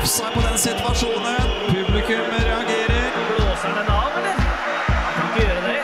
offside 0.00 0.34
på 0.34 0.40
den 0.48 0.58
situasjonen. 0.58 1.42
Publikum 1.68 2.24
reagerer. 2.34 3.06
Blåser 3.28 3.72
den 3.78 3.88
av, 4.00 4.10
eller? 4.18 4.38
Han 5.04 5.12
kan 5.16 5.26
ikke 5.28 5.42
gjøre 5.46 5.62
det. 5.68 5.80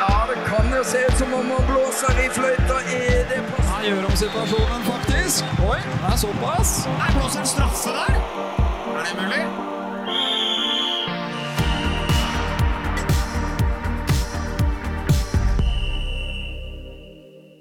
Ja, 0.00 0.14
det 0.30 0.38
kan 0.48 0.70
jo 0.76 0.82
se 0.92 1.02
ut 1.06 1.16
som 1.18 1.34
om 1.38 1.50
han 1.54 1.66
blåser 1.70 2.22
i 2.24 2.28
fløyta. 2.36 2.78
Er 2.98 3.24
det 3.30 3.40
på 3.50 3.66
Han 3.70 3.84
gjør 3.88 4.08
om 4.10 4.16
situasjonen, 4.22 4.86
faktisk. 4.90 5.52
Oi, 5.70 5.80
det 5.86 6.12
er 6.12 6.22
såpass. 6.24 6.72
Nei, 6.98 7.10
blåser 7.18 7.44
en 7.44 7.50
straffe 7.54 7.94
der? 7.98 8.16
Er 8.96 9.04
det 9.06 9.14
mulig? 9.20 9.44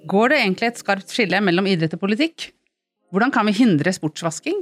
Går 0.10 0.32
det 0.32 0.38
egentlig 0.42 0.72
et 0.72 0.80
skarpt 0.82 1.12
skille 1.14 1.38
mellom 1.46 1.68
idrett 1.70 1.94
og 1.94 2.02
politikk? 2.02 2.50
Hvordan 3.14 3.32
kan 3.34 3.46
vi 3.46 3.54
hindre 3.62 3.94
sportsvasking? 3.94 4.58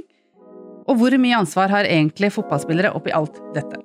Og 0.88 0.96
hvor 0.96 1.12
mye 1.20 1.36
ansvar 1.36 1.68
har 1.72 1.84
egentlig 1.84 2.32
fotballspillere 2.32 2.94
oppi 2.96 3.12
alt 3.12 3.36
dette? 3.56 3.80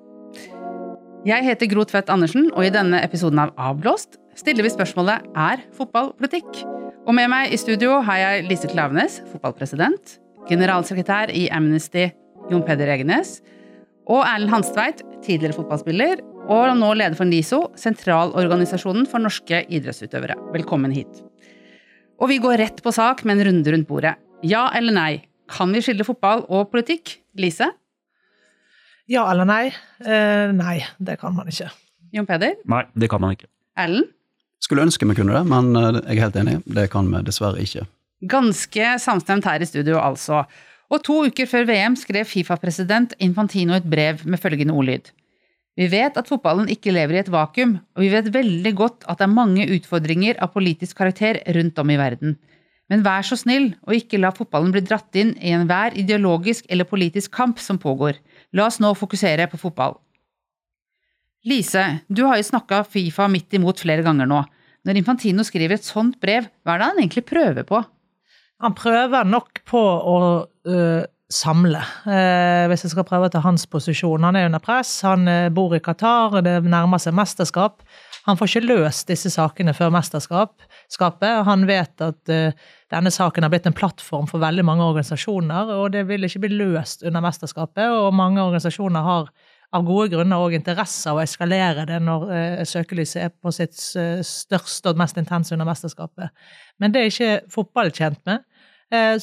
Jeg 1.28 1.44
heter 1.46 1.70
Gro 1.72 1.84
Tvedt 1.88 2.12
Andersen, 2.12 2.50
og 2.52 2.66
i 2.66 2.72
denne 2.72 3.00
episoden 3.04 3.40
av 3.44 3.52
Avblåst 3.60 4.18
stiller 4.40 4.66
vi 4.66 4.72
spørsmålet 4.72 5.28
Er 5.40 5.64
fotball 5.76 6.12
politikk? 6.20 6.64
Og 7.04 7.16
med 7.16 7.30
meg 7.32 7.52
i 7.52 7.60
studio 7.60 8.00
har 8.08 8.20
jeg 8.22 8.46
Lise 8.48 8.70
Klavenes, 8.72 9.20
fotballpresident, 9.32 10.18
generalsekretær 10.48 11.32
i 11.36 11.50
Amnesty 11.52 12.10
Jon 12.52 12.64
Peder 12.68 12.92
Egenes, 12.96 13.38
og 14.08 14.24
Erlend 14.28 14.52
Hanstveit, 14.52 15.04
tidligere 15.24 15.56
fotballspiller, 15.56 16.24
og 16.52 16.74
nå 16.76 16.90
leder 17.00 17.16
for 17.16 17.28
NISO, 17.28 17.66
sentralorganisasjonen 17.80 19.08
for 19.08 19.24
norske 19.24 19.64
idrettsutøvere. 19.72 20.36
Velkommen 20.56 20.92
hit. 20.96 21.22
Og 22.20 22.32
vi 22.32 22.40
går 22.44 22.60
rett 22.60 22.84
på 22.84 22.92
sak 22.96 23.24
med 23.28 23.40
en 23.40 23.48
runde 23.50 23.76
rundt 23.76 23.88
bordet. 23.88 24.18
Ja 24.44 24.70
eller 24.76 24.96
nei? 24.96 25.14
Kan 25.54 25.74
vi 25.76 25.84
skille 25.86 26.06
fotball 26.08 26.46
og 26.50 26.72
politikk? 26.74 27.20
Lise? 27.38 27.70
Ja 29.12 29.26
eller 29.30 29.46
nei? 29.46 29.68
Eh, 30.02 30.50
nei, 30.56 30.78
det 30.98 31.20
kan 31.22 31.36
man 31.36 31.50
ikke. 31.52 31.70
Jon 32.14 32.28
Peder? 32.30 32.56
Nei, 32.70 32.84
det 32.98 33.10
kan 33.12 33.22
man 33.22 33.36
ikke. 33.36 33.50
Ellen? 33.80 34.08
Skulle 34.64 34.86
ønske 34.86 35.06
vi 35.10 35.18
kunne 35.18 35.36
det, 35.36 35.44
men 35.50 35.74
eh, 35.76 36.00
jeg 36.08 36.18
er 36.18 36.26
helt 36.28 36.40
enig. 36.40 36.60
Det 36.78 36.88
kan 36.94 37.10
vi 37.12 37.22
dessverre 37.28 37.62
ikke. 37.62 37.86
Ganske 38.32 38.94
samstemt 39.04 39.46
her 39.50 39.62
i 39.62 39.68
studio, 39.68 40.00
altså. 40.00 40.46
Og 40.94 41.02
to 41.04 41.20
uker 41.28 41.50
før 41.50 41.68
VM 41.68 41.98
skrev 42.00 42.26
Fifa-president 42.30 43.16
Infantino 43.24 43.76
et 43.76 43.86
brev 43.90 44.24
med 44.30 44.40
følgende 44.40 44.76
ordlyd. 44.78 45.12
Vi 45.74 45.88
vet 45.90 46.18
at 46.20 46.30
fotballen 46.30 46.70
ikke 46.70 46.94
lever 46.94 47.18
i 47.18 47.22
et 47.24 47.32
vakuum, 47.34 47.80
og 47.98 48.04
vi 48.06 48.12
vet 48.14 48.30
veldig 48.34 48.74
godt 48.78 49.08
at 49.10 49.20
det 49.20 49.26
er 49.26 49.34
mange 49.34 49.66
utfordringer 49.74 50.38
av 50.38 50.54
politisk 50.54 51.00
karakter 51.02 51.42
rundt 51.58 51.82
om 51.82 51.90
i 51.90 51.98
verden. 51.98 52.38
Men 52.94 53.02
vær 53.02 53.26
så 53.26 53.34
snill 53.40 53.72
og 53.88 53.96
ikke 53.98 54.20
la 54.22 54.30
fotballen 54.36 54.70
bli 54.74 54.84
dratt 54.86 55.18
inn 55.18 55.32
i 55.42 55.50
enhver 55.56 55.96
ideologisk 55.98 56.68
eller 56.70 56.86
politisk 56.86 57.34
kamp 57.34 57.58
som 57.58 57.80
pågår. 57.82 58.20
La 58.54 58.68
oss 58.68 58.78
nå 58.84 58.92
fokusere 58.94 59.48
på 59.50 59.58
fotball. 59.58 59.96
Lise, 61.50 61.82
du 62.06 62.22
har 62.28 62.38
jo 62.38 62.46
snakka 62.52 62.84
Fifa 62.86 63.26
midt 63.28 63.58
imot 63.58 63.82
flere 63.82 64.06
ganger 64.06 64.30
nå. 64.30 64.44
Når 64.86 65.00
Infantino 65.00 65.42
skriver 65.48 65.80
et 65.80 65.88
sånt 65.88 66.20
brev, 66.22 66.46
hva 66.62 66.76
er 66.76 66.84
det 66.84 66.92
han 66.92 67.02
egentlig 67.02 67.26
prøver 67.26 67.66
på? 67.66 67.82
Han 68.62 68.78
prøver 68.78 69.26
nok 69.26 69.64
på 69.68 69.82
å 69.82 70.18
øh, 70.70 71.04
samle, 71.34 71.82
eh, 72.06 72.68
hvis 72.70 72.86
jeg 72.86 72.94
skal 72.94 73.08
prøve 73.08 73.28
å 73.28 73.34
ta 73.34 73.42
hans 73.44 73.66
posisjon. 73.68 74.24
Han 74.28 74.38
er 74.38 74.52
under 74.52 74.62
press, 74.64 75.00
han 75.08 75.26
bor 75.56 75.74
i 75.74 75.82
Qatar, 75.84 76.44
det 76.46 76.60
nærmer 76.68 77.02
seg 77.02 77.18
mesterskap. 77.18 77.82
Han 78.28 78.40
får 78.40 78.54
ikke 78.54 78.68
løst 78.70 79.10
disse 79.10 79.34
sakene 79.34 79.74
før 79.76 79.92
mesterskapet. 79.98 81.34
Han 81.50 81.66
vet 81.68 82.04
at 82.06 82.32
denne 82.94 83.12
saken 83.14 83.46
har 83.46 83.52
blitt 83.54 83.68
en 83.70 83.76
plattform 83.76 84.28
for 84.30 84.44
veldig 84.44 84.66
mange 84.68 84.86
organisasjoner, 84.86 85.74
og 85.76 85.92
det 85.96 86.06
vil 86.10 86.28
ikke 86.28 86.46
bli 86.46 86.60
løst 86.62 87.04
under 87.08 87.24
mesterskapet. 87.26 87.90
Og 87.90 88.14
mange 88.16 88.42
organisasjoner 88.44 89.06
har 89.06 89.32
av 89.74 89.86
gode 89.88 90.12
grunner 90.14 90.42
òg 90.42 90.54
interesse 90.54 91.10
av 91.10 91.18
å 91.18 91.24
eskalere 91.24 91.88
det 91.90 91.98
når 92.04 92.26
uh, 92.30 92.64
søkelyset 92.70 93.24
er 93.24 93.32
på 93.34 93.54
sitt 93.56 93.74
uh, 93.98 94.22
største 94.26 94.92
og 94.92 95.00
mest 95.02 95.18
intense 95.18 95.56
under 95.56 95.66
mesterskapet. 95.66 96.30
Men 96.82 96.94
det 96.94 97.02
er 97.02 97.10
ikke 97.10 97.54
fotball 97.56 97.90
tjent 97.96 98.22
med. 98.30 98.46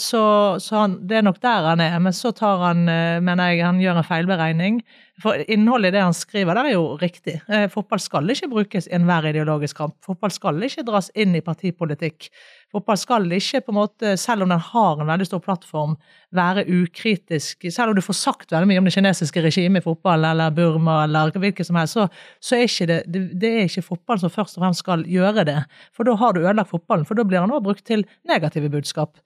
Så, 0.00 0.20
så 0.58 0.74
han, 0.80 0.96
det 1.06 1.20
er 1.20 1.22
nok 1.22 1.36
der 1.44 1.68
han 1.68 1.82
er. 1.84 1.92
Men 2.02 2.14
så 2.16 2.32
tar 2.34 2.58
han, 2.64 2.80
mener 3.22 3.52
jeg, 3.52 3.60
han 3.62 3.78
gjør 3.78 4.00
en 4.00 4.06
feilberegning. 4.08 4.80
For 5.22 5.42
innholdet 5.52 5.92
i 5.92 5.94
det 5.98 6.02
han 6.02 6.16
skriver, 6.16 6.56
der 6.56 6.70
er 6.70 6.74
jo 6.74 6.96
riktig. 6.98 7.36
Fotball 7.70 8.00
skal 8.02 8.32
ikke 8.32 8.48
brukes 8.50 8.88
i 8.88 8.94
enhver 8.96 9.28
ideologisk 9.30 9.78
kamp. 9.78 9.94
Fotball 10.02 10.32
skal 10.34 10.58
ikke 10.64 10.82
dras 10.88 11.10
inn 11.14 11.36
i 11.36 11.42
partipolitikk. 11.44 12.30
Fotball 12.72 12.98
skal 13.00 13.26
ikke, 13.34 13.60
på 13.66 13.72
en 13.72 13.78
måte, 13.80 14.14
selv 14.20 14.46
om 14.46 14.52
den 14.52 14.62
har 14.62 15.00
en 15.02 15.08
veldig 15.08 15.26
stor 15.26 15.42
plattform, 15.44 15.96
være 16.34 16.64
ukritisk. 16.70 17.66
Selv 17.68 17.92
om 17.92 17.98
du 17.98 18.04
får 18.04 18.16
sagt 18.16 18.54
veldig 18.54 18.70
mye 18.70 18.80
om 18.80 18.86
det 18.86 18.94
kinesiske 18.94 19.42
regimet 19.42 19.82
i 19.82 19.86
fotball, 19.88 20.24
eller 20.28 20.54
Burma, 20.54 21.00
eller 21.04 21.34
hvilket 21.34 21.66
som 21.66 21.78
helst, 21.80 21.98
så, 21.98 22.06
så 22.40 22.56
er 22.56 22.68
ikke 22.68 22.88
det, 22.90 23.00
det, 23.10 23.24
det 23.42 23.50
er 23.56 23.66
ikke 23.66 23.88
fotballen 23.90 24.22
som 24.22 24.32
først 24.32 24.56
og 24.56 24.64
fremst 24.64 24.84
skal 24.86 25.02
gjøre 25.10 25.44
det. 25.50 25.58
For 25.96 26.06
da 26.06 26.14
har 26.20 26.32
du 26.36 26.44
ødelagt 26.44 26.70
fotballen, 26.70 27.08
for 27.08 27.18
da 27.18 27.26
blir 27.26 27.42
han 27.42 27.52
også 27.52 27.66
brukt 27.66 27.84
til 27.90 28.06
negative 28.30 28.70
budskap. 28.72 29.18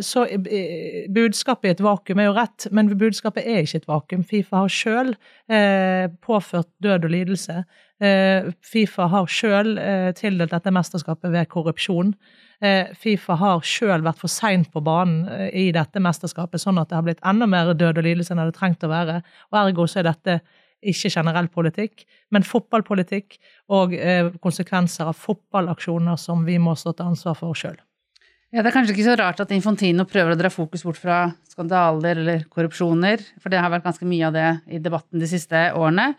Så 0.00 0.22
budskapet 1.12 1.68
i 1.68 1.72
et 1.74 1.80
vakuum 1.84 2.20
er 2.22 2.30
jo 2.30 2.36
rett, 2.38 2.64
men 2.72 2.88
budskapet 2.96 3.44
er 3.44 3.66
ikke 3.66 3.82
et 3.82 3.90
vakuum. 3.90 4.22
Fifa 4.24 4.62
har 4.62 4.72
sjøl 4.72 5.12
eh, 5.52 6.06
påført 6.24 6.70
død 6.80 7.04
og 7.04 7.12
lidelse. 7.12 7.58
Eh, 8.00 8.48
Fifa 8.64 9.10
har 9.12 9.28
sjøl 9.28 9.76
eh, 9.76 10.08
tildelt 10.16 10.56
dette 10.56 10.72
mesterskapet 10.72 11.34
ved 11.34 11.52
korrupsjon. 11.52 12.16
Fifa 12.96 13.34
har 13.36 13.64
sjøl 13.66 14.00
vært 14.06 14.22
for 14.22 14.32
seint 14.32 14.70
på 14.72 14.80
banen 14.80 15.26
i 15.52 15.66
dette 15.74 16.00
mesterskapet, 16.00 16.62
sånn 16.62 16.78
at 16.80 16.88
det 16.88 16.96
har 16.96 17.04
blitt 17.04 17.20
enda 17.26 17.44
mer 17.50 17.74
død 17.76 18.00
og 18.00 18.06
lidelse 18.06 18.32
enn 18.32 18.40
det 18.40 18.46
hadde 18.46 18.56
trengt 18.56 18.86
å 18.86 18.92
være. 18.94 19.20
Og 19.52 19.58
ergo 19.66 19.84
så 19.90 20.00
er 20.00 20.08
dette 20.08 20.38
ikke 20.80 21.12
generell 21.12 21.50
politikk, 21.52 22.06
men 22.32 22.46
fotballpolitikk 22.48 23.36
og 23.74 23.92
konsekvenser 24.40 25.12
av 25.12 25.18
fotballaksjoner 25.26 26.16
som 26.16 26.46
vi 26.48 26.56
må 26.56 26.72
stå 26.78 26.94
til 26.96 27.12
ansvar 27.12 27.36
for 27.42 27.58
sjøl. 27.58 27.76
Ja, 28.54 28.62
Det 28.62 28.70
er 28.70 28.74
kanskje 28.76 28.94
ikke 28.94 29.08
så 29.08 29.16
rart 29.18 29.40
at 29.42 29.50
Infantino 29.50 30.04
prøver 30.06 30.36
å 30.36 30.38
dra 30.38 30.46
fokus 30.52 30.84
bort 30.86 30.98
fra 31.02 31.24
skandaler 31.50 32.20
eller 32.22 32.44
korrupsjoner, 32.46 33.18
for 33.42 33.50
det 33.50 33.58
har 33.58 33.72
vært 33.72 33.88
ganske 33.88 34.06
mye 34.06 34.28
av 34.28 34.36
det 34.36 34.50
i 34.70 34.78
debatten 34.78 35.18
de 35.18 35.26
siste 35.26 35.62
årene. 35.74 36.12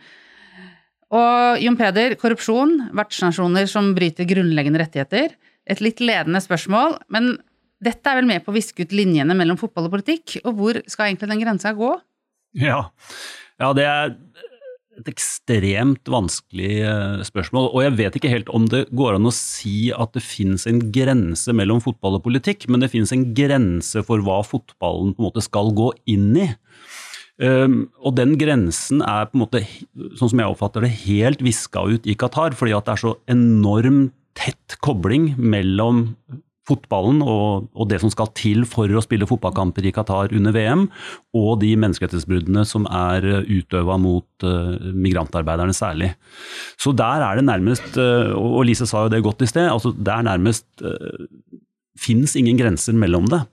Og 1.16 1.62
Jon 1.64 1.78
Peder, 1.80 2.18
korrupsjon, 2.20 2.90
vertsnasjoner 2.98 3.70
som 3.72 3.94
bryter 3.96 4.28
grunnleggende 4.28 4.82
rettigheter. 4.84 5.38
Et 5.64 5.80
litt 5.80 6.04
ledende 6.04 6.42
spørsmål, 6.44 6.98
men 7.08 7.38
dette 7.80 8.12
er 8.12 8.20
vel 8.20 8.28
med 8.28 8.44
på 8.44 8.52
å 8.52 8.58
viske 8.58 8.84
ut 8.84 8.96
linjene 8.96 9.38
mellom 9.38 9.56
fotball 9.62 9.88
og 9.88 9.96
politikk, 9.96 10.42
og 10.44 10.60
hvor 10.60 10.82
skal 10.92 11.08
egentlig 11.08 11.32
den 11.32 11.44
grensa 11.46 11.72
gå? 11.78 11.94
Ja, 12.60 12.82
ja 13.64 13.72
det 13.80 13.88
er 13.88 14.18
et 15.00 15.10
ekstremt 15.12 16.10
vanskelig 16.12 16.74
eh, 16.86 17.24
spørsmål. 17.28 17.70
Og 17.72 17.84
jeg 17.84 17.96
vet 18.00 18.18
ikke 18.18 18.32
helt 18.32 18.52
om 18.56 18.68
det 18.72 18.86
går 18.96 19.18
an 19.18 19.30
å 19.30 19.34
si 19.36 19.90
at 19.96 20.14
det 20.16 20.24
finnes 20.26 20.68
en 20.70 20.82
grense 20.96 21.56
mellom 21.56 21.82
fotball 21.84 22.20
og 22.20 22.26
politikk, 22.28 22.68
men 22.72 22.84
det 22.84 22.92
finnes 22.94 23.14
en 23.16 23.28
grense 23.38 24.06
for 24.08 24.24
hva 24.26 24.42
fotballen 24.48 25.16
på 25.16 25.24
en 25.24 25.30
måte 25.30 25.44
skal 25.46 25.74
gå 25.76 25.92
inn 26.12 26.32
i. 26.46 26.50
Um, 27.36 27.90
og 28.00 28.16
den 28.16 28.38
grensen 28.40 29.02
er 29.04 29.28
på 29.28 29.36
en 29.36 29.42
måte, 29.44 29.64
sånn 30.16 30.32
som 30.32 30.40
jeg 30.40 30.54
oppfatter 30.54 30.86
det, 30.86 30.94
helt 31.04 31.44
viska 31.44 31.84
ut 31.84 32.08
i 32.08 32.16
Qatar, 32.16 32.56
fordi 32.56 32.76
at 32.78 32.88
det 32.88 32.96
er 32.96 33.02
så 33.02 33.18
enormt 33.32 34.16
tett 34.36 34.76
kobling 34.84 35.34
mellom 35.40 36.10
fotballen 36.66 37.22
og, 37.22 37.68
og, 37.74 37.88
det 37.90 38.00
som 38.02 38.12
skal 38.14 38.32
til 38.38 38.66
for 38.70 38.90
å 38.90 39.04
spille 39.04 39.28
fotballkamper 39.30 39.86
i 39.86 39.94
Qatar 39.96 40.34
under 40.36 40.56
VM, 40.56 40.88
og 41.38 41.60
de 41.62 41.74
menneskerettighetsbruddene 41.82 42.66
som 42.68 42.88
er 42.90 43.28
utøva 43.46 44.00
mot 44.02 44.48
uh, 44.48 44.74
migrantarbeiderne 44.94 45.76
særlig. 45.78 46.14
Så 46.82 46.96
der 46.98 47.26
er 47.26 47.38
det 47.38 47.46
nærmest, 47.48 48.00
uh, 48.00 48.34
og 48.34 48.66
Lise 48.70 48.90
sa 48.90 49.06
jo 49.06 49.14
det 49.14 49.24
godt 49.26 49.46
i 49.46 49.52
sted, 49.52 49.70
altså 49.70 49.94
det 49.94 50.14
er 50.16 50.26
nærmest 50.26 50.66
uh, 50.82 51.28
fins 52.02 52.34
ingen 52.36 52.58
grenser 52.60 52.98
mellom 52.98 53.30
det. 53.32 53.44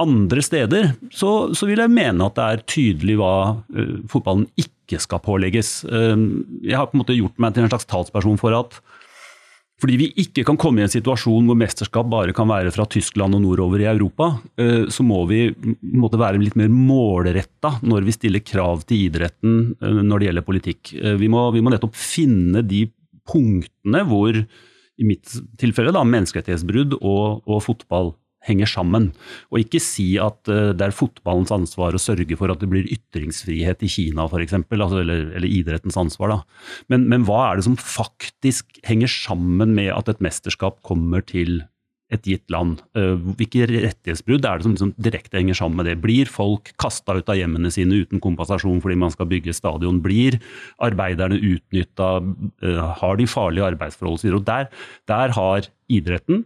Andre 0.00 0.44
steder 0.44 0.94
så, 1.12 1.52
så, 1.52 1.66
vil 1.68 1.82
jeg 1.82 1.92
mene 1.92 2.28
at 2.28 2.38
det 2.38 2.46
er 2.46 2.64
tydelig 2.76 3.18
hva 3.20 3.34
uh, 3.58 3.98
fotballen 4.12 4.46
ikke 4.54 5.00
skal 5.00 5.22
pålegges. 5.24 5.86
Jeg 5.88 6.76
har 6.76 6.88
på 6.90 6.98
en 6.98 7.00
måte 7.00 7.14
gjort 7.16 7.38
meg 7.40 7.54
til 7.54 7.64
en 7.64 7.70
slags 7.70 7.86
talsperson 7.88 8.36
for 8.36 8.52
at 8.52 8.74
fordi 9.82 9.98
vi 9.98 10.08
ikke 10.22 10.44
kan 10.46 10.58
komme 10.60 10.78
i 10.78 10.86
en 10.86 10.92
situasjon 10.92 11.48
hvor 11.48 11.58
mesterskap 11.58 12.06
bare 12.10 12.34
kan 12.36 12.46
være 12.50 12.70
fra 12.74 12.86
Tyskland 12.86 13.34
og 13.34 13.42
nordover 13.42 13.82
i 13.82 13.88
Europa, 13.90 14.28
uh, 14.62 14.84
så 14.86 15.06
må 15.06 15.24
vi 15.30 15.44
måtte 15.82 16.20
være 16.20 16.40
litt 16.42 16.58
mer 16.58 16.70
målretta 16.70 17.76
når 17.82 18.06
vi 18.06 18.14
stiller 18.14 18.46
krav 18.46 18.86
til 18.86 19.08
idretten 19.08 19.72
når 19.82 20.20
det 20.20 20.28
gjelder 20.28 20.46
politikk. 20.46 20.92
Vi 21.18 21.28
må, 21.30 21.48
vi 21.54 21.62
må 21.64 21.72
nettopp 21.72 21.98
finne 21.98 22.62
de 22.62 22.86
punktene 23.28 24.04
hvor 24.06 24.38
i 25.02 25.06
mitt 25.06 25.34
tilfelle 25.60 25.92
da, 25.94 26.02
menneskerettighetsbrudd 26.06 26.98
og, 27.00 27.42
og, 27.46 27.58
fotball 27.64 28.12
henger 28.46 28.70
sammen. 28.70 29.10
Og 29.52 29.62
ikke 29.62 29.80
si 29.82 30.14
at 30.22 30.50
uh, 30.50 30.72
det 30.76 30.88
er 30.88 30.96
fotballens 30.96 31.52
ansvar 31.54 31.94
å 31.94 32.02
sørge 32.02 32.38
for 32.38 32.52
at 32.52 32.62
det 32.62 32.70
blir 32.72 32.88
ytringsfrihet 32.90 33.84
i 33.86 33.90
Kina 33.92 34.26
f.eks., 34.28 34.56
altså, 34.58 35.02
eller, 35.02 35.28
eller 35.38 35.48
idrettens 35.48 35.98
ansvar. 36.00 36.36
da. 36.36 36.40
Men, 36.92 37.08
men 37.12 37.26
hva 37.28 37.44
er 37.48 37.60
det 37.60 37.66
som 37.68 37.78
faktisk 37.78 38.82
henger 38.88 39.10
sammen 39.10 39.76
med 39.78 39.92
at 39.94 40.10
et 40.10 40.24
mesterskap 40.24 40.80
kommer 40.86 41.24
til 41.26 41.62
et 42.12 42.26
gitt 42.28 42.52
land. 42.52 42.82
Eh, 42.98 43.14
Hvilke 43.38 43.66
rettighetsbrudd 43.70 44.44
er 44.48 44.58
det 44.60 44.66
som 44.66 44.74
liksom 44.76 44.94
direkte 45.00 45.38
henger 45.40 45.58
sammen 45.58 45.80
med 45.80 45.88
det? 45.90 45.98
Blir 46.02 46.30
folk 46.30 46.72
kasta 46.80 47.16
ut 47.18 47.30
av 47.32 47.38
hjemmene 47.40 47.72
sine 47.72 48.02
uten 48.04 48.20
kompensasjon 48.22 48.82
fordi 48.84 48.98
man 49.00 49.14
skal 49.14 49.30
bygge 49.30 49.54
stadion? 49.56 50.02
Blir 50.04 50.38
arbeiderne 50.82 51.40
utnytta? 51.40 52.10
Har 53.02 53.16
de 53.20 53.28
farlige 53.30 53.70
arbeidsforhold? 53.72 54.20
Og 54.36 54.44
der, 54.46 54.68
der 55.10 55.32
har 55.38 55.70
idretten 55.92 56.44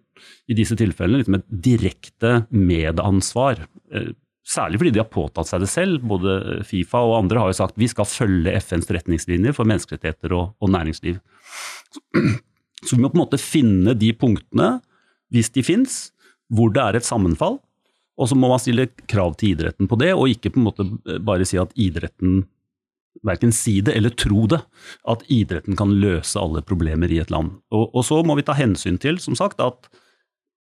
i 0.48 0.54
disse 0.58 0.76
tilfellene 0.78 1.20
liksom 1.20 1.40
et 1.40 1.50
direkte 1.70 2.38
medansvar. 2.54 3.66
Eh, 3.92 4.14
Særlig 4.46 4.78
fordi 4.78 4.92
de 4.94 5.00
har 5.00 5.08
påtatt 5.10 5.48
seg 5.48 5.64
det 5.64 5.66
selv. 5.72 6.04
Både 6.06 6.60
Fifa 6.68 7.00
og 7.02 7.16
andre 7.16 7.40
har 7.42 7.48
jo 7.50 7.56
sagt 7.58 7.80
vi 7.82 7.88
skal 7.90 8.06
følge 8.06 8.52
FNs 8.62 8.86
retningslinjer 8.94 9.56
for 9.56 9.66
menneskerettigheter 9.66 10.36
og, 10.38 10.52
og 10.62 10.70
næringsliv. 10.70 11.16
Så 12.86 12.94
vi 12.94 13.00
må 13.02 13.10
på 13.10 13.18
en 13.18 13.24
måte 13.24 13.40
finne 13.42 13.96
de 13.98 14.12
punktene, 14.14 14.76
hvis 15.32 15.50
de 15.54 15.64
fins, 15.66 15.96
hvor 16.52 16.72
det 16.74 16.82
er 16.82 16.98
et 16.98 17.06
sammenfall. 17.06 17.58
Og 18.16 18.30
så 18.30 18.36
må 18.38 18.48
man 18.48 18.60
stille 18.62 18.88
krav 19.10 19.34
til 19.36 19.52
idretten 19.52 19.88
på 19.90 19.98
det, 20.00 20.12
og 20.16 20.30
ikke 20.32 20.54
på 20.54 20.60
en 20.60 20.68
måte 20.70 20.86
bare 21.26 21.44
si 21.48 21.58
at 21.60 21.74
idretten 21.76 22.44
verken 23.26 23.52
si 23.54 23.78
det 23.84 23.94
eller 23.96 24.12
tro 24.16 24.46
det, 24.50 24.60
at 25.08 25.24
idretten 25.32 25.76
kan 25.78 25.94
løse 26.00 26.38
alle 26.40 26.62
problemer 26.64 27.12
i 27.12 27.20
et 27.22 27.32
land. 27.32 27.58
Og, 27.72 27.88
og 27.92 28.04
så 28.06 28.20
må 28.26 28.36
vi 28.38 28.44
ta 28.46 28.56
hensyn 28.56 29.00
til, 29.02 29.20
som 29.22 29.36
sagt, 29.38 29.60
at 29.60 29.88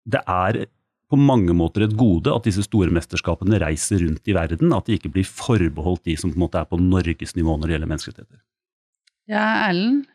det 0.09 0.21
er 0.29 0.65
på 1.13 1.19
mange 1.19 1.53
måter 1.53 1.85
et 1.85 1.95
gode 1.97 2.31
at 2.33 2.47
disse 2.47 2.65
store 2.65 2.93
mesterskapene 2.93 3.59
reiser 3.61 4.01
rundt 4.01 4.29
i 4.29 4.33
verden, 4.33 4.73
at 4.73 4.87
de 4.87 4.97
ikke 4.97 5.11
blir 5.13 5.27
forbeholdt 5.27 6.07
de 6.09 6.15
som 6.17 6.31
på 6.31 6.39
en 6.39 6.45
måte 6.47 6.61
er 6.61 6.69
på 6.69 6.79
norgesnivå 6.81 7.57
når 7.57 7.69
det 7.69 7.75
gjelder 7.75 7.91
menneskerettigheter. 7.91 8.41
Ja, 9.29 9.43
Erlend, 9.69 10.07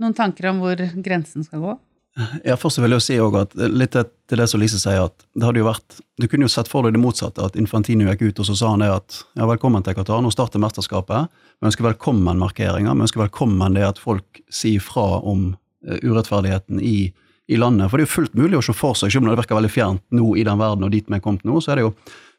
noen 0.00 0.16
tanker 0.16 0.50
om 0.50 0.62
hvor 0.64 0.80
grensen 1.04 1.44
skal 1.46 1.62
gå? 1.62 1.76
Ja, 2.48 2.54
først 2.56 2.80
vil 2.80 2.94
jeg 2.94 3.04
si 3.04 3.16
også 3.20 3.42
at 3.44 3.54
litt 3.68 3.92
til 3.92 4.40
det 4.40 4.46
som 4.48 4.62
Lise 4.62 4.78
sier, 4.80 5.04
at 5.04 5.26
det 5.36 5.44
hadde 5.44 5.60
jo 5.60 5.66
vært 5.66 5.98
Du 6.16 6.24
kunne 6.32 6.46
jo 6.46 6.52
sett 6.52 6.70
for 6.70 6.86
deg 6.86 6.94
det 6.96 7.02
motsatte, 7.02 7.44
at 7.44 7.58
Infantino 7.60 8.06
gikk 8.08 8.30
ut 8.30 8.40
og 8.40 8.48
så 8.48 8.56
sa 8.56 8.70
han 8.72 8.84
det 8.84 8.88
at 8.94 9.18
ja, 9.36 9.44
velkommen 9.44 9.84
til 9.84 9.98
Qatar, 9.98 10.22
nå 10.24 10.32
starter 10.32 10.62
mesterskapet. 10.62 11.28
Vi 11.60 11.68
ønsker 11.68 11.84
velkommen 11.84 12.40
markeringer, 12.40 12.96
vi 12.96 13.04
ønsker 13.04 13.26
velkommen 13.26 13.76
det 13.76 13.84
at 13.84 14.00
folk 14.00 14.40
sier 14.48 14.80
fra 14.80 15.20
om 15.28 15.50
eh, 15.84 16.00
urettferdigheten 16.00 16.80
i 16.80 17.12
i 17.46 17.56
landet. 17.56 17.90
For 17.90 17.98
det 17.98 18.06
er 18.06 18.08
jo 18.08 18.14
fullt 18.14 18.38
mulig 18.38 18.58
å 18.58 18.64
se 18.64 18.74
for 18.74 18.96
seg, 18.98 19.12
selv 19.12 19.26
om 19.26 19.30
det 19.30 19.38
virker 19.38 19.58
veldig 19.58 19.70
fjernt 19.70 20.02
nå 20.14 20.32
i 20.38 20.44
den 20.46 20.58
verden 20.58 20.86
og 20.86 20.92
dit 20.94 21.06
vi 21.06 21.18
er 21.18 21.22
kommet 21.22 21.46
nå, 21.46 21.60
så 21.62 21.72
er 21.72 21.78
det 21.78 21.86
jo 21.86 21.92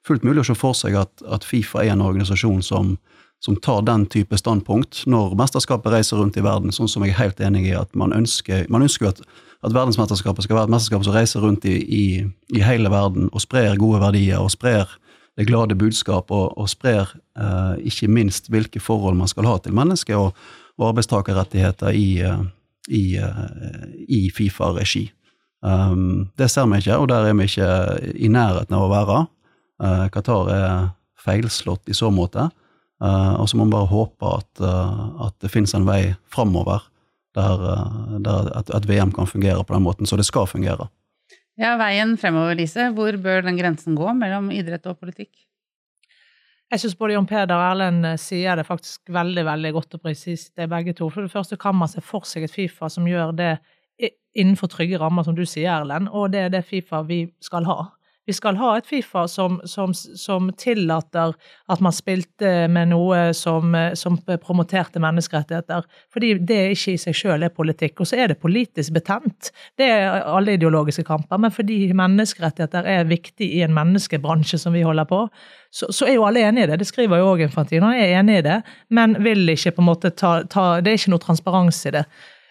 fullt 0.08 0.26
mulig 0.28 0.44
å 0.44 0.50
se 0.50 0.56
for 0.58 0.76
seg 0.78 0.98
at, 1.00 1.24
at 1.32 1.48
Fifa 1.48 1.84
er 1.84 1.94
en 1.94 2.04
organisasjon 2.04 2.60
som, 2.66 2.96
som, 3.44 3.56
tar 3.64 3.86
den 3.88 4.06
type 4.12 4.38
standpunkt 4.40 5.06
når 5.08 5.38
mesterskapet 5.40 5.96
reiser 5.96 6.20
rundt 6.20 6.40
i 6.40 6.44
verden, 6.44 6.76
sånn 6.76 6.92
som 6.92 7.06
jeg 7.06 7.16
er 7.16 7.22
helt 7.22 7.44
enig 7.44 7.70
i 7.70 7.76
at 7.80 7.96
man 7.96 8.16
ønsker 8.16 8.68
man 8.74 8.84
ønsker 8.84 9.14
at, 9.14 9.24
at 9.66 9.74
verdensmesterskapet 9.74 10.46
skal 10.46 10.58
være 10.60 10.70
et 10.70 10.74
mesterskap 10.76 11.06
som 11.06 11.16
reiser 11.16 11.44
rundt 11.44 11.66
i, 11.66 11.76
i, 11.82 12.06
i, 12.54 12.62
hele 12.62 12.92
verden 12.94 13.30
og 13.32 13.42
sprer 13.42 13.78
gode 13.80 14.02
verdier 14.04 14.42
og 14.42 14.52
sprer 14.54 14.92
det 15.38 15.48
glade 15.50 15.78
budskap 15.78 16.32
og, 16.34 16.58
og 16.58 16.70
sprer 16.70 17.10
eh, 17.38 17.74
ikke 17.90 18.10
minst 18.10 18.50
hvilke 18.54 18.82
forhold 18.82 19.18
man 19.18 19.30
skal 19.30 19.46
ha 19.50 19.58
til 19.62 19.76
mennesker 19.78 20.18
og, 20.18 20.38
og 20.78 20.92
arbeidstakerrettigheter 20.92 21.94
i, 21.94 22.08
eh, 22.26 22.44
i, 22.90 23.06
eh, 23.22 23.88
i 24.08 24.28
Fifa-regi. 24.34 25.08
Um, 25.62 26.30
det 26.38 26.52
ser 26.54 26.68
vi 26.70 26.78
ikke, 26.78 26.98
og 26.98 27.10
der 27.10 27.26
er 27.26 27.34
vi 27.34 27.48
ikke 27.50 27.70
i 28.14 28.30
nærheten 28.30 28.76
av 28.78 28.86
å 28.86 28.92
være. 28.92 29.22
Uh, 29.82 30.06
Qatar 30.14 30.52
er 30.54 30.76
feilslått 31.22 31.90
i 31.90 31.98
så 31.98 32.12
måte. 32.14 32.46
Uh, 33.02 33.42
og 33.42 33.50
så 33.50 33.58
må 33.58 33.66
vi 33.66 33.74
bare 33.74 33.90
håpe 33.90 34.34
at, 34.38 34.62
uh, 34.62 35.26
at 35.28 35.36
det 35.42 35.52
finnes 35.54 35.74
en 35.78 35.86
vei 35.86 36.14
framover 36.34 36.86
der, 37.38 37.66
der 38.26 38.52
at, 38.60 38.72
at, 38.74 38.88
VM 38.90 39.14
kan 39.16 39.30
fungere 39.30 39.64
på 39.64 39.76
den 39.76 39.86
måten 39.86 40.10
så 40.10 40.20
det 40.20 40.28
skal 40.28 40.50
fungere. 40.50 40.90
Ja, 41.58 41.76
Veien 41.80 42.18
fremover, 42.22 42.58
Lise. 42.58 42.92
Hvor 42.94 43.18
bør 43.22 43.46
den 43.48 43.58
grensen 43.58 43.96
gå 43.98 44.12
mellom 44.14 44.52
idrett 44.54 44.86
og 44.90 45.00
politikk? 45.00 45.32
Jeg 46.68 46.84
syns 46.84 46.98
både 47.00 47.16
Jon 47.16 47.30
Peder 47.30 47.56
og 47.56 47.64
Erlend 47.64 48.06
eh, 48.06 48.20
sier 48.20 48.60
det 48.60 48.68
faktisk 48.68 49.08
veldig 49.16 49.46
veldig 49.48 49.72
godt 49.78 49.96
og 49.96 50.04
presist, 50.04 50.52
det 50.58 50.66
er 50.66 50.74
begge 50.74 50.94
to. 50.98 51.08
For 51.14 51.24
det 51.24 51.32
første 51.32 51.56
kan 51.58 51.78
man 51.80 51.90
se 51.90 52.04
for 52.04 52.28
seg 52.28 52.44
et 52.44 52.54
Fifa 52.54 52.92
som 52.92 53.08
gjør 53.08 53.32
det 53.38 53.54
innenfor 54.38 54.70
trygge 54.72 55.00
rammer, 55.02 55.26
som 55.26 55.36
du 55.36 55.46
sier, 55.48 55.72
Erlend, 55.74 56.12
og 56.14 56.32
det 56.34 56.46
er 56.46 56.52
det 56.54 56.66
Fifa 56.68 57.02
vi 57.08 57.24
skal 57.44 57.66
ha. 57.70 57.80
Vi 58.28 58.36
skal 58.36 58.58
ha 58.60 58.74
et 58.78 58.88
Fifa 58.88 59.24
som, 59.32 59.62
som, 59.64 59.94
som, 59.96 60.50
tillater 60.60 61.32
at 61.72 61.84
man 61.84 61.96
spilte 61.96 62.68
med 62.72 62.92
noe 62.92 63.32
som, 63.38 63.76
som, 63.96 64.18
promoterte 64.44 65.00
menneskerettigheter. 65.04 65.86
Fordi 66.14 66.34
det 66.50 66.60
ikke 66.76 66.98
i 66.98 67.02
seg 67.02 67.16
selv 67.16 67.48
er 67.48 67.54
politikk. 67.56 68.02
Og 68.04 68.10
så 68.10 68.20
er 68.20 68.34
det 68.34 68.40
politisk 68.44 68.98
betent. 68.98 69.52
Det 69.80 69.88
er 69.88 70.28
alle 70.28 70.58
ideologiske 70.58 71.06
kamper. 71.08 71.40
Men 71.40 71.56
fordi 71.56 71.80
menneskerettigheter 71.96 72.90
er 72.98 73.08
viktig 73.08 73.48
i 73.48 73.64
en 73.64 73.76
menneskebransje 73.78 74.60
som 74.60 74.76
vi 74.76 74.84
holder 74.84 75.08
på, 75.08 75.24
så, 75.72 75.88
så 75.94 76.08
er 76.10 76.18
jo 76.18 76.26
alle 76.28 76.44
enig 76.48 76.66
i 76.66 76.72
det. 76.74 76.82
Det 76.82 76.90
skriver 76.90 77.22
jo 77.22 77.32
òg 77.32 77.46
Infantino. 77.48 77.88
Han 77.88 78.02
er 78.02 78.18
enig 78.20 78.42
i 78.42 78.48
det, 78.50 78.62
men 78.92 79.16
vil 79.24 79.48
ikke 79.56 79.78
på 79.78 79.86
en 79.86 79.90
måte 79.94 80.12
ta, 80.12 80.42
ta 80.52 80.82
Det 80.84 80.92
er 80.92 81.00
ikke 81.00 81.16
noe 81.16 81.24
transparens 81.24 81.86
i 81.88 81.96
det. 81.96 82.04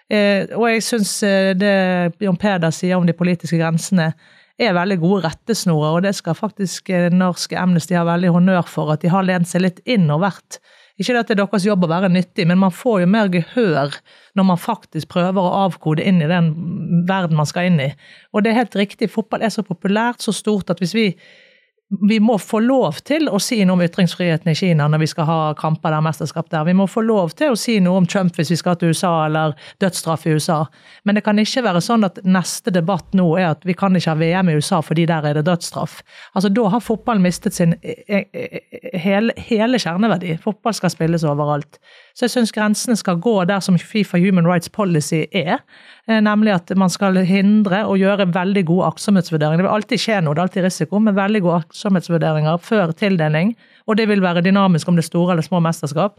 Eh, 0.06 0.46
og 0.54 0.68
jeg 0.70 0.84
syns 0.86 1.12
eh, 1.26 1.52
det 1.58 1.76
Jon 2.22 2.38
Peder 2.38 2.70
sier 2.74 2.98
om 2.98 3.06
de 3.06 3.14
politiske 3.16 3.58
grensene, 3.58 4.12
er 4.58 4.76
veldig 4.76 4.96
gode 5.02 5.26
rettesnorer, 5.26 5.98
og 5.98 6.04
det 6.06 6.14
skal 6.16 6.36
faktisk 6.38 6.88
norske 6.88 7.16
Norsk 7.16 7.54
Amnesty 7.60 7.96
ha 7.98 8.06
veldig 8.08 8.32
honnør 8.38 8.68
for, 8.70 8.92
at 8.94 9.04
de 9.04 9.12
har 9.12 9.26
lent 9.26 9.48
seg 9.48 9.66
litt 9.66 9.82
inn 9.84 10.08
og 10.10 10.22
vært 10.24 10.60
ikke 10.96 11.12
det 11.12 11.20
at 11.20 11.28
det 11.28 11.34
er 11.34 11.42
deres 11.42 11.64
jobb 11.66 11.84
å 11.84 11.90
være 11.90 12.08
nyttig, 12.08 12.46
men 12.48 12.60
man 12.60 12.72
får 12.72 13.02
jo 13.02 13.08
mer 13.12 13.28
gehør 13.32 13.98
når 14.36 14.46
man 14.48 14.60
faktisk 14.60 15.10
prøver 15.12 15.44
å 15.44 15.66
avkode 15.66 16.04
inn 16.08 16.22
i 16.24 16.28
den 16.30 16.48
verden 17.08 17.36
man 17.36 17.48
skal 17.48 17.68
inn 17.68 17.82
i. 17.84 17.90
Og 18.32 18.44
det 18.44 18.52
er 18.52 18.62
helt 18.62 18.78
riktig, 18.80 19.10
fotball 19.12 19.44
er 19.44 19.52
så 19.52 19.64
populært, 19.66 20.24
så 20.24 20.32
stort, 20.32 20.72
at 20.72 20.80
hvis 20.80 20.96
vi 20.96 21.10
vi 21.88 22.20
må 22.20 22.34
få 22.38 22.58
lov 22.66 22.96
til 23.06 23.28
å 23.30 23.38
si 23.38 23.60
noe 23.62 23.76
om 23.76 23.82
ytringsfriheten 23.84 24.50
i 24.50 24.56
Kina 24.58 24.88
når 24.90 25.04
vi 25.04 25.08
skal 25.12 25.28
ha 25.28 25.38
kamper 25.58 25.94
der, 25.94 26.02
mesterskap 26.02 26.48
der. 26.50 26.64
Vi 26.66 26.74
må 26.74 26.88
få 26.90 27.04
lov 27.06 27.36
til 27.38 27.54
å 27.54 27.58
si 27.58 27.76
noe 27.82 28.00
om 28.00 28.08
Trump 28.10 28.34
hvis 28.34 28.50
vi 28.50 28.58
skal 28.58 28.78
til 28.80 28.90
USA, 28.90 29.12
eller 29.28 29.54
dødsstraff 29.82 30.26
i 30.26 30.34
USA. 30.34 30.64
Men 31.06 31.14
det 31.14 31.22
kan 31.28 31.38
ikke 31.38 31.62
være 31.62 31.84
sånn 31.84 32.06
at 32.08 32.18
neste 32.26 32.74
debatt 32.74 33.14
nå 33.14 33.28
er 33.38 33.52
at 33.52 33.62
vi 33.68 33.76
kan 33.78 33.94
ikke 33.94 34.16
ha 34.16 34.18
VM 34.18 34.50
i 34.50 34.56
USA 34.58 34.80
fordi 34.82 35.06
der 35.06 35.30
er 35.30 35.38
det 35.38 35.46
dødsstraff. 35.46 36.00
Altså, 36.34 36.50
Da 36.56 36.66
har 36.74 36.82
fotballen 36.82 37.22
mistet 37.22 37.54
sin 37.54 37.76
e, 37.82 37.94
e, 38.08 38.24
e, 38.34 38.98
hele, 38.98 39.36
hele 39.38 39.78
kjerneverdi. 39.78 40.34
Fotball 40.42 40.74
skal 40.74 40.90
spilles 40.90 41.26
overalt. 41.28 41.78
Så 42.16 42.24
jeg 42.24 42.32
syns 42.32 42.54
grensene 42.56 42.96
skal 42.96 43.18
gå 43.20 43.34
der 43.44 43.60
som 43.60 43.76
Fifa 43.76 44.16
Human 44.16 44.48
Rights 44.48 44.70
Policy 44.72 45.26
er. 45.36 45.60
Eh, 46.08 46.22
nemlig 46.24 46.54
at 46.54 46.72
man 46.80 46.88
skal 46.88 47.18
hindre 47.28 47.82
og 47.84 48.00
gjøre 48.00 48.30
veldig 48.32 48.64
gode 48.70 48.88
aktsomhetsvurderinger. 48.94 49.60
Det 49.60 49.68
vil 49.68 49.74
alltid 49.74 50.00
skje 50.00 50.22
noe, 50.24 50.32
det 50.32 50.40
er 50.40 50.48
alltid 50.48 50.66
risiko, 50.70 51.02
men 51.04 51.18
veldig 51.18 51.44
gode 51.44 51.60
aktsomhetsvurderinger 51.66 52.64
før 52.64 52.96
tildeling. 52.96 53.52
Og 53.84 54.00
det 54.00 54.08
vil 54.08 54.24
være 54.24 54.44
dynamisk 54.46 54.88
om 54.88 54.96
det 54.96 55.04
er 55.04 55.12
store 55.12 55.36
eller 55.36 55.44
små 55.44 55.60
mesterskap 55.60 56.16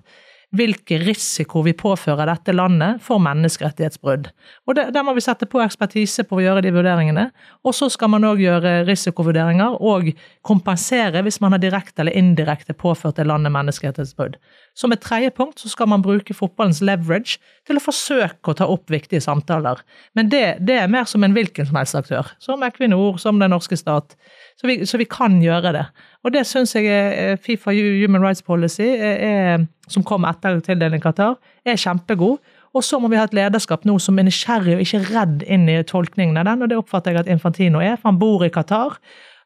hvilken 0.56 1.02
risiko 1.04 1.62
vi 1.66 1.74
påfører 1.76 2.30
dette 2.30 2.54
landet 2.56 3.02
for 3.04 3.20
menneskerettighetsbrudd. 3.20 4.30
Og 4.68 4.76
det, 4.78 4.94
Der 4.94 5.04
må 5.04 5.14
vi 5.14 5.22
sette 5.22 5.46
på 5.46 5.60
ekspertise 5.60 6.24
på 6.24 6.38
å 6.38 6.44
gjøre 6.44 6.64
de 6.64 6.72
vurderingene. 6.72 7.26
Og 7.68 7.76
så 7.76 7.90
skal 7.92 8.10
man 8.14 8.24
òg 8.24 8.40
gjøre 8.40 8.86
risikovurderinger 8.88 9.82
og 9.82 10.14
kompensere 10.48 11.24
hvis 11.26 11.42
man 11.44 11.52
har 11.52 11.60
direkte 11.60 12.02
eller 12.02 12.16
indirekte 12.16 12.74
påført 12.74 13.20
det 13.20 13.28
landet 13.28 13.52
menneskerettighetsbrudd. 13.52 14.38
Som 14.78 14.94
et 14.94 15.02
tredje 15.02 15.32
punkt 15.34 15.58
så 15.58 15.72
skal 15.72 15.90
man 15.90 16.04
bruke 16.06 16.36
fotballens 16.38 16.84
leverage 16.86 17.40
til 17.66 17.80
å 17.80 17.82
forsøke 17.82 18.52
å 18.52 18.58
ta 18.60 18.68
opp 18.70 18.92
viktige 18.94 19.24
samtaler. 19.26 19.80
Men 20.14 20.30
det, 20.30 20.44
det 20.62 20.76
er 20.84 20.92
mer 20.92 21.08
som 21.10 21.26
en 21.26 21.34
hvilken 21.34 21.66
som 21.66 21.80
helst 21.80 21.98
aktør. 21.98 22.30
Som 22.44 22.66
Equinor, 22.68 23.18
som 23.22 23.42
den 23.42 23.50
norske 23.56 23.78
stat. 23.80 24.14
Så 24.62 24.70
vi, 24.70 24.78
så 24.86 25.00
vi 25.02 25.08
kan 25.10 25.40
gjøre 25.42 25.74
det. 25.74 25.88
Og 26.22 26.36
det 26.36 26.46
syns 26.46 26.76
jeg 26.78 26.92
er 26.94 27.42
Fifa 27.42 27.74
Human 27.74 28.22
Rights 28.22 28.46
Policy, 28.46 28.86
er, 28.86 29.66
som 29.90 30.06
kom 30.06 30.28
etter 30.30 30.62
tildeling 30.66 31.02
Qatar, 31.02 31.40
er 31.66 31.82
kjempegod. 31.82 32.38
Og 32.78 32.86
så 32.86 33.00
må 33.02 33.10
vi 33.10 33.18
ha 33.18 33.26
et 33.26 33.34
lederskap 33.34 33.88
nå 33.88 33.98
som 34.04 34.20
er 34.20 34.28
nysgjerrig 34.28 34.78
og 34.78 34.86
ikke 34.86 35.06
redd 35.08 35.42
inn 35.50 35.66
i 35.72 35.80
tolkningen 35.88 36.38
av 36.38 36.52
den, 36.52 36.62
og 36.62 36.70
det 36.70 36.78
oppfatter 36.78 37.16
jeg 37.16 37.26
at 37.26 37.34
Infantino 37.34 37.82
er, 37.82 37.96
for 37.98 38.12
han 38.12 38.22
bor 38.22 38.46
i 38.46 38.54
Qatar. 38.54 39.00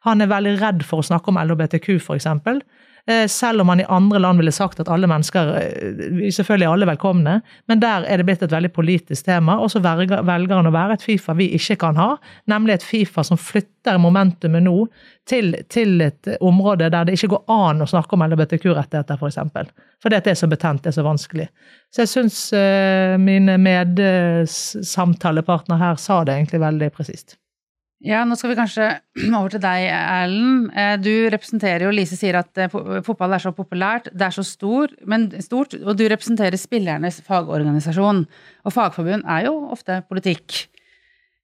Han 0.10 0.20
er 0.20 0.32
veldig 0.32 0.58
redd 0.60 0.84
for 0.84 1.00
å 1.00 1.08
snakke 1.08 1.32
om 1.32 1.40
LHBTQ, 1.40 1.94
f.eks. 2.02 2.28
Eh, 3.08 3.28
selv 3.28 3.62
om 3.62 3.68
man 3.68 3.80
i 3.80 3.86
andre 3.90 4.20
land 4.20 4.38
ville 4.38 4.52
sagt 4.54 4.80
at 4.80 4.90
alle 4.92 5.08
mennesker 5.10 5.56
eh, 5.58 6.30
selvfølgelig 6.34 6.66
er 6.68 6.72
alle 6.76 6.90
velkomne. 6.90 7.42
Men 7.72 7.80
der 7.82 8.02
er 8.06 8.18
det 8.18 8.26
blitt 8.28 8.44
et 8.46 8.54
veldig 8.54 8.74
politisk 8.76 9.26
tema, 9.26 9.54
og 9.58 9.72
så 9.74 9.80
velger, 9.82 10.24
han 10.26 10.70
å 10.70 10.76
være 10.76 10.94
et 10.98 11.06
Fifa 11.06 11.34
vi 11.38 11.46
ikke 11.58 11.76
kan 11.82 11.96
ha. 12.00 12.10
Nemlig 12.52 12.74
et 12.78 12.86
Fifa 12.86 13.22
som 13.26 13.38
flytter 13.42 13.96
momentumet 14.02 14.64
nå 14.68 14.78
til, 15.30 15.46
til 15.74 15.92
et 16.06 16.24
område 16.42 16.90
der 16.94 17.04
det 17.08 17.14
ikke 17.18 17.34
går 17.36 17.44
an 17.54 17.82
å 17.82 17.90
snakke 17.90 18.14
om 18.16 18.24
LHBTQ-rettigheter, 18.28 19.16
f.eks. 19.16 19.22
For 19.22 19.30
eksempel. 19.32 19.66
Fordi 20.02 20.16
det 20.22 20.32
er 20.34 20.40
så 20.40 20.52
betent, 20.52 20.84
det 20.84 20.90
er 20.92 21.00
så 21.00 21.06
vanskelig. 21.06 21.48
Så 21.94 21.98
jeg 22.04 22.14
syns 22.14 22.38
uh, 22.58 23.14
mine 23.22 23.54
medsamtalepartnere 23.62 25.82
her 25.82 25.96
sa 26.02 26.16
det 26.26 26.34
egentlig 26.38 26.64
veldig 26.64 26.90
presist. 26.96 27.30
Ja, 28.02 28.24
nå 28.26 28.34
skal 28.38 28.50
vi 28.52 28.58
kanskje 28.58 28.88
over 29.38 29.54
til 29.54 29.62
deg, 29.62 29.86
Erlend. 29.94 30.72
Eh, 30.74 30.96
du 30.98 31.12
representerer 31.30 31.86
jo 31.86 31.94
Lise 31.94 32.18
sier 32.18 32.40
at 32.40 32.58
eh, 32.58 32.72
fotball 33.06 33.38
er 33.38 33.44
så 33.44 33.54
populært, 33.54 34.10
det 34.10 34.26
er 34.26 34.34
så 34.34 34.46
stor, 34.46 34.94
men 35.06 35.30
stort, 35.46 35.76
og 35.78 35.94
du 36.00 36.08
representerer 36.10 36.58
spillernes 36.58 37.22
fagorganisasjon. 37.28 38.26
Og 38.66 38.74
fagforbund 38.74 39.28
er 39.30 39.46
jo 39.52 39.56
ofte 39.76 40.02
politikk. 40.10 40.64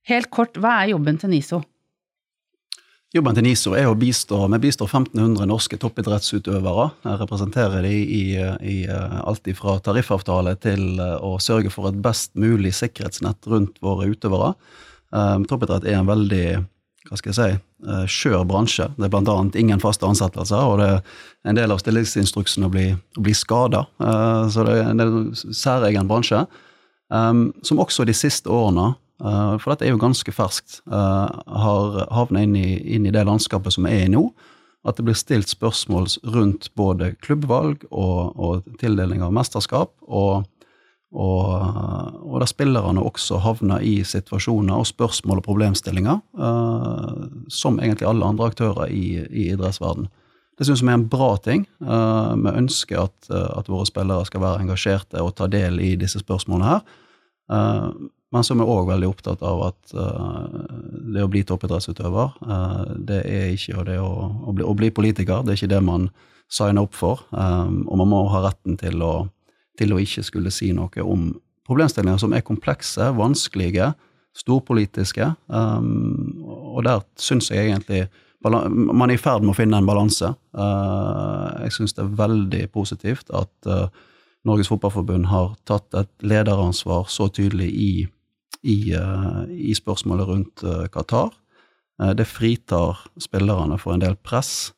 Helt 0.10 0.32
kort, 0.34 0.58
hva 0.58 0.80
er 0.82 0.96
jobben 0.96 1.20
til 1.22 1.36
NISO? 1.36 1.62
Jobben 3.16 3.38
til 3.38 3.46
NISO 3.46 3.72
er 3.78 3.86
å 3.88 3.96
bistå 3.96 4.42
Vi 4.52 4.58
bistår 4.66 4.90
1500 4.90 5.48
norske 5.48 5.78
toppidrettsutøvere. 5.80 6.90
Jeg 7.06 7.22
representerer 7.22 7.86
de 7.86 7.94
i, 7.94 8.24
i 8.66 8.78
alt 8.90 9.48
fra 9.56 9.78
tariffavtale 9.86 10.58
til 10.66 10.98
eh, 10.98 11.16
å 11.22 11.38
sørge 11.38 11.70
for 11.70 11.92
et 11.92 12.02
best 12.02 12.34
mulig 12.34 12.74
sikkerhetsnett 12.82 13.46
rundt 13.46 13.78
våre 13.86 14.10
utøvere. 14.10 14.56
Um, 15.16 15.46
toppidrett 15.48 15.88
er 15.88 16.02
en 16.02 16.10
veldig 16.10 16.48
hva 17.08 17.16
skal 17.16 17.32
jeg 17.32 17.38
si, 17.38 17.60
uh, 17.88 18.04
skjør 18.12 18.44
bransje. 18.50 18.90
Det 18.98 19.08
er 19.08 19.12
bl.a. 19.14 19.36
ingen 19.60 19.80
faste 19.80 20.08
ansettelser, 20.08 20.60
og 20.60 20.82
det 20.82 20.88
er 20.92 21.52
en 21.52 21.60
del 21.60 21.72
av 21.72 21.80
stillingsinstruksen 21.80 22.68
å 22.68 22.72
bli, 22.74 22.90
å 22.92 23.24
bli 23.24 23.36
skada. 23.38 23.86
Uh, 24.02 24.48
så 24.52 24.66
det 24.68 24.80
er 24.82 24.92
en 24.92 25.32
særegen 25.36 26.10
bransje. 26.10 26.44
Um, 27.08 27.54
som 27.64 27.80
også 27.80 28.04
de 28.08 28.16
siste 28.18 28.52
årene 28.52 28.96
for 29.18 29.72
dette 29.72 29.88
er 29.88 29.96
jo 29.96 29.98
ganske 29.98 30.30
ferskt. 30.30 30.76
Har 30.86 31.96
havna 32.14 32.44
inn, 32.46 32.52
inn, 32.54 33.08
i 33.10 33.14
det 33.16 33.24
landskapet 33.26 33.74
som 33.74 33.88
er 33.90 34.04
i 34.04 34.12
nå. 34.14 34.28
At 34.86 35.00
det 35.00 35.08
blir 35.08 35.18
stilt 35.18 35.50
spørsmål 35.50 36.06
rundt 36.36 36.70
både 36.78 37.16
klubbvalg 37.26 37.82
og, 37.90 38.38
og 38.38 38.78
tildeling 38.78 39.24
av 39.26 39.34
mesterskap. 39.34 39.90
Og, 40.06 40.46
og, 41.18 41.50
og 42.22 42.38
der 42.42 42.50
spillerne 42.50 43.02
også 43.02 43.42
havner 43.42 43.82
i 43.82 43.96
situasjoner 44.06 44.78
og 44.78 44.88
spørsmål 44.90 45.42
og 45.42 45.48
problemstillinger 45.48 46.22
uh, 46.38 47.26
som 47.50 47.82
egentlig 47.82 48.08
alle 48.10 48.30
andre 48.30 48.52
aktører 48.52 48.94
i, 48.94 49.24
i 49.26 49.50
idrettsverden. 49.56 50.08
Det 50.58 50.66
syns 50.66 50.82
vi 50.82 50.90
er 50.90 50.98
en 50.98 51.10
bra 51.10 51.36
ting. 51.38 51.68
vi 51.78 52.50
ønsker 52.50 53.04
at, 53.04 53.28
at, 53.30 53.68
våre 53.70 53.86
spillere 53.86 54.26
skal 54.26 54.42
være 54.42 54.64
engasjerte 54.64 55.22
og 55.22 55.36
ta 55.38 55.46
del 55.46 55.78
i 55.86 55.92
disse 56.02 56.18
spørsmålene 56.24 56.72
her. 56.72 58.00
Men 58.34 58.44
så 58.44 58.54
er 58.54 58.60
vi 58.60 58.68
òg 58.68 58.90
veldig 58.90 59.08
opptatt 59.08 59.44
av 59.46 59.62
at 59.70 59.94
uh, 59.96 60.48
det 61.14 61.24
å 61.24 61.30
bli 61.32 61.46
toppidrettsutøver, 61.48 62.34
uh, 62.44 62.84
det 63.08 63.22
er 63.24 63.54
ikke 63.54 63.86
det 63.88 64.00
å, 64.04 64.12
å, 64.44 64.56
bli, 64.56 64.66
å, 64.68 64.74
bli, 64.76 64.92
politiker. 64.92 65.46
Det 65.46 65.54
er 65.54 65.62
ikke 65.62 65.76
det 65.78 65.84
man 65.88 66.10
signer 66.52 66.84
opp 66.84 66.96
for. 66.96 67.24
Um, 67.32 67.86
og 67.88 68.02
man 68.04 68.12
må 68.12 68.26
ha 68.34 68.44
retten 68.50 68.76
til 68.80 69.00
å, 69.04 69.14
til 69.78 69.94
å 69.94 70.02
ikke 70.02 70.26
skulle 70.26 70.54
si 70.54 70.72
noe 70.76 71.04
om 71.04 71.30
problemstillinger 71.68 72.22
som 72.22 72.34
er 72.36 72.46
komplekse, 72.48 73.10
vanskelige, 73.18 73.92
storpolitiske. 74.38 75.32
Um, 75.48 76.44
og 76.46 76.84
der 76.88 77.04
syns 77.20 77.52
jeg 77.52 77.70
egentlig 77.70 78.08
man 78.48 79.10
er 79.10 79.16
i 79.16 79.20
ferd 79.20 79.42
med 79.42 79.56
å 79.56 79.58
finne 79.58 79.80
en 79.82 79.88
balanse. 79.88 80.30
Uh, 80.56 81.66
jeg 81.66 81.74
syns 81.80 81.98
det 81.98 82.06
er 82.06 82.20
veldig 82.20 82.62
positivt 82.72 83.34
at 83.36 83.72
Norges 84.48 84.70
Fotballforbund 84.72 85.28
har 85.28 85.58
tatt 85.68 85.98
et 85.98 86.12
lederansvar 86.24 87.10
så 87.12 87.28
tydelig 87.34 87.72
i 87.74 87.92
i, 88.68 88.96
uh, 88.96 89.44
i 89.50 89.76
spørsmålet 89.76 90.28
rundt 90.28 90.64
eh, 90.64 90.86
Qatar. 90.92 91.34
Eh, 92.02 92.14
det 92.18 92.28
fritar 92.30 93.00
spillerne 93.22 93.78
for 93.82 93.96
en 93.96 94.04
del 94.04 94.18
press, 94.18 94.74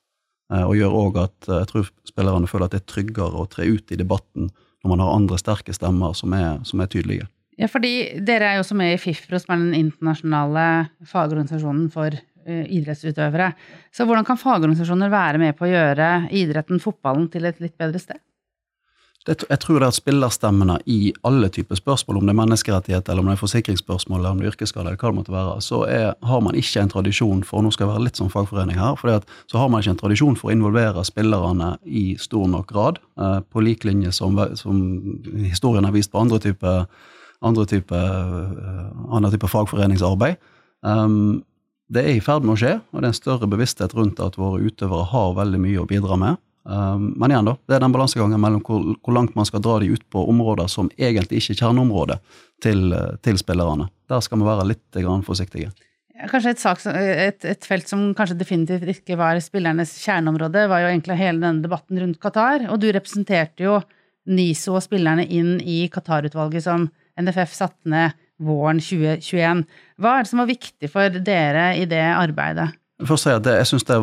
og 0.50 0.74
gjør 0.74 0.96
òg 0.98 1.18
at 1.22 1.46
jeg 1.46 1.66
tror 1.70 1.90
spillerne 2.10 2.48
føler 2.50 2.66
at 2.66 2.74
det 2.74 2.80
er 2.80 2.86
tryggere 2.90 3.38
å 3.38 3.46
tre 3.46 3.68
ut 3.70 3.92
i 3.94 3.98
debatten 4.00 4.48
når 4.84 4.94
man 4.94 5.04
har 5.04 5.18
andre 5.18 5.40
sterke 5.42 5.76
stemmer 5.76 6.16
som 6.18 6.34
er, 6.38 6.64
som 6.68 6.82
er 6.82 6.90
tydelige. 6.92 7.28
Ja, 7.60 7.68
fordi 7.68 8.22
dere 8.24 8.48
er 8.48 8.58
jo 8.58 8.64
også 8.64 8.78
med 8.80 8.94
i 8.94 9.00
FIFPRO, 9.02 9.40
som 9.42 9.54
er 9.56 9.64
den 9.66 9.76
internasjonale 9.76 10.66
fagorganisasjonen 11.10 11.90
for 11.92 12.16
idrettsutøvere. 12.48 13.52
Så 13.94 14.08
hvordan 14.08 14.26
kan 14.26 14.40
fagorganisasjoner 14.40 15.12
være 15.12 15.42
med 15.42 15.58
på 15.58 15.68
å 15.68 15.72
gjøre 15.74 16.08
idretten, 16.40 16.80
fotballen, 16.82 17.28
til 17.32 17.46
et 17.50 17.60
litt 17.62 17.76
bedre 17.78 18.00
sted? 18.02 18.22
Det, 19.28 19.44
jeg 19.50 19.60
tror 19.60 19.82
det 19.82 19.84
er 19.84 19.92
at 19.92 19.98
spillerstemmene 19.98 20.78
i 20.88 21.12
alle 21.28 21.50
typer 21.52 21.76
spørsmål, 21.76 22.22
om 22.22 22.30
det 22.30 22.32
er 22.32 22.38
menneskerettigheter, 22.40 23.12
eller 23.12 23.26
om 23.26 23.28
det 23.28 23.36
er 23.36 23.42
forsikringsspørsmål, 23.42 24.22
eller 24.22 24.32
om 24.32 24.40
det 24.40 24.48
er 24.48 24.54
yrkesskade, 24.54 24.86
eller 24.88 25.02
hva 25.02 25.12
det 25.12 25.18
måtte 25.18 25.34
være, 25.34 25.58
så 25.66 25.82
er, 25.92 26.06
har 26.30 26.46
man 26.46 26.56
ikke 26.56 26.86
en 26.86 26.94
tradisjon 26.94 27.44
for 27.48 27.66
nå 27.66 27.74
skal 27.76 27.86
jeg 27.86 27.92
være 27.92 28.06
litt 28.08 28.22
som 28.22 28.32
fagforening 28.32 28.80
her, 28.80 28.96
for 29.00 29.28
så 29.52 29.60
har 29.60 29.70
man 29.70 29.84
ikke 29.84 29.98
en 29.98 30.02
tradisjon 30.02 30.40
for 30.40 30.50
å 30.50 30.56
involvere 30.56 31.04
spillerne 31.08 31.74
i 31.84 32.06
stor 32.22 32.48
nok 32.48 32.72
grad, 32.72 33.04
eh, 33.20 33.38
på 33.44 33.66
lik 33.66 33.84
linje 33.88 34.16
som, 34.16 34.40
som, 34.56 34.82
historien 35.44 35.88
har 35.88 35.96
vist 35.96 36.14
på 36.14 36.24
andre 36.24 36.40
typer 36.40 36.88
type, 37.40 38.00
andre 39.16 39.32
type 39.32 39.48
fagforeningsarbeid. 39.48 40.40
Um, 40.84 41.44
det 41.90 42.04
er 42.04 42.18
i 42.18 42.24
ferd 42.24 42.44
med 42.46 42.56
å 42.56 42.60
skje, 42.60 42.74
og 42.92 43.02
det 43.02 43.08
er 43.08 43.14
en 43.14 43.18
større 43.18 43.48
bevissthet 43.50 43.96
rundt 43.98 44.20
at 44.22 44.38
våre 44.38 44.62
utøvere 44.62 45.08
har 45.12 45.38
veldig 45.38 45.60
mye 45.64 45.80
å 45.82 45.88
bidra 45.90 46.18
med. 46.20 46.38
Um, 46.64 47.14
men 47.18 47.32
igjen, 47.32 47.48
da, 47.48 47.56
det 47.70 47.78
er 47.78 47.84
den 47.86 47.94
balansegangen 47.96 48.42
mellom 48.42 48.62
hvor, 48.66 48.84
hvor, 49.00 49.16
langt 49.16 49.38
man 49.38 49.48
skal 49.48 49.62
dra 49.64 49.78
de 49.82 49.94
ut 49.94 50.04
på 50.12 50.26
områder 50.30 50.68
som 50.70 50.90
egentlig 51.00 51.40
ikke 51.40 51.56
er 51.56 51.62
kjerneområdet 51.64 52.18
til, 52.62 52.92
til 53.26 53.40
spillerne. 53.40 53.88
Der 54.12 54.26
skal 54.26 54.42
vi 54.42 54.50
være 54.50 54.68
litt 54.68 55.00
forsiktige. 55.26 55.72
Kanskje 56.28 56.52
et, 56.52 56.60
sak, 56.60 56.82
et, 57.00 57.46
et, 57.48 57.64
felt 57.64 57.88
som 57.88 58.10
kanskje 58.18 58.36
definitivt 58.42 58.90
ikke 58.92 59.16
var 59.20 59.40
spillernes 59.40 59.94
kjerneområde, 60.04 60.66
var 60.68 60.84
jo 60.84 60.90
egentlig 60.92 61.16
hele 61.16 61.40
denne 61.40 61.64
debatten 61.64 62.02
rundt 62.02 62.20
Qatar. 62.20 62.66
Og 62.74 62.82
du 62.84 62.90
representerte 62.92 63.64
jo 63.64 63.78
NISO 64.30 64.76
og 64.76 64.84
spillerne 64.84 65.24
inn 65.24 65.58
i 65.64 65.86
Qatar-utvalget 65.92 66.66
som 66.66 66.90
NFF 67.20 67.56
satte 67.56 67.92
ned 67.92 68.18
våren 68.44 68.82
2021. 68.84 69.64
Hva 70.00 70.18
er 70.18 70.28
det 70.28 70.32
som 70.32 70.44
var 70.44 70.52
viktig 70.52 70.92
for 70.92 71.24
dere 71.24 71.72
i 71.80 71.88
det 71.90 72.04
arbeidet? 72.12 72.70
Først 73.08 73.24
si 73.24 73.32
at 73.32 73.44
det, 73.46 73.54
Jeg 73.62 73.68
syns 73.70 73.86
det, 73.88 73.98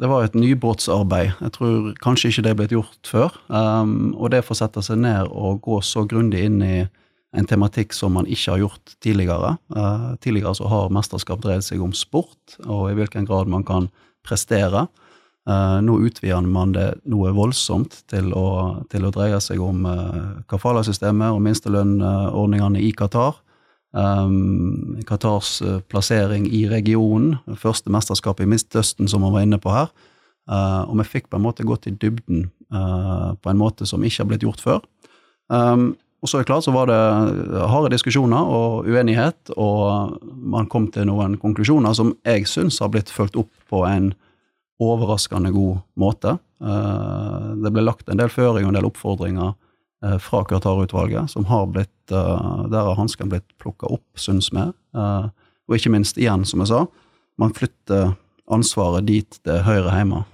det 0.00 0.08
var 0.08 0.24
et 0.26 0.34
nybrottsarbeid. 0.36 1.30
Jeg 1.40 1.52
tror 1.52 1.92
kanskje 2.02 2.28
ikke 2.28 2.42
det 2.44 2.50
er 2.50 2.58
blitt 2.58 2.74
gjort 2.74 3.08
før. 3.08 3.36
Um, 3.48 4.12
og 4.20 4.34
det 4.34 4.44
får 4.44 4.60
sette 4.60 4.82
seg 4.84 5.00
ned 5.00 5.30
og 5.32 5.62
gå 5.64 5.80
så 5.80 6.04
grundig 6.08 6.44
inn 6.44 6.60
i 6.60 6.82
en 7.32 7.48
tematikk 7.48 7.96
som 7.96 8.12
man 8.12 8.28
ikke 8.28 8.52
har 8.52 8.60
gjort 8.66 8.96
tidligere. 9.00 9.54
Uh, 9.72 10.12
tidligere 10.20 10.54
så 10.58 10.68
har 10.68 10.92
mesterskap 10.92 11.40
dreid 11.40 11.64
seg 11.64 11.80
om 11.80 11.94
sport, 11.96 12.58
og 12.66 12.90
i 12.90 12.98
hvilken 12.98 13.24
grad 13.28 13.48
man 13.48 13.64
kan 13.64 13.88
prestere. 14.26 14.86
Uh, 15.48 15.80
nå 15.82 15.96
utvider 16.04 16.44
man 16.46 16.74
det 16.76 16.90
noe 17.10 17.32
voldsomt 17.34 18.02
til 18.12 18.28
å, 18.36 18.46
til 18.92 19.08
å 19.08 19.14
dreie 19.14 19.40
seg 19.42 19.62
om 19.64 19.88
uh, 19.88 20.44
kafala-systemet 20.52 21.32
og 21.32 21.40
minstelønnordningene 21.48 22.84
i 22.84 22.92
Qatar. 22.94 23.40
Um, 23.92 24.96
plassering 25.92 26.46
i 26.48 26.62
regionen, 26.70 27.36
første 27.60 27.92
mesterskapet 27.92 28.46
i 28.46 28.48
Midtøsten 28.48 29.08
som 29.10 29.20
man 29.20 29.34
var 29.34 29.44
inne 29.44 29.58
på 29.60 29.72
her. 29.72 29.90
Uh, 30.48 30.88
og 30.88 30.96
vi 31.02 31.10
fikk 31.10 31.28
på 31.30 31.36
en 31.36 31.44
måte 31.44 31.66
gått 31.66 31.86
i 31.86 31.92
dybden 31.92 32.46
uh, 32.72 33.36
på 33.36 33.52
en 33.52 33.60
måte 33.60 33.86
som 33.86 34.02
ikke 34.02 34.24
har 34.24 34.30
blitt 34.30 34.46
gjort 34.46 34.64
før. 34.64 34.80
Um, 35.52 35.92
og 36.22 36.30
så 36.30 36.38
er 36.38 36.44
det 36.44 36.48
klart 36.48 36.64
så 36.64 36.72
var 36.72 36.86
det 36.88 36.98
harde 37.68 37.90
diskusjoner 37.92 38.48
og 38.56 38.88
uenighet, 38.88 39.52
og 39.58 40.16
man 40.32 40.68
kom 40.70 40.86
til 40.94 41.08
noen 41.10 41.34
konklusjoner 41.42 41.92
som 41.98 42.14
jeg 42.24 42.46
syns 42.48 42.78
har 42.80 42.92
blitt 42.94 43.10
fulgt 43.12 43.36
opp 43.36 43.50
på 43.68 43.82
en 43.88 44.12
overraskende 44.82 45.52
god 45.52 45.82
måte. 46.00 46.38
Uh, 46.62 47.58
det 47.60 47.74
ble 47.74 47.84
lagt 47.84 48.08
en 48.08 48.22
del 48.22 48.32
føringer 48.32 48.70
og 48.70 48.72
en 48.72 48.80
del 48.80 48.88
oppfordringer 48.88 49.52
fra 50.18 50.42
Qatar-utvalget, 50.44 51.30
som 51.30 51.44
har 51.46 51.66
blitt 51.70 52.10
eh, 52.10 52.64
Der 52.72 52.88
har 52.88 52.98
hansken 52.98 53.30
blitt 53.30 53.58
plukka 53.62 53.86
opp, 53.86 54.06
syns 54.18 54.50
vi. 54.52 54.64
Eh, 54.96 55.26
og 55.68 55.76
ikke 55.76 55.92
minst, 55.94 56.18
igjen, 56.18 56.44
som 56.48 56.64
jeg 56.64 56.72
sa, 56.72 56.84
man 57.38 57.54
flytter 57.54 58.16
ansvaret 58.52 59.06
dit 59.06 59.38
det 59.46 59.62
hører 59.64 59.94
hjemme, 59.94 60.24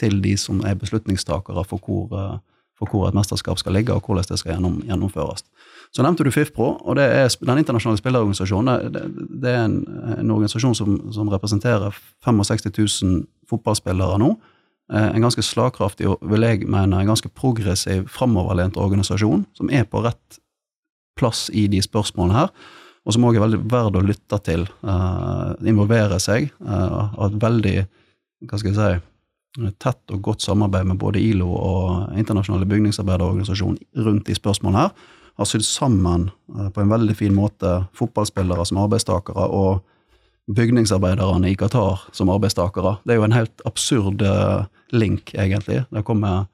til 0.00 0.16
de 0.24 0.32
som 0.40 0.62
er 0.66 0.78
beslutningstakere 0.80 1.62
for 1.68 1.78
hvor, 1.84 2.40
for 2.80 2.90
hvor 2.90 3.06
et 3.06 3.14
mesterskap 3.14 3.60
skal 3.60 3.76
ligge, 3.76 3.92
og 3.94 4.02
hvordan 4.02 4.24
det 4.26 4.38
skal 4.40 4.54
gjennom, 4.56 4.80
gjennomføres. 4.88 5.44
Så 5.92 6.02
nevnte 6.02 6.24
du 6.24 6.30
FIFPro, 6.30 6.70
og 6.80 6.96
det 6.96 7.04
er 7.04 7.28
den 7.44 7.60
internasjonale 7.60 8.00
spillerorganisasjonen. 8.00 8.92
Det, 8.94 9.02
det 9.42 9.52
er 9.52 9.64
en, 9.66 9.76
en 10.16 10.30
organisasjon 10.30 10.74
som, 10.78 10.96
som, 11.12 11.28
representerer 11.28 11.94
65 12.24 12.70
000 13.02 13.22
fotballspillere 13.50 14.18
nå. 14.22 14.32
Eh, 14.92 15.08
en 15.14 15.22
ganske 15.22 15.42
slagkraftig 15.44 16.08
og 16.10 16.22
vil 16.32 16.42
jeg 16.42 16.66
mene 16.66 16.98
en 16.98 17.10
ganske 17.12 17.30
progressiv, 17.30 18.08
framoverlent 18.10 18.78
organisasjon, 18.80 19.44
som 19.54 19.70
er 19.70 19.84
på 19.86 20.02
rett 20.02 20.40
plass 21.18 21.46
i 21.54 21.68
de 21.70 21.82
spørsmålene 21.84 22.38
her, 22.40 22.50
og 23.06 23.14
som 23.14 23.26
òg 23.28 23.38
er 23.38 23.44
veldig 23.44 23.60
verd 23.70 23.98
å 23.98 24.02
lytte 24.04 24.38
til, 24.44 24.66
uh, 24.86 25.54
involvere 25.66 26.18
seg, 26.20 26.50
uh, 26.64 27.12
ha 27.14 27.28
et 27.28 27.38
veldig, 27.42 27.76
hva 28.48 28.60
skal 28.60 28.72
jeg 28.72 28.78
si, 28.80 29.70
tett 29.82 30.14
og 30.14 30.20
godt 30.22 30.44
samarbeid 30.44 30.86
med 30.86 30.98
både 31.00 31.22
ILO 31.22 31.48
og 31.50 32.18
Internasjonale 32.18 32.68
bygningsarbeiderorganisasjon 32.70 33.78
rundt 34.04 34.28
de 34.28 34.36
spørsmålene 34.36 34.84
her, 34.84 35.08
har 35.40 35.48
sydd 35.48 35.64
sammen 35.66 36.28
uh, 36.56 36.68
på 36.74 36.82
en 36.82 36.92
veldig 36.92 37.16
fin 37.18 37.36
måte 37.36 37.78
fotballspillere 37.98 38.66
som 38.66 38.82
arbeidstakere 38.82 39.46
og 39.54 39.84
bygningsarbeiderne 40.50 41.50
i 41.50 41.56
Qatar 41.58 42.08
som 42.16 42.30
arbeidstakere. 42.32 42.98
Det 43.04 43.14
er 43.14 43.20
jo 43.20 43.28
en 43.28 43.38
helt 43.38 43.66
absurd 43.68 44.26
uh, 44.26 44.66
link, 44.92 45.34
egentlig. 45.34 45.84
Det 45.90 46.04
kommer 46.06 46.46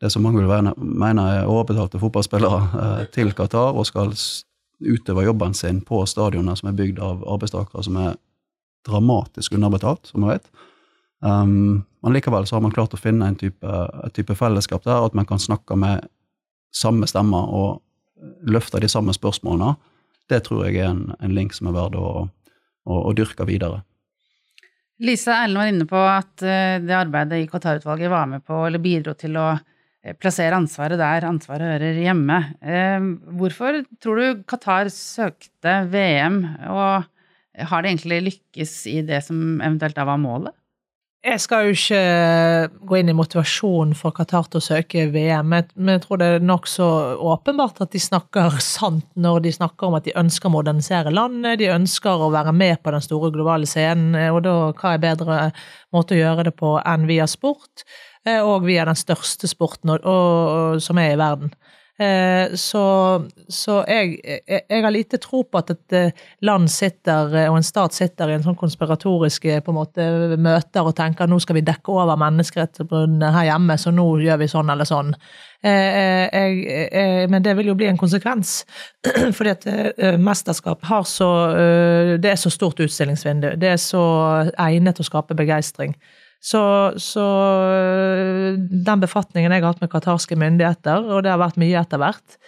det 0.00 0.10
som 0.12 0.26
mange 0.26 0.42
vil 0.44 0.72
mene 0.76 1.24
er 1.32 1.48
overbetalte 1.48 2.00
fotballspillere 2.02 2.60
uh, 2.74 3.02
til 3.14 3.32
Qatar 3.36 3.76
og 3.76 3.86
skal 3.88 4.12
utøve 4.84 5.24
jobben 5.24 5.54
sin 5.56 5.80
på 5.80 6.02
stadioner 6.04 6.58
som 6.58 6.68
er 6.68 6.76
bygd 6.76 7.00
av 7.00 7.24
arbeidstakere 7.24 7.84
som 7.86 7.96
er 7.96 8.18
dramatisk 8.86 9.56
underbetalt, 9.56 10.04
som 10.06 10.22
vi 10.22 10.34
vet. 10.34 10.50
Um, 11.24 11.86
men 12.04 12.12
likevel 12.12 12.44
så 12.46 12.58
har 12.58 12.62
man 12.66 12.74
klart 12.74 12.94
å 12.94 13.00
finne 13.00 13.26
en 13.26 13.38
type, 13.40 13.66
et 14.04 14.14
type 14.14 14.36
fellesskap 14.36 14.84
der, 14.84 15.08
at 15.08 15.16
man 15.16 15.26
kan 15.26 15.40
snakke 15.42 15.78
med 15.80 16.04
samme 16.76 17.08
stemmer 17.08 17.48
og 17.56 17.80
løfte 18.46 18.82
de 18.82 18.88
samme 18.88 19.14
spørsmålene. 19.16 19.74
Det 20.28 20.42
tror 20.44 20.66
jeg 20.66 20.82
er 20.82 20.92
en, 20.92 21.08
en 21.22 21.34
link 21.34 21.56
som 21.56 21.70
er 21.70 21.76
verdt 21.78 21.96
å 21.98 22.28
å, 22.86 23.00
å 23.10 23.14
dyrke 23.16 23.46
videre. 23.48 23.82
Lise 25.04 25.32
Erlend 25.34 25.60
var 25.60 25.70
inne 25.70 25.86
på 25.88 25.98
at 26.08 26.44
eh, 26.46 26.78
det 26.80 26.94
arbeidet 26.96 27.42
i 27.42 27.48
Qatar-utvalget 27.50 28.08
var 28.12 28.28
med 28.30 28.44
på, 28.46 28.62
eller 28.64 28.80
bidro 28.80 29.12
til 29.18 29.36
å 29.36 29.50
eh, 29.52 30.14
plassere 30.16 30.56
ansvaret 30.56 30.96
der 31.00 31.26
ansvaret 31.28 31.74
hører 31.74 32.00
hjemme. 32.00 32.38
Eh, 32.64 33.10
Hvorfor 33.36 33.82
tror 34.00 34.22
du 34.22 34.44
Qatar 34.48 34.88
søkte 34.92 35.82
VM, 35.92 36.40
og 36.72 37.04
har 37.68 37.82
det 37.84 37.92
egentlig 37.92 38.22
lykkes 38.30 38.78
i 38.92 39.02
det 39.04 39.20
som 39.24 39.60
eventuelt 39.60 39.96
da 39.96 40.08
var 40.08 40.20
målet? 40.20 40.56
Jeg 41.26 41.40
skal 41.42 41.66
jo 41.66 41.72
ikke 41.74 42.00
gå 42.86 42.98
inn 43.00 43.08
i 43.10 43.14
motivasjonen 43.16 43.96
for 43.98 44.14
Qatar 44.14 44.46
til 44.46 44.60
å 44.60 44.62
søke 44.62 45.08
VM, 45.10 45.48
men 45.50 45.90
jeg 45.96 46.04
tror 46.04 46.20
det 46.20 46.28
er 46.36 46.44
nokså 46.46 46.86
åpenbart 47.32 47.80
at 47.82 47.90
de 47.96 47.98
snakker 48.02 48.60
sant 48.62 49.08
når 49.18 49.40
de 49.42 49.52
snakker 49.56 49.88
om 49.88 49.96
at 49.98 50.06
de 50.06 50.14
ønsker 50.14 50.46
å 50.46 50.54
modernisere 50.54 51.10
landet, 51.10 51.58
de 51.58 51.72
ønsker 51.74 52.22
å 52.22 52.30
være 52.30 52.54
med 52.54 52.78
på 52.78 52.94
den 52.94 53.02
store 53.02 53.32
globale 53.34 53.66
scenen, 53.66 54.14
og 54.30 54.44
da 54.46 54.54
hva 54.70 54.92
er 54.94 55.02
bedre 55.02 55.40
måte 55.96 56.14
å 56.14 56.20
gjøre 56.20 56.46
det 56.46 56.54
på 56.62 56.76
enn 56.84 57.08
via 57.10 57.26
sport, 57.26 57.82
eh, 58.22 58.38
og 58.38 58.68
via 58.68 58.86
den 58.86 59.02
største 59.02 59.50
sporten 59.50 59.96
og, 59.96 60.06
og, 60.06 60.78
som 60.84 61.02
er 61.02 61.16
i 61.16 61.18
verden. 61.18 61.50
Eh, 61.98 62.54
Så, 62.54 62.82
så 63.48 63.78
jeg, 63.88 64.18
jeg, 64.24 64.60
jeg 64.68 64.82
har 64.84 64.92
lite 64.92 65.16
tro 65.22 65.42
på 65.48 65.60
at 65.62 65.70
et 65.72 65.94
eh, 65.96 66.24
land 66.44 66.68
sitter, 66.68 67.32
eh, 67.32 67.48
og 67.48 67.56
en 67.56 67.64
stat 67.64 67.96
sitter 67.96 68.28
i 68.28 68.34
en 68.36 68.44
sånn 68.44 68.58
konspiratoriske 68.58 69.62
på 69.64 69.72
en 69.72 69.78
måte, 69.78 70.08
møter 70.36 70.84
og 70.84 70.96
tenker 70.98 71.30
nå 71.30 71.38
skal 71.40 71.56
vi 71.56 71.64
dekke 71.64 71.94
over 71.94 72.18
menneskerettighetsbruddene 72.20 73.30
her 73.32 73.48
hjemme, 73.48 73.78
så 73.80 73.94
nå 73.96 74.04
gjør 74.26 74.42
vi 74.42 74.50
sånn 74.52 74.72
eller 74.74 74.88
sånn. 74.88 75.14
Jeg, 75.64 76.58
eh, 76.92 77.24
men 77.32 77.42
det 77.42 77.56
vil 77.56 77.72
jo 77.72 77.78
bli 77.80 77.88
en 77.88 77.98
konsekvens, 77.98 78.58
fordi 79.38 79.54
at 79.54 79.66
mesterskap 80.20 80.84
har 80.86 81.08
så 81.08 81.30
Det 82.20 82.30
er 82.30 82.38
så 82.38 82.50
stort 82.52 82.80
utstillingsvindu. 82.80 83.54
Det 83.56 83.72
er 83.72 83.80
så 83.80 84.04
egnet 84.52 85.00
å 85.00 85.06
skape 85.06 85.34
begeistring. 85.34 85.96
Så, 86.42 86.62
så 87.02 87.24
øh, 87.72 88.58
den 88.58 89.02
befatningen 89.02 89.52
jeg 89.52 89.62
har 89.64 89.72
hatt 89.72 89.82
med 89.82 89.90
qatarske 89.90 90.38
myndigheter, 90.38 91.08
og 91.10 91.24
det 91.24 91.32
har 91.32 91.42
vært 91.42 91.58
mye 91.60 91.80
etter 91.80 92.00
hvert, 92.02 92.38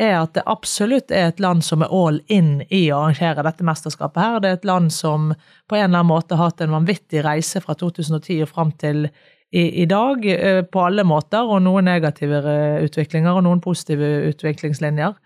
er 0.00 0.14
at 0.22 0.32
det 0.38 0.46
absolutt 0.48 1.12
er 1.12 1.28
et 1.28 1.42
land 1.42 1.60
som 1.66 1.82
er 1.84 1.92
all 1.92 2.22
in 2.32 2.62
i 2.72 2.86
å 2.88 3.02
arrangere 3.02 3.44
dette 3.44 3.66
mesterskapet 3.66 4.22
her. 4.22 4.38
Det 4.40 4.48
er 4.48 4.60
et 4.60 4.70
land 4.70 4.88
som 4.94 5.34
på 5.68 5.76
en 5.76 5.84
eller 5.84 6.00
annen 6.00 6.12
måte 6.14 6.38
har 6.38 6.48
hatt 6.48 6.64
en 6.64 6.72
vanvittig 6.78 7.20
reise 7.26 7.60
fra 7.60 7.76
2010 7.76 8.40
og 8.46 8.52
fram 8.54 8.72
til 8.80 9.04
i, 9.52 9.66
i 9.82 9.84
dag, 9.84 10.24
øh, 10.24 10.62
på 10.64 10.86
alle 10.86 11.04
måter, 11.04 11.44
og 11.44 11.60
noen 11.60 11.84
negative 11.84 12.40
utviklinger 12.86 13.36
og 13.36 13.44
noen 13.44 13.60
positive 13.60 14.30
utviklingslinjer. 14.30 15.18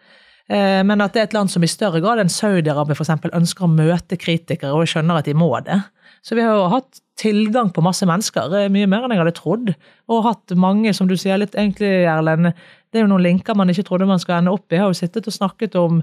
Eh, 0.50 0.82
Men 0.82 1.00
at 1.00 1.14
det 1.14 1.20
er 1.20 1.28
et 1.30 1.36
land 1.36 1.50
som 1.50 1.62
i 1.62 1.70
større 1.70 2.02
grad 2.02 2.18
enn 2.22 2.30
Saudi-Arabia 2.32 2.94
f.eks. 2.98 3.30
ønsker 3.30 3.66
å 3.66 3.70
møte 3.70 4.18
kritikere, 4.18 4.74
og 4.74 4.90
skjønner 4.90 5.20
at 5.20 5.30
de 5.30 5.34
må 5.38 5.52
det. 5.66 5.78
Så 6.26 6.34
vi 6.34 6.42
har 6.42 6.58
jo 6.58 6.70
hatt 6.74 7.02
tilgang 7.16 7.70
på 7.72 7.84
masse 7.84 8.06
mennesker, 8.08 8.52
mye 8.72 8.88
mer 8.90 9.06
enn 9.06 9.14
jeg 9.14 9.22
hadde 9.22 9.36
trodd. 9.38 9.72
Og 10.12 10.24
hatt 10.26 10.52
mange, 10.60 10.92
som 10.96 11.08
du 11.08 11.16
sier 11.16 11.40
litt 11.40 11.56
egentlig, 11.56 12.04
Erlend, 12.10 12.52
det 12.92 13.00
er 13.00 13.06
jo 13.06 13.10
noen 13.12 13.24
linker 13.24 13.56
man 13.56 13.72
ikke 13.72 13.86
trodde 13.88 14.08
man 14.08 14.20
skulle 14.22 14.42
ende 14.42 14.52
opp 14.52 14.68
i. 14.68 14.76
Jeg 14.76 14.84
har 14.84 14.92
jo 14.92 15.00
sittet 15.00 15.28
og 15.30 15.36
snakket 15.36 15.78
om 15.80 16.02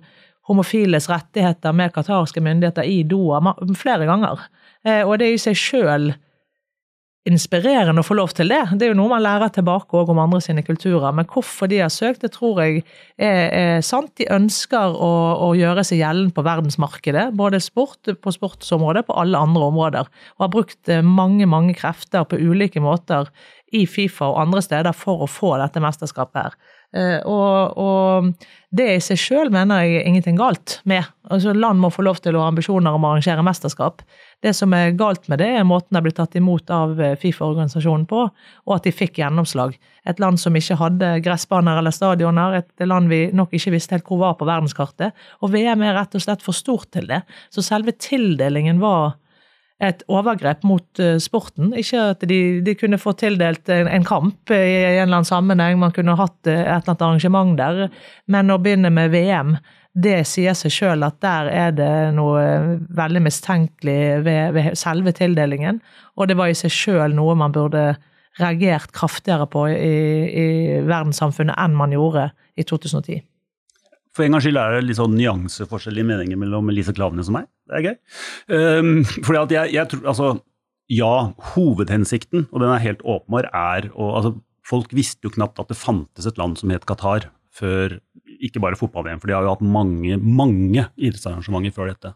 homofiles 0.49 1.07
rettigheter 1.11 1.75
med 1.75 1.93
qatarske 1.95 2.41
myndigheter 2.43 2.87
i 2.89 3.03
Doha 3.07 3.53
flere 3.79 4.09
ganger. 4.09 4.41
Eh, 4.83 5.03
Og 5.07 5.19
det 5.19 5.27
er 5.29 5.37
i 5.37 5.41
seg 5.41 5.55
sjøl 5.59 6.13
inspirerende 7.29 8.01
å 8.03 8.05
få 8.05 8.17
lov 8.17 8.33
til 8.35 8.49
det. 8.51 8.59
Det 8.75 8.85
er 8.85 8.91
jo 8.91 8.97
noe 8.99 9.13
man 9.13 9.23
lærer 9.23 9.51
tilbake 9.55 9.95
også 9.95 10.11
om 10.11 10.19
andre 10.19 10.41
sine 10.43 10.63
kulturer. 10.65 11.13
Men 11.15 11.27
hvorfor 11.31 11.69
de 11.71 11.79
har 11.79 11.91
søkt, 11.93 12.25
det 12.25 12.33
tror 12.35 12.59
jeg 12.63 12.81
er, 13.15 13.47
er 13.47 13.85
sant. 13.85 14.11
De 14.19 14.27
ønsker 14.27 14.97
å, 14.97 15.11
å 15.47 15.49
gjøre 15.55 15.85
seg 15.87 16.01
gjeldende 16.01 16.35
på 16.35 16.43
verdensmarkedet, 16.43 17.29
både 17.39 17.63
sport, 17.63 18.11
på 18.19 18.35
sportsområdet, 18.35 19.05
på 19.07 19.17
alle 19.21 19.39
andre 19.39 19.71
områder. 19.71 20.11
Og 20.35 20.47
har 20.47 20.53
brukt 20.57 20.91
eh, 20.91 21.03
mange, 21.03 21.47
mange 21.47 21.77
krefter 21.79 22.27
på 22.27 22.41
ulike 22.43 22.83
måter 22.83 23.31
i 23.73 23.87
Fifa 23.89 24.27
og 24.29 24.41
andre 24.43 24.61
steder 24.65 24.95
for 24.95 25.23
å 25.23 25.31
få 25.31 25.55
dette 25.61 25.81
mesterskapet 25.83 26.41
her. 26.43 26.59
Eh, 26.93 27.19
Og, 27.25 27.77
og 27.77 28.33
det 28.73 28.85
i 28.89 29.01
seg 29.01 29.19
sjøl 29.21 29.51
mener 29.53 29.83
jeg 29.85 30.05
ingenting 30.09 30.37
galt 30.37 30.79
med. 30.89 31.05
Altså 31.29 31.53
Land 31.53 31.81
må 31.81 31.91
få 31.93 32.05
lov 32.05 32.19
til 32.21 32.35
å 32.37 32.41
ha 32.41 32.49
ambisjoner 32.49 32.93
om 32.93 33.05
å 33.05 33.13
arrangere 33.13 33.45
mesterskap. 33.45 34.01
Det 34.43 34.53
som 34.57 34.73
er 34.73 34.95
galt 34.97 35.29
med 35.31 35.39
det, 35.39 35.49
er 35.59 35.67
måten 35.67 35.93
det 35.93 36.01
blitt 36.05 36.17
tatt 36.17 36.35
imot 36.37 36.69
av 36.73 36.99
eh, 37.01 37.15
Fifa-organisasjonen 37.21 38.05
på, 38.09 38.25
og 38.65 38.75
at 38.75 38.87
de 38.87 38.93
fikk 38.93 39.21
gjennomslag. 39.21 39.77
Et 40.09 40.19
land 40.19 40.41
som 40.41 40.57
ikke 40.57 40.77
hadde 40.81 41.11
gressbaner 41.23 41.79
eller 41.79 41.95
stadioner, 41.95 42.59
et 42.59 42.85
land 42.87 43.09
vi 43.13 43.27
nok 43.33 43.53
ikke 43.55 43.75
visste 43.77 43.95
helt 43.95 44.09
hvor 44.09 44.19
var 44.25 44.37
på 44.39 44.49
verdenskartet. 44.49 45.13
Og 45.41 45.53
VM 45.53 45.85
er 45.85 45.97
rett 45.97 46.17
og 46.17 46.25
slett 46.25 46.43
for 46.45 46.57
stort 46.57 46.89
til 46.93 47.07
det. 47.09 47.21
Så 47.53 47.63
selve 47.65 47.95
tildelingen 47.95 48.81
var 48.83 49.15
et 49.83 50.03
overgrep 50.11 50.63
mot 50.67 51.01
eh, 51.01 51.17
sporten. 51.21 51.73
Ikke 51.79 52.01
at 52.13 52.25
de, 52.29 52.39
de 52.65 52.75
kunne 52.79 52.99
få 53.01 53.15
tildelt 53.19 53.69
en, 53.73 53.89
en 53.91 54.07
kamp 54.07 54.53
i 54.53 54.59
en 54.59 55.05
eller 55.05 55.19
annen 55.19 55.29
sammenheng, 55.29 55.79
man 55.81 55.93
kunne 55.95 56.17
hatt 56.19 56.49
eh, 56.49 56.61
et 56.61 56.67
eller 56.67 56.93
annet 56.93 57.05
arrangement 57.07 57.55
der, 57.59 57.87
men 58.31 58.53
å 58.53 58.59
begynne 58.63 58.93
med 58.93 59.13
VM, 59.13 59.57
det 59.93 60.23
sier 60.25 60.55
seg 60.57 60.73
sjøl 60.73 61.05
at 61.05 61.19
der 61.21 61.51
er 61.53 61.75
det 61.77 61.91
noe 62.17 62.39
eh, 62.41 62.71
veldig 62.97 63.25
mistenkelig 63.27 63.99
ved, 64.25 64.55
ved 64.55 64.79
selve 64.79 65.13
tildelingen, 65.15 65.83
og 66.17 66.31
det 66.31 66.39
var 66.39 66.49
i 66.49 66.57
seg 66.57 66.73
sjøl 66.73 67.17
noe 67.17 67.37
man 67.37 67.53
burde 67.53 67.91
reagert 68.41 68.89
kraftigere 68.95 69.45
på 69.51 69.67
i, 69.69 69.93
i 70.25 70.47
verdenssamfunnet 70.87 71.59
enn 71.61 71.77
man 71.77 71.93
gjorde 71.93 72.31
i 72.57 72.65
2010. 72.65 73.21
For 74.13 74.25
en 74.25 74.35
gangs 74.35 74.45
skyld 74.45 74.59
er 74.61 74.75
det 74.75 74.85
litt 74.85 74.99
sånn 74.99 75.15
nyanseforskjell 75.17 75.99
i 76.01 76.05
meninger 76.05 76.37
mellom 76.39 76.69
Lise 76.73 76.93
Klaveness 76.93 77.31
og 77.31 77.39
meg. 77.39 77.47
Det 77.69 77.79
er 77.79 77.85
gøy. 77.87 77.95
Um, 78.53 78.91
fordi 79.25 79.39
at 79.41 79.53
jeg, 79.55 79.73
jeg 79.79 79.89
tror, 79.89 80.03
altså, 80.13 80.31
ja, 80.93 81.13
hovedhensikten, 81.53 82.47
og 82.51 82.61
den 82.61 82.73
er 82.73 82.83
helt 82.83 83.01
åpenbar, 83.01 83.49
er 83.49 83.91
å 83.93 84.15
altså, 84.19 84.35
Folk 84.63 84.93
visste 84.95 85.27
jo 85.27 85.33
knapt 85.35 85.57
at 85.59 85.67
det 85.67 85.75
fantes 85.75 86.23
et 86.23 86.37
land 86.39 86.55
som 86.55 86.71
het 86.71 86.85
Qatar 86.87 87.25
før 87.51 87.97
ikke 88.47 88.61
bare 88.63 88.77
fotball-VM, 88.79 89.19
for 89.19 89.27
de 89.27 89.35
har 89.35 89.43
jo 89.43 89.51
hatt 89.51 89.65
mange, 89.65 90.15
mange 90.23 90.85
idrettsarrangementer 90.95 91.73
før 91.75 91.91
dette. 91.91 92.13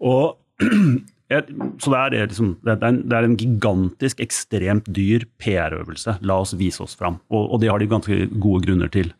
Og 0.00 0.38
så 1.28 1.92
det 1.92 1.98
er, 2.16 2.28
liksom, 2.30 2.54
det, 2.64 2.72
er 2.72 2.88
en, 2.88 3.00
det 3.04 3.16
er 3.16 3.26
en 3.26 3.36
gigantisk, 3.36 4.20
ekstremt 4.24 4.86
dyr 4.96 5.26
PR-øvelse. 5.40 6.16
La 6.24 6.38
oss 6.40 6.54
vise 6.56 6.80
oss 6.84 6.96
fram. 6.96 7.18
Og, 7.28 7.52
og 7.52 7.60
det 7.60 7.68
har 7.68 7.82
de 7.82 7.90
ganske 7.90 8.20
gode 8.40 8.64
grunner 8.64 8.88
til. 8.92 9.12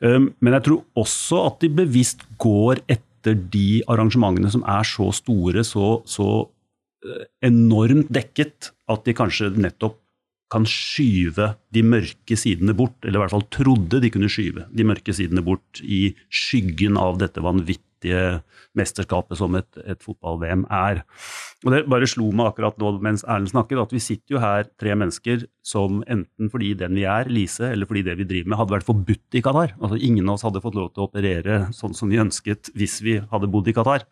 Um, 0.00 0.30
men 0.40 0.56
jeg 0.56 0.66
tror 0.68 1.04
også 1.04 1.42
at 1.50 1.60
de 1.60 1.70
bevisst 1.82 2.24
går 2.40 2.80
etter 2.90 3.36
de 3.52 3.82
arrangementene 3.92 4.50
som 4.50 4.64
er 4.64 4.88
så 4.88 5.10
store, 5.14 5.62
så, 5.62 6.00
så 6.08 6.28
eh, 7.06 7.28
enormt 7.46 8.08
dekket, 8.10 8.72
at 8.90 9.04
de 9.06 9.14
kanskje 9.14 9.52
nettopp 9.54 10.00
kan 10.52 10.66
skyve 10.68 11.52
de 11.72 11.84
mørke 11.86 12.36
sidene 12.36 12.74
bort, 12.76 12.96
eller 13.04 13.20
i 13.20 13.22
hvert 13.22 13.36
fall 13.36 13.46
trodde 13.54 14.02
de 14.02 14.10
kunne 14.12 14.28
skyve 14.32 14.66
de 14.72 14.88
mørke 14.88 15.14
sidene 15.16 15.44
bort 15.44 15.80
i 15.84 16.10
skyggen 16.32 16.98
av 17.00 17.20
dette 17.22 17.44
vanvittige 17.44 17.91
mesterskapet 18.78 19.38
som 19.38 19.54
et, 19.58 19.68
et 19.84 20.00
fotball-VM 20.02 20.66
er. 20.72 21.02
Og 21.62 21.72
Det 21.72 21.82
bare 21.90 22.08
slo 22.10 22.30
meg 22.34 22.50
akkurat 22.50 22.78
nå 22.80 22.94
mens 23.04 23.24
Erlend 23.26 23.52
snakket, 23.52 23.80
at 23.82 23.94
vi 23.94 24.02
sitter 24.02 24.36
jo 24.36 24.42
her 24.42 24.66
tre 24.80 24.96
mennesker 24.98 25.46
som 25.66 26.00
enten 26.10 26.50
fordi 26.50 26.72
den 26.78 26.96
vi 26.98 27.06
er, 27.06 27.30
Lise, 27.30 27.68
eller 27.70 27.86
fordi 27.86 28.04
det 28.08 28.16
vi 28.18 28.28
driver 28.28 28.50
med, 28.50 28.58
hadde 28.58 28.76
vært 28.76 28.88
forbudt 28.88 29.38
i 29.38 29.44
Qatar. 29.44 29.76
Altså 29.78 30.00
Ingen 30.02 30.28
av 30.28 30.38
oss 30.38 30.46
hadde 30.46 30.62
fått 30.64 30.78
lov 30.78 30.90
til 30.92 31.04
å 31.04 31.08
operere 31.10 31.60
sånn 31.76 31.94
som 31.96 32.10
vi 32.10 32.20
ønsket 32.22 32.72
hvis 32.78 32.98
vi 33.04 33.18
hadde 33.32 33.50
bodd 33.52 33.70
i 33.70 33.76
Qatar. 33.76 34.06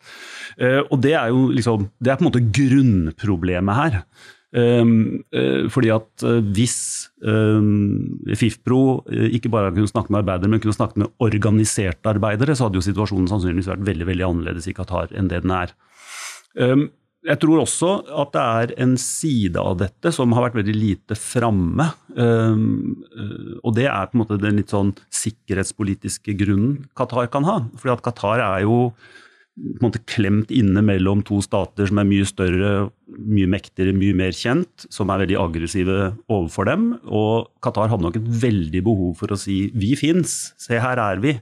Eh, 0.57 0.81
og 0.87 1.01
det 1.03 1.15
er 1.19 1.33
jo 1.33 1.49
liksom, 1.51 1.89
det 1.99 2.13
er 2.13 2.19
på 2.19 2.25
en 2.25 2.31
måte 2.31 2.45
grunnproblemet 2.59 3.81
her. 3.81 4.03
Um, 4.51 5.23
uh, 5.31 5.69
fordi 5.71 5.93
at 5.95 6.23
uh, 6.27 6.41
hvis 6.51 7.07
um, 7.23 8.19
FIFPro 8.35 8.79
uh, 9.07 9.27
ikke 9.31 9.51
bare 9.51 9.71
kunne 9.71 9.87
snakke 9.87 10.11
med 10.11 10.25
arbeidere, 10.25 10.51
men 10.51 10.59
kunne 10.59 10.75
snakke 10.75 10.99
med 10.99 11.11
organiserte 11.23 12.11
arbeidere, 12.11 12.57
så 12.57 12.67
hadde 12.67 12.81
jo 12.81 12.83
situasjonen 12.83 13.29
sannsynligvis 13.31 13.69
vært 13.71 13.85
veldig 13.87 14.09
veldig 14.09 14.25
annerledes 14.27 14.67
i 14.67 14.75
Qatar 14.75 15.13
enn 15.15 15.31
det 15.31 15.45
den 15.45 15.55
er. 15.55 15.71
Um, 16.59 16.89
jeg 17.23 17.39
tror 17.39 17.61
også 17.61 17.93
at 18.17 18.35
det 18.35 18.43
er 18.43 18.75
en 18.83 18.97
side 18.99 19.61
av 19.61 19.77
dette 19.79 20.11
som 20.11 20.33
har 20.35 20.47
vært 20.47 20.57
veldig 20.57 20.73
lite 20.73 21.13
framme. 21.13 21.85
og 22.17 23.75
det 23.77 23.85
er 23.85 24.07
på 24.09 24.17
en 24.17 24.21
måte 24.23 24.39
den 24.41 24.57
litt 24.57 24.73
sånn 24.73 24.89
sikkerhetspolitiske 25.13 26.33
grunnen 26.39 26.87
Qatar 26.97 27.29
kan 27.29 27.45
ha. 27.45 27.59
Fordi 27.77 27.93
at 27.93 28.01
Qatar 28.07 28.41
er 28.41 28.65
jo 28.65 28.79
på 29.59 29.83
en 29.83 29.83
måte 29.83 29.99
klemt 30.07 30.51
inne 30.55 30.79
mellom 30.85 31.21
to 31.27 31.41
stater 31.43 31.89
som 31.89 31.99
er 31.99 32.07
mye 32.07 32.25
større, 32.27 32.71
mye 33.11 33.49
mektigere, 33.51 33.93
mye 33.93 34.15
mer 34.15 34.31
kjent, 34.35 34.85
som 34.89 35.11
er 35.11 35.25
veldig 35.25 35.37
aggressive 35.41 35.97
overfor 36.31 36.69
dem. 36.69 36.85
Og 37.03 37.49
Qatar 37.63 37.91
hadde 37.91 38.05
nok 38.07 38.17
et 38.21 38.29
veldig 38.45 38.83
behov 38.87 39.19
for 39.19 39.27
å 39.27 39.37
si 39.37 39.71
'vi 39.75 39.95
fins, 39.99 40.53
se 40.57 40.79
her 40.79 40.97
er 40.97 41.19
vi', 41.19 41.41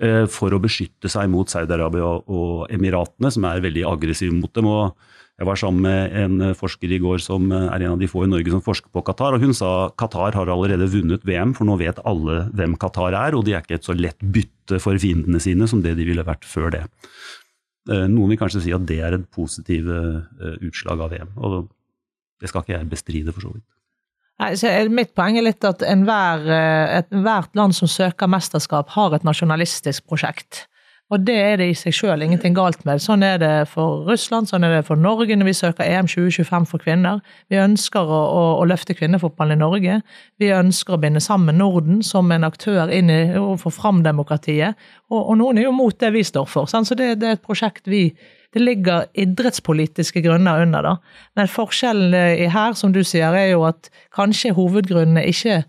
eh, 0.00 0.26
for 0.26 0.50
å 0.50 0.60
beskytte 0.60 1.08
seg 1.08 1.30
mot 1.30 1.46
Saudi-Arabia 1.46 2.26
og 2.26 2.68
Emiratene, 2.70 3.30
som 3.30 3.44
er 3.44 3.60
veldig 3.60 3.86
aggressive 3.86 4.32
mot 4.32 4.52
dem. 4.52 4.66
og 4.66 4.94
jeg 5.34 5.46
var 5.46 5.56
sammen 5.56 5.82
med 5.82 6.12
en 6.14 6.54
forsker 6.54 6.92
i 6.94 7.00
går 7.02 7.18
som 7.18 7.50
er 7.50 7.82
en 7.82 7.92
av 7.92 7.98
de 7.98 8.06
få 8.06 8.22
i 8.22 8.30
Norge 8.30 8.52
som 8.54 8.62
forsker 8.62 8.92
på 8.94 9.02
Qatar, 9.02 9.34
og 9.34 9.42
hun 9.42 9.52
sa 9.52 9.90
Qatar 9.98 10.32
har 10.32 10.46
allerede 10.46 10.86
vunnet 10.86 11.26
VM, 11.26 11.54
for 11.56 11.66
nå 11.66 11.74
vet 11.80 11.98
alle 12.06 12.50
hvem 12.54 12.76
Qatar 12.78 13.16
er, 13.18 13.34
og 13.34 13.44
de 13.44 13.56
er 13.56 13.64
ikke 13.64 13.74
et 13.74 13.88
så 13.88 13.98
lett 13.98 14.20
bytte 14.22 14.78
for 14.78 14.94
fiendene 14.94 15.42
sine 15.42 15.66
som 15.66 15.82
det 15.82 15.96
de 15.98 16.06
ville 16.06 16.22
vært 16.22 16.46
før 16.46 16.70
det. 16.70 16.84
Eh, 17.90 18.06
Noen 18.08 18.32
vil 18.32 18.40
kanskje 18.40 18.64
si 18.64 18.72
at 18.74 18.84
det 18.88 19.00
er 19.04 19.16
et 19.18 19.24
positivt 19.34 19.90
eh, 19.92 20.58
utslag 20.64 21.02
av 21.04 21.12
VM. 21.12 21.32
Og 21.36 21.64
Det 22.40 22.50
skal 22.50 22.64
ikke 22.64 22.74
jeg 22.74 22.90
bestride, 22.90 23.32
for 23.32 23.44
så 23.44 23.52
vidt. 23.54 23.64
Nei, 24.42 24.50
så 24.58 24.70
Mitt 24.90 25.14
poeng 25.14 25.38
er 25.38 25.46
litt 25.46 25.64
at 25.64 25.84
enhver, 25.86 26.42
eh, 26.50 26.98
ethvert 26.98 27.54
land 27.56 27.76
som 27.76 27.88
søker 27.88 28.28
mesterskap, 28.28 28.90
har 28.96 29.14
et 29.14 29.24
nasjonalistisk 29.24 30.06
prosjekt. 30.10 30.66
Og 31.12 31.20
det 31.20 31.34
er 31.36 31.58
det 31.60 31.66
i 31.68 31.74
seg 31.76 31.92
sjøl 31.92 32.22
ingenting 32.24 32.54
galt 32.56 32.80
med. 32.88 33.02
Sånn 33.04 33.22
er 33.26 33.36
det 33.38 33.50
for 33.68 34.06
Russland, 34.08 34.48
sånn 34.48 34.64
er 34.64 34.78
det 34.78 34.86
for 34.86 34.96
Norge 34.96 35.36
når 35.36 35.50
vi 35.50 35.56
søker 35.58 35.84
EM 35.84 36.08
2025 36.08 36.68
for 36.70 36.80
kvinner. 36.80 37.20
Vi 37.52 37.58
ønsker 37.60 38.08
å, 38.08 38.20
å, 38.24 38.44
å 38.62 38.64
løfte 38.68 38.96
kvinnefotballen 38.96 39.58
i 39.58 39.60
Norge. 39.60 39.98
Vi 40.40 40.48
ønsker 40.56 40.96
å 40.96 41.00
binde 41.02 41.20
sammen 41.20 41.60
Norden 41.60 42.00
som 42.06 42.32
en 42.32 42.48
aktør 42.48 42.88
inn 42.88 43.12
i 43.12 43.20
og 43.36 43.60
få 43.66 43.74
fram 43.74 44.00
demokratiet. 44.06 44.80
Og, 45.12 45.20
og, 45.20 45.36
noen 45.42 45.60
er 45.60 45.68
jo 45.68 45.76
mot 45.76 45.98
det 46.00 46.14
vi 46.16 46.24
står 46.24 46.48
for. 46.48 46.72
Sant? 46.72 46.88
Så 46.88 46.96
det, 46.98 47.18
det 47.20 47.28
er 47.28 47.38
et 47.38 47.44
prosjekt 47.44 47.90
vi 47.90 48.08
det 48.54 48.62
ligger 48.62 49.08
idrettspolitiske 49.18 50.22
grunner 50.22 50.62
under, 50.62 50.84
da. 50.86 51.22
Men 51.34 51.50
forskjellen 51.50 52.50
her, 52.54 52.76
som 52.78 52.92
du 52.94 53.00
sier, 53.02 53.34
er 53.34 53.48
jo 53.50 53.64
at 53.66 53.90
kanskje 54.14 54.54
hovedgrunnene 54.54 55.24
ikke 55.26 55.64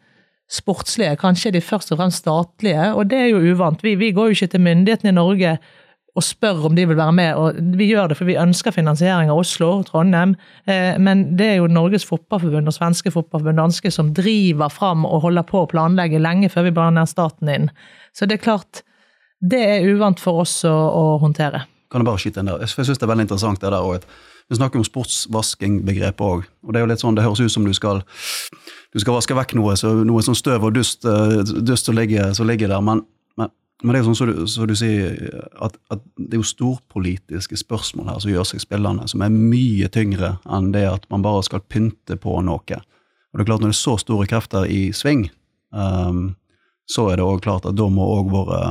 sportslige, 0.51 1.15
kanskje 1.17 1.55
de 1.55 1.61
først 1.63 1.91
og 1.91 1.99
fremst 1.99 2.21
statlige, 2.23 2.91
og 2.93 3.09
det 3.09 3.17
er 3.19 3.31
jo 3.33 3.55
uvant. 3.55 3.81
Vi, 3.83 3.95
vi 3.97 4.11
går 4.13 4.29
jo 4.29 4.37
ikke 4.37 4.53
til 4.53 4.63
myndighetene 4.65 5.13
i 5.13 5.17
Norge 5.17 5.57
og 6.15 6.23
spør 6.23 6.69
om 6.69 6.75
de 6.77 6.85
vil 6.87 6.97
være 6.97 7.11
med, 7.11 7.35
og 7.35 7.57
vi 7.75 7.89
gjør 7.89 8.11
det 8.11 8.17
for 8.19 8.29
vi 8.29 8.37
ønsker 8.39 8.71
finansiering 8.71 9.31
av 9.31 9.41
Oslo, 9.41 9.71
og 9.81 9.89
Trondheim, 9.89 10.35
eh, 10.63 10.95
men 11.01 11.25
det 11.35 11.49
er 11.49 11.57
jo 11.59 11.67
Norges 11.67 12.07
Fotballforbund 12.07 12.71
og 12.71 12.75
svenske 12.77 13.11
fotballforbund 13.11 13.59
danske 13.59 13.91
som 13.91 14.13
driver 14.15 14.71
fram 14.71 15.03
og 15.05 15.25
holder 15.25 15.43
på 15.49 15.65
å 15.65 15.69
planlegge 15.71 16.21
lenge 16.23 16.49
før 16.53 16.69
vi 16.69 16.75
blander 16.77 17.09
staten 17.09 17.51
inn. 17.51 17.67
Så 18.15 18.29
det 18.29 18.39
er 18.39 18.45
klart, 18.45 18.85
det 19.43 19.59
er 19.59 19.89
uvant 19.91 20.21
for 20.23 20.45
oss 20.45 20.61
å, 20.63 20.71
å 20.71 21.17
håndtere. 21.19 21.65
Kan 21.91 22.01
jeg 22.01 22.07
bare 22.07 22.23
skyte 22.23 22.41
inn 22.41 22.53
der? 22.53 22.63
Jeg 22.63 22.71
syns 22.71 22.95
det 22.95 23.05
er 23.05 23.11
veldig 23.11 23.27
interessant 23.27 23.59
det 23.61 23.73
der 23.73 23.83
òg. 23.83 24.07
Vi 24.49 24.55
snakker 24.55 24.79
om 24.79 24.87
sportsvaskingbegrepet 24.87 26.23
òg, 26.23 26.47
og 26.63 26.71
det 26.71 26.79
er 26.79 26.85
jo 26.85 26.89
litt 26.93 27.01
sånn, 27.01 27.15
det 27.17 27.25
høres 27.25 27.43
ut 27.43 27.51
som 27.51 27.65
du 27.67 27.73
skal 27.75 28.05
du 28.95 29.01
skal 29.03 29.17
vaske 29.17 29.35
vekk 29.35 29.57
noe, 29.59 29.75
så, 29.75 29.91
noe 30.07 30.23
sånn 30.23 30.37
støv 30.39 30.69
og 30.69 30.77
dust, 30.77 31.03
eh, 31.03 31.41
dust 31.67 31.89
som, 31.89 31.97
ligger, 31.97 32.31
som, 32.37 32.47
ligger, 32.47 32.71
der. 32.71 32.83
Men, 32.83 33.01
men, 33.35 33.51
men, 33.83 33.91
det 33.91 33.99
er 33.99 34.05
jo 34.05 34.07
sånn 34.07 34.19
som 34.21 34.29
du, 34.29 34.45
så 34.47 34.67
du 34.69 34.75
sier, 34.79 35.17
at, 35.59 35.75
at, 35.91 36.05
det 36.15 36.37
er 36.37 36.39
jo 36.39 36.47
storpolitiske 36.47 37.59
spørsmål 37.59 38.13
her 38.13 38.21
som 38.23 38.31
gjør 38.31 38.47
seg 38.47 38.63
spillende, 38.63 39.09
som 39.11 39.25
er 39.25 39.35
mye 39.35 39.91
tyngre 39.91 40.37
enn 40.47 40.71
det 40.71 40.85
at 40.87 41.07
man 41.11 41.25
bare 41.25 41.43
skal 41.43 41.65
pynte 41.67 42.15
på 42.15 42.39
noe. 42.47 42.79
Og 42.79 43.35
det 43.35 43.43
er 43.43 43.49
klart 43.49 43.65
Når 43.65 43.73
det 43.73 43.75
er 43.75 43.81
så 43.83 43.97
store 43.99 44.29
krefter 44.31 44.69
i 44.71 44.93
sving, 44.95 45.27
um, 45.75 46.29
så 46.87 47.09
er 47.11 47.19
det 47.19 47.25
også 47.25 47.43
klart 47.43 47.67
at 47.67 47.75
da 47.75 47.89
må 47.91 48.05
òg 48.21 48.31
våre 48.31 48.61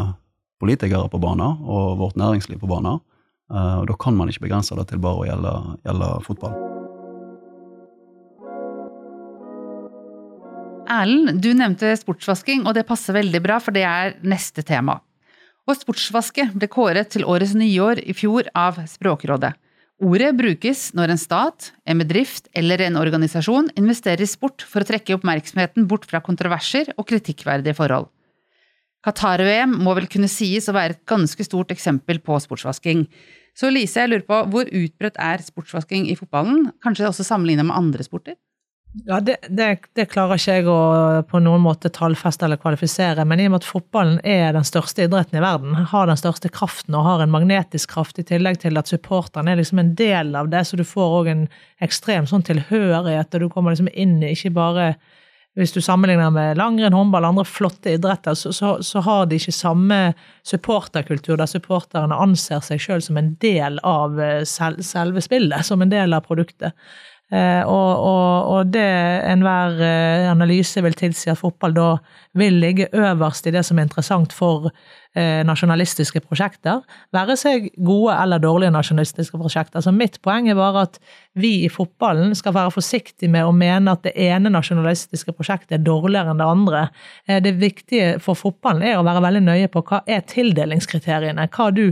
politikere 0.62 1.10
på 1.12 1.20
banen 1.20 1.60
og 1.68 1.98
vårt 2.00 2.16
næringsliv 2.16 2.62
på 2.62 2.70
banen. 2.70 3.02
Uh, 3.52 3.82
og 3.82 3.90
Da 3.92 3.98
kan 4.00 4.16
man 4.16 4.32
ikke 4.32 4.46
begrense 4.48 4.72
det 4.72 4.88
til 4.88 5.04
bare 5.04 5.20
å 5.20 5.28
gjelde, 5.28 5.54
gjelde 5.84 6.14
fotball. 6.24 6.56
Erlend, 10.94 11.40
du 11.42 11.50
nevnte 11.57 11.90
sportsvasking, 11.98 12.64
og 12.68 12.76
det 12.76 12.87
passer 12.88 13.16
veldig 13.16 13.40
bra, 13.42 13.59
for 13.62 13.74
det 13.74 13.83
er 13.88 14.14
neste 14.22 14.62
tema. 14.66 15.00
Og 15.64 15.78
sportsvaske 15.78 16.50
ble 16.54 16.68
kåret 16.70 17.11
til 17.14 17.24
årets 17.26 17.54
nyår 17.57 18.02
i 18.04 18.14
fjor 18.16 18.50
av 18.54 18.83
Språkrådet. 18.90 19.54
Ordet 20.04 20.33
brukes 20.37 20.88
når 20.98 21.14
en 21.14 21.20
stat, 21.20 21.70
en 21.87 22.00
bedrift 22.02 22.50
eller 22.59 22.83
en 22.83 22.98
organisasjon 23.00 23.70
investerer 23.78 24.24
i 24.24 24.28
sport 24.28 24.64
for 24.66 24.83
å 24.83 24.88
trekke 24.88 25.14
oppmerksomheten 25.16 25.87
bort 25.88 26.04
fra 26.11 26.20
kontroverser 26.24 26.90
og 26.98 27.07
kritikkverdige 27.09 27.76
forhold. 27.78 28.11
Qatar-VM 29.04 29.78
må 29.85 29.94
vel 29.96 30.09
kunne 30.11 30.30
sies 30.33 30.66
å 30.68 30.74
være 30.74 30.96
et 30.96 31.04
ganske 31.09 31.44
stort 31.46 31.72
eksempel 31.74 32.20
på 32.24 32.38
sportsvasking. 32.40 33.04
Så 33.54 33.70
Lise, 33.70 34.02
jeg 34.02 34.11
lurer 34.11 34.26
på, 34.26 34.40
hvor 34.50 34.68
utbredt 34.68 35.20
er 35.20 35.44
sportsvasking 35.44 36.09
i 36.11 36.16
fotballen, 36.18 36.72
kanskje 36.85 37.11
også 37.11 37.26
sammenlignet 37.28 37.68
med 37.68 37.76
andre 37.76 38.07
sporter? 38.07 38.38
Ja, 39.02 39.18
det, 39.20 39.37
det, 39.48 39.78
det, 39.98 40.04
klarer 40.12 40.38
ikke 40.38 40.54
jeg 40.54 40.66
å 40.70 41.22
på 41.26 41.40
noen 41.42 41.64
måte 41.64 41.90
tallfeste 41.90 42.46
eller 42.46 42.61
kvalifisere, 42.62 43.24
men 43.26 43.40
i 43.42 43.48
og 43.48 43.54
med 43.57 43.64
at 43.64 43.66
fotballen 43.66 44.20
er 44.22 44.54
den 44.54 44.66
største 44.66 45.09
idretten 45.09 45.40
i 45.40 45.42
verden, 45.42 45.74
har 45.90 46.07
den 46.07 46.20
største 46.20 46.50
kraften 46.54 46.94
og 46.94 47.02
har 47.09 47.24
en 47.24 47.33
magnetisk 47.33 47.90
kraft, 47.96 48.20
i 48.22 48.26
tillegg 48.28 48.61
til 48.62 48.78
at 48.78 48.92
supporterne 48.92 49.50
er 49.50 49.59
liksom 49.59 49.83
en 49.83 49.90
del 49.98 50.30
av 50.38 50.52
det, 50.52 50.62
så 50.68 50.78
du 50.78 50.85
får 50.87 51.18
òg 51.18 51.33
en 51.33 51.42
ekstrem 51.83 52.28
sånn 52.30 52.46
tilhørighet, 52.46 53.35
og 53.35 53.42
du 53.42 53.50
kommer 53.50 53.74
liksom 53.74 53.90
inn 53.90 54.20
i 54.22 54.30
ikke 54.37 54.54
bare 54.54 54.88
hvis 55.59 55.74
du 55.74 55.78
sammenligner 55.83 56.33
med 56.35 56.59
langrenn, 56.59 56.94
håndball, 56.94 57.28
andre 57.28 57.44
flotte 57.46 57.92
idretter, 57.94 58.35
så, 58.38 58.50
så, 58.54 58.72
så 58.83 59.02
har 59.07 59.28
de 59.30 59.38
ikke 59.38 59.54
samme 59.54 59.98
supporterkultur, 60.46 61.37
der 61.38 61.50
supporterne 61.50 62.18
anser 62.18 62.62
seg 62.62 62.83
sjøl 62.83 63.02
som 63.02 63.18
en 63.20 63.35
del 63.42 63.78
av 63.87 64.18
eh, 64.22 64.42
selve 64.46 65.22
spillet, 65.22 65.66
som 65.66 65.83
en 65.83 65.92
del 65.94 66.14
av 66.16 66.26
produktet. 66.26 66.74
Eh, 67.32 67.62
og, 67.64 67.92
og, 68.04 68.48
og 68.52 68.72
det 68.74 68.84
enhver 69.24 69.78
eh, 69.80 70.26
analyse 70.28 70.82
vil 70.84 70.94
tilsi 70.94 71.30
at 71.32 71.40
fotball 71.40 71.72
da 71.72 71.87
vil 72.37 72.58
ligge 72.60 72.90
øverst 72.92 73.48
i 73.48 73.52
det 73.54 73.62
som 73.64 73.78
er 73.80 73.87
interessant 73.87 74.34
for 74.37 74.68
eh, 74.68 75.40
nasjonalistiske 75.48 76.20
prosjekter, 76.20 76.82
være 77.16 77.37
seg 77.40 77.70
gode 77.80 78.18
eller 78.20 78.42
dårlige 78.44 78.74
nasjonalistiske 78.76 79.40
prosjekter. 79.40 79.80
Så 79.80 79.94
mitt 79.96 80.20
poeng 80.22 80.50
er 80.52 80.58
bare 80.58 80.84
at 80.84 81.00
vi 81.40 81.54
i 81.64 81.72
fotballen 81.72 82.37
skal 82.37 82.54
være 82.58 82.74
forsiktige 82.76 83.32
med 83.32 83.48
å 83.48 83.56
mene 83.56 83.96
at 83.96 84.04
det 84.04 84.12
ene 84.28 84.52
nasjonalistiske 84.52 85.32
prosjektet 85.32 85.78
er 85.78 85.87
dårligere 85.87 86.34
enn 86.34 86.44
det 86.44 86.50
andre. 86.50 86.84
Det 87.40 87.56
viktige 87.56 88.12
for 88.22 88.37
fotballen 88.37 88.84
er 88.84 89.00
å 89.00 89.06
være 89.06 89.24
veldig 89.24 89.44
nøye 89.48 89.72
på 89.72 89.82
hva 89.88 90.04
er 90.04 90.22
tildelingskriteriene, 90.28 91.48
hva 91.56 91.72
du 91.72 91.88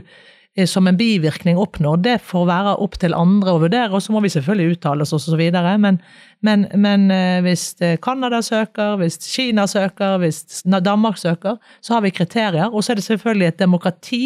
som 0.69 0.85
en 0.87 0.97
bivirkning 0.97 1.57
oppnår, 1.57 2.03
det 2.05 2.19
får 2.29 2.45
være 2.49 2.75
opp 2.85 2.99
til 3.01 3.15
andre 3.17 3.55
å 3.55 3.61
vurdere. 3.63 3.89
Og 3.97 4.03
så 4.05 4.13
må 4.13 4.21
vi 4.21 4.31
selvfølgelig 4.35 4.77
uttale 4.77 5.07
oss 5.07 5.15
osv. 5.17 5.41
Men, 5.81 5.97
men, 6.45 6.67
men 6.77 7.07
eh, 7.15 7.39
hvis 7.47 7.71
eh, 7.81 7.97
Canada 8.05 8.43
søker, 8.45 8.99
hvis 9.01 9.17
Kina 9.25 9.65
søker, 9.71 10.19
hvis 10.21 10.61
Danmark 10.69 11.17
søker, 11.21 11.57
så 11.81 11.97
har 11.97 12.05
vi 12.05 12.13
kriterier. 12.13 12.69
Og 12.69 12.85
så 12.85 12.93
er 12.93 13.01
det 13.01 13.07
selvfølgelig 13.07 13.49
et 13.49 13.63
demokrati 13.65 14.25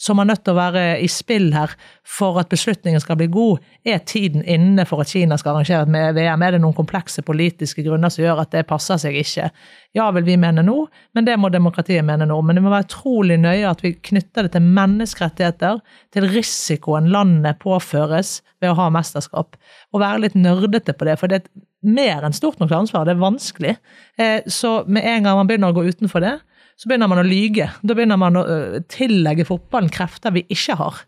som 0.00 0.18
er 0.18 0.32
nødt 0.32 0.42
til 0.42 0.56
å 0.56 0.58
være 0.58 0.84
i 0.98 1.10
spill 1.12 1.52
her 1.54 1.76
for 2.08 2.38
at 2.40 2.48
beslutningen 2.48 3.02
skal 3.02 3.18
bli 3.20 3.26
god. 3.32 3.64
Er 3.84 4.00
tiden 4.08 4.44
inne 4.48 4.86
for 4.88 5.02
at 5.02 5.10
Kina 5.12 5.36
skal 5.38 5.58
arrangere 5.58 5.84
et 5.84 6.16
VM? 6.16 6.42
Er 6.42 6.54
det 6.54 6.62
noen 6.62 6.76
komplekse 6.76 7.22
politiske 7.26 7.84
grunner 7.84 8.12
som 8.12 8.24
gjør 8.24 8.42
at 8.42 8.54
det 8.54 8.64
passer 8.70 9.00
seg 9.00 9.18
ikke? 9.20 9.50
Ja, 9.96 10.08
vil 10.16 10.24
vi 10.24 10.38
mene 10.40 10.64
nå, 10.64 10.76
men 11.16 11.28
det 11.28 11.36
må 11.40 11.50
demokratiet 11.52 12.06
mene 12.08 12.26
nå. 12.28 12.38
Men 12.42 12.56
det 12.56 12.64
må 12.64 12.72
være 12.72 12.88
utrolig 12.88 13.36
nøye 13.42 13.68
at 13.68 13.84
vi 13.84 13.92
knytter 14.10 14.48
det 14.48 14.54
til 14.56 14.70
menneskerettigheter, 14.78 15.82
til 16.16 16.28
risikoen 16.32 17.10
landet 17.12 17.60
påføres 17.60 18.38
ved 18.62 18.72
å 18.72 18.78
ha 18.80 18.88
mesterskap. 18.94 19.58
Og 19.92 20.02
være 20.02 20.24
litt 20.24 20.38
nerdete 20.38 20.96
på 20.96 21.08
det, 21.08 21.18
for 21.20 21.30
det 21.30 21.42
er 21.42 21.66
mer 21.88 22.24
enn 22.24 22.36
stort 22.36 22.58
nok 22.62 22.72
ansvar. 22.74 23.04
Det 23.04 23.14
er 23.18 23.22
vanskelig. 23.22 23.76
Eh, 24.18 24.40
så 24.48 24.80
med 24.88 25.04
en 25.04 25.28
gang 25.28 25.42
man 25.42 25.50
begynner 25.50 25.74
å 25.74 25.76
gå 25.76 25.84
utenfor 25.92 26.24
det, 26.24 26.38
så 26.78 26.88
begynner 26.88 27.10
man 27.10 27.20
å 27.20 27.26
lyge. 27.26 27.68
Da 27.82 27.94
begynner 27.94 28.18
man 28.20 28.38
å 28.38 28.48
eh, 28.48 28.80
tillegge 28.88 29.46
fotballen 29.48 29.92
krefter 29.92 30.32
vi 30.34 30.46
ikke 30.48 30.78
har. 30.80 31.04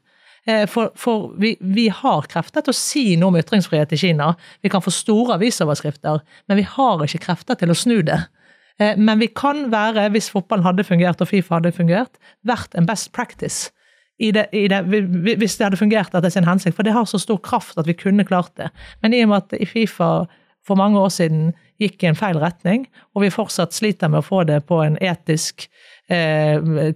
Eh, 0.48 0.66
for, 0.70 0.92
for 0.96 1.30
vi, 1.40 1.56
vi, 1.60 1.88
har 1.92 2.28
krefter 2.30 2.64
til 2.64 2.72
å 2.72 2.76
si 2.76 3.04
noe 3.20 3.32
om 3.32 3.40
ytringsfrihet 3.40 3.92
i 3.92 4.00
Kina. 4.00 4.32
Vi 4.64 4.72
kan 4.72 4.84
få 4.84 4.92
store 4.94 5.36
avisoverskrifter, 5.36 6.22
men 6.48 6.60
vi 6.60 6.66
har 6.76 7.04
ikke 7.04 7.24
krefter 7.26 7.58
til 7.60 7.72
å 7.72 7.76
snu 7.76 8.00
det. 8.06 8.22
Eh, 8.80 8.96
men 8.96 9.20
vi 9.20 9.28
kan 9.36 9.68
være, 9.72 10.08
hvis 10.14 10.30
fotballen 10.32 10.66
hadde 10.66 10.86
fungert 10.88 11.20
og 11.20 11.30
Fifa 11.30 11.58
hadde 11.58 11.74
fungert, 11.76 12.16
vært 12.48 12.74
en 12.78 12.88
best 12.88 13.12
practice. 13.16 13.70
I 14.20 14.32
det, 14.36 14.50
i 14.52 14.66
det, 14.68 14.82
hvis 14.84 15.56
det 15.56 15.64
hadde 15.64 15.80
fungert 15.80 16.12
etter 16.16 16.32
sin 16.32 16.48
hensikt, 16.48 16.76
for 16.76 16.84
det 16.84 16.92
har 16.92 17.06
så 17.08 17.20
stor 17.20 17.38
kraft 17.40 17.78
at 17.80 17.88
vi 17.88 17.96
kunne 17.96 18.26
klart 18.28 18.52
det. 18.60 18.68
Men 19.00 19.16
i 19.16 19.22
og 19.24 19.30
med 19.32 19.46
at 19.46 19.56
i 19.56 19.68
Fifa 19.68 20.10
for 20.66 20.76
mange 20.76 21.00
år 21.00 21.08
siden 21.14 21.54
gikk 21.80 22.04
i 22.04 22.10
en 22.10 22.18
feil 22.18 22.36
retning, 22.40 22.84
og 23.16 23.24
vi 23.24 23.32
fortsatt 23.32 23.72
sliter 23.72 24.12
med 24.12 24.20
å 24.20 24.26
få 24.26 24.42
det 24.48 24.60
på 24.68 24.82
en 24.84 24.98
etisk 25.00 25.70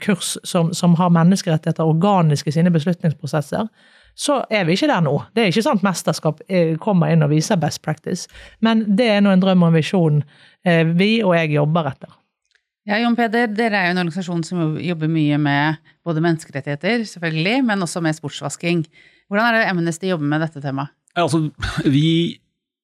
kurs 0.02 0.32
som, 0.42 0.72
som, 0.74 0.96
har 0.98 1.12
menneskerettigheter 1.14 1.86
organisk 1.86 2.48
i 2.50 2.54
sine 2.56 2.72
beslutningsprosesser, 2.74 3.68
så 4.14 4.40
er 4.50 4.66
vi 4.66 4.76
ikke 4.76 4.88
der 4.90 5.02
nå. 5.04 5.14
Det 5.34 5.42
er 5.42 5.52
ikke 5.52 5.64
sånn 5.66 5.80
at 5.80 5.86
mesterskap 5.86 6.42
eh, 6.46 6.74
kommer 6.82 7.10
inn 7.12 7.24
og 7.26 7.32
viser 7.34 7.58
best 7.60 7.82
practice, 7.84 8.28
men 8.64 8.84
det 8.98 9.08
er 9.16 9.24
nå 9.24 9.32
en 9.34 9.42
drøm 9.42 9.64
og 9.66 9.72
en 9.72 9.78
visjon 9.78 10.20
eh, 10.66 10.84
vi 10.94 11.16
og 11.22 11.34
jeg 11.38 11.56
jobber 11.56 11.90
etter. 11.90 12.12
Ja, 12.84 12.98
Jon 13.00 13.16
Peder, 13.16 13.48
dere 13.48 13.80
er 13.80 13.88
jo 13.88 13.94
en 13.94 14.02
organisasjon 14.02 14.42
som 14.44 14.76
jobber 14.82 15.08
mye 15.08 15.38
med 15.40 15.80
både 16.04 16.20
menneskerettigheter, 16.20 17.06
selvfølgelig, 17.08 17.62
men 17.64 17.84
også 17.86 18.02
med 18.04 18.16
sportsvasking. 18.18 18.84
Hvordan 19.32 19.46
er 19.48 19.56
det 19.56 19.68
Amnesty 19.70 20.10
jobber 20.10 20.28
med 20.28 20.44
dette 20.44 20.60
temaet? 20.60 20.92
Ja, 21.14 21.24
altså, 21.24 21.46
vi, 21.88 22.36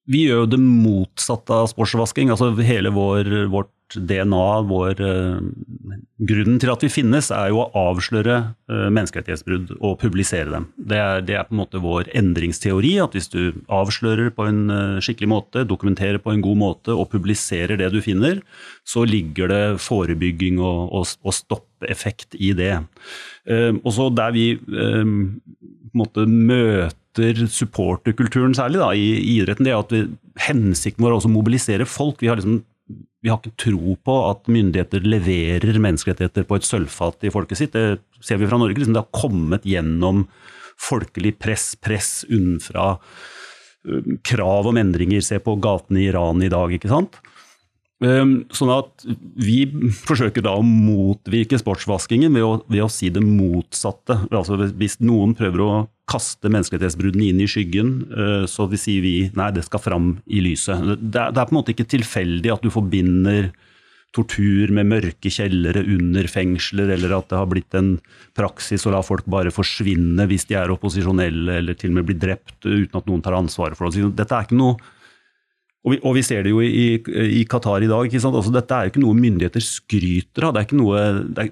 vi, 0.09 0.23
gjør 0.25 0.45
jo 0.45 0.49
det 0.55 0.59
motsatte 0.63 1.53
av 1.53 1.69
sportsvasking. 1.69 2.31
Altså, 2.33 2.49
hele 2.65 2.89
vår, 2.95 3.29
vårt 3.53 3.69
DNA, 3.95 4.45
vår 4.69 5.01
uh, 5.03 5.39
Grunnen 6.21 6.59
til 6.61 6.69
at 6.69 6.83
vi 6.85 6.89
finnes, 6.93 7.31
er 7.33 7.49
jo 7.49 7.63
å 7.63 7.69
avsløre 7.89 8.35
uh, 8.69 8.87
menneskerettighetsbrudd 8.93 9.73
og 9.79 9.97
publisere 10.03 10.51
dem. 10.53 10.67
Det 10.77 10.99
er, 11.01 11.23
det 11.25 11.37
er, 11.37 11.47
på 11.47 11.55
en 11.55 11.61
måte 11.63 11.81
vår 11.81 12.11
endringsteori, 12.17 12.93
at 13.01 13.17
hvis 13.17 13.31
du 13.33 13.41
avslører 13.71 14.29
på 14.35 14.45
en 14.49 14.61
uh, 14.69 15.01
skikkelig 15.01 15.31
måte, 15.33 15.65
dokumenterer 15.67 16.21
på 16.21 16.35
en 16.35 16.45
god 16.45 16.61
måte 16.61 16.95
og 16.95 17.09
publiserer 17.13 17.79
det 17.81 17.89
du 17.95 17.99
finner, 18.05 18.43
så 18.87 19.05
ligger 19.07 19.51
det 19.51 19.63
forebygging 19.81 20.61
og, 20.61 20.87
og, 21.01 21.13
og 21.25 21.35
stoppeffekt 21.35 22.37
i 22.37 22.53
det. 22.57 22.73
og 23.81 23.89
så 23.95 24.09
der 24.13 24.33
vi 24.35 24.45
på 25.91 25.97
en 25.97 26.03
måte 26.03 26.25
møter 26.29 27.47
supporterkulturen 27.49 28.53
særlig 28.55 28.79
da, 28.81 28.91
i, 28.95 29.07
i 29.17 29.39
idretten, 29.41 29.67
det 29.67 29.73
er 29.73 29.81
at 29.81 29.95
vi, 29.95 30.03
hensikten 30.39 31.03
vår 31.03 31.11
er 31.11 31.17
også 31.19 31.31
å 31.31 31.33
mobilisere 31.33 31.87
folk. 31.89 32.21
Vi 32.21 32.29
har, 32.31 32.39
liksom, 32.39 32.61
vi 33.21 33.29
har 33.29 33.37
ikke 33.37 33.57
tro 33.67 33.95
på 34.01 34.15
at 34.31 34.49
myndigheter 34.49 35.03
leverer 35.05 35.77
menneskerettigheter 35.81 36.47
på 36.49 36.57
et 36.57 36.65
sølvfat 36.65 37.27
i 37.27 37.33
folket 37.33 37.59
sitt. 37.59 37.75
Det 37.75 38.01
ser 38.25 38.41
vi 38.41 38.49
fra 38.49 38.57
Norge. 38.57 38.79
Liksom, 38.79 38.95
det 38.97 39.03
har 39.03 39.21
kommet 39.21 39.67
gjennom 39.67 40.25
folkelig 40.81 41.35
press, 41.41 41.75
press 41.77 42.23
unnfra, 42.33 42.95
øh, 43.85 44.15
krav 44.25 44.71
om 44.71 44.79
endringer. 44.81 45.21
Se 45.21 45.37
på 45.37 45.59
gatene 45.61 46.01
i 46.01 46.07
Iran 46.09 46.41
i 46.41 46.49
dag, 46.49 46.73
ikke 46.73 46.89
sant. 46.89 47.21
Um, 48.01 48.47
Sånn 48.49 48.71
at 48.73 49.03
vi 49.37 49.67
forsøker 50.07 50.41
da 50.41 50.55
å 50.57 50.65
motvirke 50.65 51.59
sportsvaskingen 51.61 52.33
ved 52.33 52.47
å, 52.47 52.55
ved 52.65 52.87
å 52.87 52.89
si 52.89 53.11
det 53.13 53.21
motsatte. 53.21 54.23
Altså 54.33 54.57
Hvis 54.57 54.97
noen 55.05 55.37
prøver 55.37 55.61
å 55.61 55.73
kaste 56.11 56.51
menneskerettighetsbruddene 56.51 57.31
inn 57.31 57.41
i 57.43 57.49
skyggen, 57.49 57.91
uh, 58.11 58.45
så 58.49 58.67
vi 58.71 58.79
sier 58.81 59.03
vi 59.05 59.15
nei, 59.37 59.51
det 59.55 59.65
skal 59.67 59.83
fram 59.83 60.13
i 60.27 60.43
lyset. 60.43 60.83
Det 60.99 61.15
er, 61.15 61.31
det 61.31 61.41
er 61.41 61.47
på 61.47 61.55
en 61.55 61.61
måte 61.61 61.75
ikke 61.75 61.89
tilfeldig 61.95 62.51
at 62.53 62.65
du 62.65 62.71
forbinder 62.73 63.51
tortur 64.15 64.71
med 64.75 64.89
mørke 64.91 65.31
kjellere 65.31 65.83
under 65.87 66.27
fengsler, 66.27 66.91
eller 66.97 67.13
at 67.15 67.29
det 67.31 67.37
har 67.39 67.47
blitt 67.51 67.77
en 67.79 67.93
praksis 68.37 68.83
å 68.85 68.91
la 68.91 68.99
folk 69.05 69.27
bare 69.31 69.53
forsvinne 69.55 70.25
hvis 70.27 70.49
de 70.49 70.57
er 70.59 70.73
opposisjonelle, 70.73 71.61
eller 71.61 71.77
til 71.79 71.93
og 71.93 71.99
med 71.99 72.09
bli 72.09 72.17
drept 72.19 72.67
uten 72.67 72.99
at 72.99 73.07
noen 73.07 73.23
tar 73.23 73.37
ansvaret 73.39 73.79
for 73.79 73.87
det. 73.87 74.11
Dette 74.17 74.35
er 74.35 74.49
ikke 74.49 74.59
noe 74.59 74.79
og 75.81 75.93
vi, 75.95 75.97
og 76.05 76.13
vi, 76.13 76.21
ser 76.21 76.43
det 76.45 76.51
jo 76.51 76.59
i, 76.61 76.99
i 77.41 77.43
Qatar 77.49 77.81
i 77.81 77.87
dag. 77.89 78.05
ikke? 78.05 78.19
Altså, 78.29 78.51
dette 78.53 78.75
er 78.77 78.85
jo 78.85 78.91
ikke 78.91 79.01
noe 79.01 79.17
myndigheter 79.17 79.63
skryter 79.65 80.45
av. 80.45 80.53
det 80.53 80.61
er 80.61 80.67
ikke 80.67 80.77
noe, 80.77 80.99
er, 81.41 81.49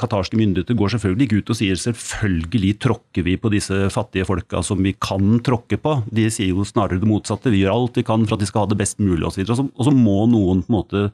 Qatarske 0.00 0.38
myndigheter 0.40 0.74
går 0.74 0.90
selvfølgelig 0.96 1.28
ikke 1.28 1.38
ut 1.44 1.52
og 1.54 1.58
sier 1.60 1.78
selvfølgelig 1.78 2.72
tråkker 2.82 3.22
vi 3.28 3.36
på 3.38 3.52
disse 3.54 3.78
fattige 3.94 4.26
folka 4.26 4.62
som 4.66 4.82
vi 4.82 4.94
kan 4.98 5.38
tråkke 5.46 5.78
på. 5.78 5.94
De 6.10 6.26
sier 6.34 6.50
jo 6.50 6.66
snarere 6.66 6.98
det 6.98 7.06
motsatte. 7.10 7.52
Vi 7.54 7.62
gjør 7.62 7.76
alt 7.76 8.00
vi 8.00 8.06
kan 8.10 8.26
for 8.26 8.34
at 8.34 8.42
de 8.42 8.50
skal 8.50 8.64
ha 8.66 8.72
det 8.74 8.80
best 8.82 8.98
mulig. 8.98 9.22
Og, 9.28 9.36
så- 9.38 9.68
og 9.70 9.84
så 9.86 9.94
må 9.94 10.24
noen 10.26 10.64
på 10.66 10.72
en 10.74 10.78
måte 10.80 11.04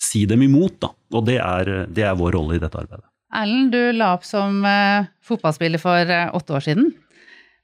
si 0.00 0.22
dem 0.30 0.42
imot. 0.46 0.78
da. 0.80 0.94
Og 1.12 1.26
det 1.26 1.40
er, 1.42 1.86
det 1.90 2.06
er 2.06 2.14
vår 2.14 2.38
rolle 2.38 2.54
i 2.54 2.62
dette 2.62 2.78
arbeidet. 2.78 3.04
Erlend, 3.34 3.70
du 3.74 3.92
la 3.98 4.14
opp 4.16 4.24
som 4.26 4.62
eh, 4.66 5.04
fotballspiller 5.26 5.78
for 5.82 6.06
eh, 6.06 6.30
åtte 6.34 6.54
år 6.54 6.64
siden. 6.70 6.92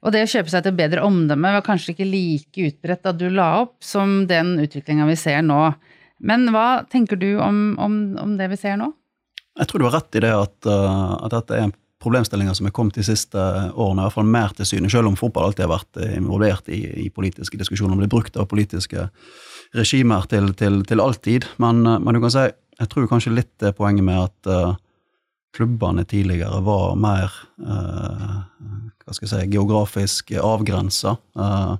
Og 0.07 0.14
det 0.14 0.23
å 0.23 0.31
kjøpe 0.31 0.53
seg 0.53 0.62
til 0.62 0.77
bedre 0.79 1.03
omdømme 1.03 1.51
var 1.57 1.64
kanskje 1.66 1.97
ikke 1.97 2.07
like 2.07 2.69
utbredt 2.69 3.03
da 3.03 3.12
du 3.16 3.27
la 3.33 3.49
opp, 3.64 3.75
som 3.83 4.21
den 4.31 4.55
utviklinga 4.62 5.09
vi 5.09 5.16
ser 5.19 5.42
nå. 5.42 5.73
Men 6.23 6.47
hva 6.55 6.85
tenker 6.90 7.19
du 7.19 7.33
om, 7.42 7.75
om, 7.83 7.97
om 8.23 8.37
det 8.38 8.47
vi 8.55 8.61
ser 8.61 8.79
nå? 8.79 8.92
Jeg 9.59 9.69
tror 9.69 9.83
du 9.83 9.88
har 9.88 9.97
rett 9.99 10.19
i 10.19 10.23
det 10.23 10.31
at, 10.37 10.69
uh, 10.69 11.16
at 11.27 11.35
dette 11.35 11.59
er 11.59 11.75
problemstillinger 12.07 12.55
som 12.55 12.69
er 12.69 12.75
kommet 12.77 12.95
de 12.95 13.03
siste 13.07 13.40
årene, 13.40 14.05
i 14.05 14.07
hvert 14.07 14.14
fall 14.14 14.31
mer 14.31 14.55
til 14.55 14.69
syne, 14.69 14.90
selv 14.92 15.11
om 15.11 15.16
fotball 15.19 15.49
alltid 15.49 15.64
har 15.64 15.73
vært 15.73 15.99
eh, 16.05 16.12
involvert 16.21 16.69
i, 16.71 16.83
i 17.03 17.09
politiske 17.11 17.59
diskusjoner, 17.59 17.97
og 17.97 18.05
blitt 18.05 18.12
brukt 18.12 18.37
av 18.38 18.47
politiske 18.51 19.09
regimer 19.75 20.29
til, 20.31 20.53
til, 20.61 20.83
til 20.87 21.03
alltid. 21.03 21.49
Men, 21.62 21.83
uh, 21.88 21.99
men 21.99 22.14
du 22.14 22.23
kan 22.23 22.37
si, 22.37 22.47
jeg 22.77 22.92
tror 22.92 23.11
kanskje 23.11 23.35
litt 23.35 23.55
det 23.64 23.75
poenget 23.79 24.07
med 24.07 24.23
at 24.29 24.53
uh, 24.53 24.77
klubbene 25.57 26.05
tidligere 26.09 26.61
var 26.64 26.95
mer 27.01 27.33
uh, 27.64 28.45
hva 29.07 29.14
skal 29.14 29.27
jeg 29.27 29.33
si, 29.33 29.53
geografisk 29.55 30.33
avgrensa. 30.40 31.14
Uh, 31.38 31.77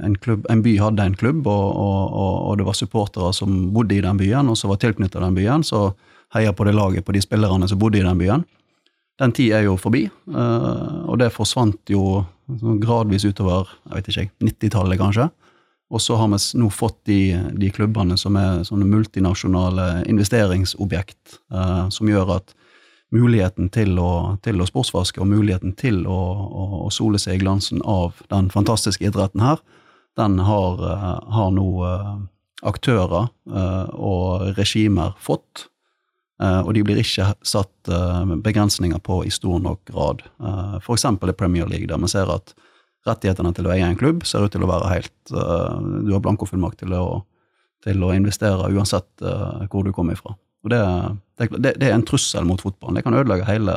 en, 0.00 0.16
en 0.50 0.62
by 0.64 0.76
hadde 0.80 1.04
en 1.04 1.18
klubb, 1.18 1.46
og, 1.46 1.66
og, 1.76 2.34
og, 2.48 2.56
det 2.58 2.66
var 2.66 2.78
supportere 2.78 3.32
som 3.36 3.68
bodde 3.74 3.98
i 3.98 4.02
den 4.04 4.20
byen, 4.20 4.48
og 4.48 4.58
som 4.58 4.72
var 4.72 4.80
tilknyttet 4.80 5.20
den 5.20 5.36
byen, 5.36 5.66
så 5.66 5.90
heia 6.32 6.54
på 6.56 6.64
det 6.64 6.76
laget 6.76 7.04
på 7.04 7.12
de 7.12 7.20
spillerne 7.20 7.68
som 7.68 7.80
bodde 7.80 8.00
i 8.00 8.06
den 8.06 8.20
byen. 8.20 8.46
Den 9.20 9.34
tid 9.36 9.52
er 9.58 9.66
jo 9.66 9.76
forbi, 9.80 10.06
uh, 10.32 11.04
og 11.10 11.18
det 11.20 11.32
forsvant 11.34 11.92
jo 11.92 12.22
sånn 12.60 12.80
gradvis 12.82 13.26
utover 13.28 13.68
jeg 13.68 13.94
vet 13.94 14.10
ikke, 14.12 14.28
90-tallet, 14.48 15.00
kanskje. 15.00 15.28
Og 15.92 16.00
så 16.00 16.16
har 16.16 16.30
vi 16.32 16.38
nå 16.56 16.70
fått 16.72 17.02
de, 17.10 17.20
de 17.60 17.68
klubbene 17.74 18.16
som 18.16 18.36
er 18.40 18.62
sånne 18.64 18.88
multinasjonale 18.88 20.06
investeringsobjekt, 20.08 21.40
uh, 21.52 21.90
som 21.92 22.08
gjør 22.08 22.38
at 22.38 22.54
muligheten 23.12 23.68
til 23.72 23.98
å, 24.00 24.38
til 24.44 24.60
å 24.62 24.66
sportsvaske 24.68 25.20
og 25.20 25.28
muligheten 25.28 25.74
til 25.78 26.02
å, 26.08 26.20
å, 26.48 26.66
å 26.86 26.90
sole 26.92 27.20
seg 27.20 27.36
i 27.36 27.42
glansen 27.44 27.82
av 27.84 28.22
den 28.32 28.48
fantastiske 28.52 29.04
idretten 29.06 29.44
her, 29.44 29.60
den 30.16 30.38
har, 30.38 30.80
eh, 30.92 31.20
har 31.32 31.52
nå 31.56 31.68
eh, 31.88 32.14
aktører 32.68 33.28
eh, 33.52 33.92
og 33.96 34.52
regimer 34.58 35.16
fått. 35.20 35.68
Og 36.42 36.72
de 36.74 36.80
blir 36.82 36.98
ikke 36.98 37.36
satt 37.46 37.86
begrensninger 38.42 38.98
på 39.06 39.20
i 39.22 39.28
stor 39.30 39.60
nok 39.62 39.84
grad. 39.86 40.24
F.eks. 40.80 41.04
I 41.06 41.34
Premier 41.38 41.68
League, 41.70 41.86
der 41.86 42.00
vi 42.02 42.08
ser 42.10 42.32
at 42.34 42.50
rettighetene 43.06 43.52
til 43.54 43.68
å 43.68 43.70
eie 43.70 43.86
en 43.86 43.98
klubb 44.00 44.24
ser 44.26 44.48
ut 44.48 44.50
til 44.50 44.64
å 44.66 44.70
være 44.72 44.88
helt 44.90 45.30
Du 45.30 46.10
har 46.10 46.24
blankofullmakt 46.24 46.80
til 46.82 46.96
å, 46.98 47.20
til 47.86 48.02
å 48.02 48.10
investere 48.16 48.72
uansett 48.74 49.22
hvor 49.70 49.86
du 49.86 49.92
kommer 49.94 50.18
ifra. 50.18 50.34
Og 50.62 50.70
det, 50.70 50.80
det, 51.58 51.74
det 51.80 51.88
er 51.88 51.96
en 51.96 52.06
trussel 52.06 52.46
mot 52.46 52.62
fotballen. 52.62 52.98
Det 52.98 53.06
kan 53.06 53.16
ødelegge 53.18 53.48
hele, 53.48 53.76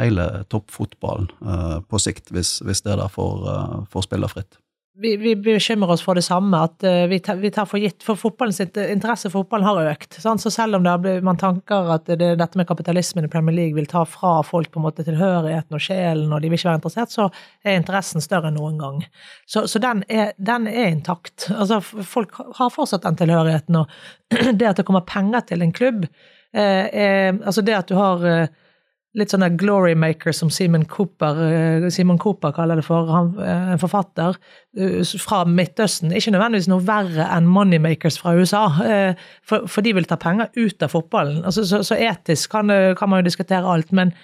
hele 0.00 0.28
toppfotballen 0.50 1.28
uh, 1.44 1.78
på 1.86 2.00
sikt, 2.02 2.32
hvis, 2.34 2.58
hvis 2.66 2.82
det 2.86 2.96
der 2.98 3.12
får, 3.12 3.44
uh, 3.46 4.02
spille 4.04 4.30
fritt. 4.30 4.58
Vi, 5.00 5.16
vi 5.16 5.36
bekymrer 5.36 5.90
oss 5.90 6.02
for 6.02 6.18
det 6.18 6.24
samme, 6.26 6.58
at 6.66 6.84
eh, 6.86 7.04
vi, 7.10 7.18
tar, 7.22 7.38
vi 7.38 7.50
tar 7.54 7.66
for 7.70 7.78
gitt 7.78 8.02
For 8.02 8.18
fotballen 8.18 8.54
sitt 8.54 8.76
interesse 8.76 9.30
for 9.30 9.44
fotballen 9.44 9.66
har 9.68 9.90
økt. 9.92 10.18
Sant? 10.22 10.42
Så 10.42 10.50
selv 10.50 10.78
om 10.78 10.86
det 10.86 11.14
man 11.26 11.38
tanker 11.38 11.92
at 11.94 12.10
det, 12.10 12.32
dette 12.40 12.58
med 12.58 12.66
kapitalismen 12.68 13.28
i 13.28 13.30
Premier 13.32 13.54
League 13.54 13.78
vil 13.78 13.86
ta 13.90 14.04
fra 14.08 14.38
folk 14.46 14.72
på 14.74 14.80
en 14.80 14.88
måte 14.88 15.06
tilhørigheten 15.06 15.78
og 15.78 15.84
sjelen, 15.84 16.32
og 16.32 16.42
de 16.42 16.50
vil 16.50 16.58
ikke 16.58 16.70
være 16.70 16.80
interessert, 16.80 17.14
så 17.14 17.28
er 17.62 17.78
interessen 17.78 18.24
større 18.24 18.50
enn 18.50 18.58
noen 18.58 18.78
gang. 18.82 19.02
Så, 19.46 19.66
så 19.70 19.82
den, 19.82 20.02
er, 20.10 20.32
den 20.36 20.66
er 20.70 20.90
intakt. 20.90 21.48
Altså, 21.54 21.80
folk 21.82 22.40
har 22.58 22.74
fortsatt 22.74 23.06
den 23.06 23.20
tilhørigheten, 23.22 23.82
og 23.82 23.92
det 24.58 24.72
at 24.72 24.80
det 24.80 24.86
kommer 24.88 25.06
penger 25.06 25.46
til 25.48 25.62
en 25.62 25.74
klubb, 25.74 26.08
eh, 26.54 26.86
er, 26.88 27.38
altså 27.38 27.62
det 27.62 27.78
at 27.78 27.92
du 27.92 27.98
har 27.98 28.26
eh, 28.26 28.48
litt 29.18 29.32
sånne 29.32 29.50
glory 29.58 29.94
makers 29.98 30.40
som 30.42 30.50
Simon 30.52 30.84
Cooper, 30.88 31.40
eh, 31.44 31.88
Simon 31.94 32.18
Cooper 32.22 32.54
kaller 32.56 32.78
det 32.78 32.86
for, 32.86 33.08
han, 33.12 33.32
eh, 33.42 33.72
en 33.74 33.82
forfatter 33.82 34.36
eh, 34.78 35.02
fra 35.22 35.42
Midtøsten. 35.44 36.14
Ikke 36.14 36.32
nødvendigvis 36.34 36.70
noe 36.70 36.84
verre 36.86 37.28
enn 37.34 37.48
moneymakers 37.50 38.18
fra 38.20 38.36
USA, 38.38 38.66
for, 39.42 39.66
for 39.66 39.84
de 39.84 39.94
vil 39.96 40.08
ta 40.08 40.18
penger 40.20 40.52
ut 40.56 40.82
av 40.82 40.92
fotballen. 40.94 41.42
Altså, 41.44 41.66
så, 41.68 41.82
så 41.86 41.98
etisk 41.98 42.52
kan, 42.54 42.70
kan 42.98 43.10
man 43.10 43.22
jo 43.22 43.28
diskutere 43.28 43.66
alt, 43.66 43.92
men 43.92 44.14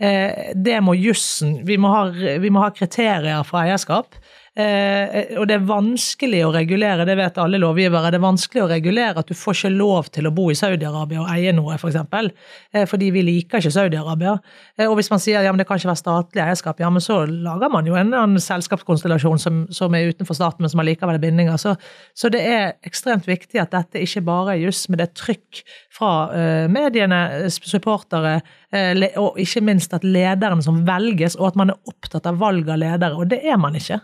eh, 0.00 0.52
det 0.54 0.80
må 0.84 0.96
jussen 0.98 1.60
vi, 1.66 1.78
vi 1.78 2.52
må 2.52 2.64
ha 2.64 2.74
kriterier 2.74 3.46
for 3.46 3.62
eierskap. 3.62 4.18
Eh, 4.60 5.32
og 5.38 5.46
det 5.48 5.56
er 5.56 5.66
vanskelig 5.66 6.40
å 6.46 6.52
regulere, 6.54 7.06
det 7.08 7.16
vet 7.18 7.38
alle 7.40 7.60
lovgivere, 7.60 8.10
det 8.12 8.18
er 8.18 8.24
vanskelig 8.24 8.62
å 8.64 8.68
regulere 8.70 9.22
at 9.22 9.30
du 9.30 9.36
får 9.38 9.56
ikke 9.56 9.72
lov 9.74 10.10
til 10.14 10.28
å 10.28 10.32
bo 10.34 10.48
i 10.52 10.56
Saudi-Arabia 10.58 11.22
og 11.22 11.30
eie 11.32 11.54
noe, 11.56 11.76
f.eks. 11.76 11.82
For 11.82 11.92
eksempel, 11.92 12.30
eh, 12.74 12.86
fordi 12.90 13.10
vi 13.14 13.24
liker 13.26 13.62
ikke 13.62 13.72
Saudi-Arabia. 13.74 14.36
Eh, 14.76 14.86
og 14.86 14.98
hvis 14.98 15.10
man 15.12 15.22
sier 15.22 15.46
ja, 15.46 15.52
men 15.52 15.62
det 15.62 15.68
kan 15.68 15.80
ikke 15.80 15.92
være 15.92 16.02
statlig 16.02 16.44
eierskap, 16.44 16.82
ja, 16.82 16.90
men 16.92 17.04
så 17.04 17.22
lager 17.30 17.72
man 17.72 17.88
jo 17.88 17.96
en 17.98 18.12
annen 18.12 18.42
selskapskonstellasjon 18.42 19.42
som, 19.42 19.62
som 19.74 19.96
er 19.96 20.10
utenfor 20.12 20.38
staten, 20.38 20.64
men 20.64 20.72
som 20.72 20.82
allikevel 20.82 21.18
er 21.18 21.24
bindinger. 21.24 21.60
Så, 21.60 21.76
så 22.14 22.32
det 22.32 22.42
er 22.46 22.74
ekstremt 22.86 23.28
viktig 23.30 23.62
at 23.62 23.74
dette 23.74 24.02
ikke 24.02 24.24
bare 24.26 24.56
er 24.56 24.66
juss, 24.66 24.86
men 24.88 25.00
det 25.00 25.08
er 25.08 25.16
trykk 25.24 25.64
fra 26.00 26.12
eh, 26.36 26.68
mediene, 26.72 27.20
eh, 27.40 27.48
supportere, 27.50 28.38
eh, 28.72 29.08
og 29.20 29.38
ikke 29.40 29.64
minst 29.66 29.94
at 29.96 30.06
lederne 30.06 30.62
som 30.64 30.84
velges, 30.86 31.38
og 31.40 31.52
at 31.52 31.60
man 31.60 31.74
er 31.74 31.90
opptatt 31.90 32.28
av 32.30 32.40
valg 32.40 32.70
av 32.70 32.80
ledere. 32.80 33.16
Og 33.18 33.30
det 33.30 33.42
er 33.44 33.60
man 33.60 33.76
ikke. 33.78 34.00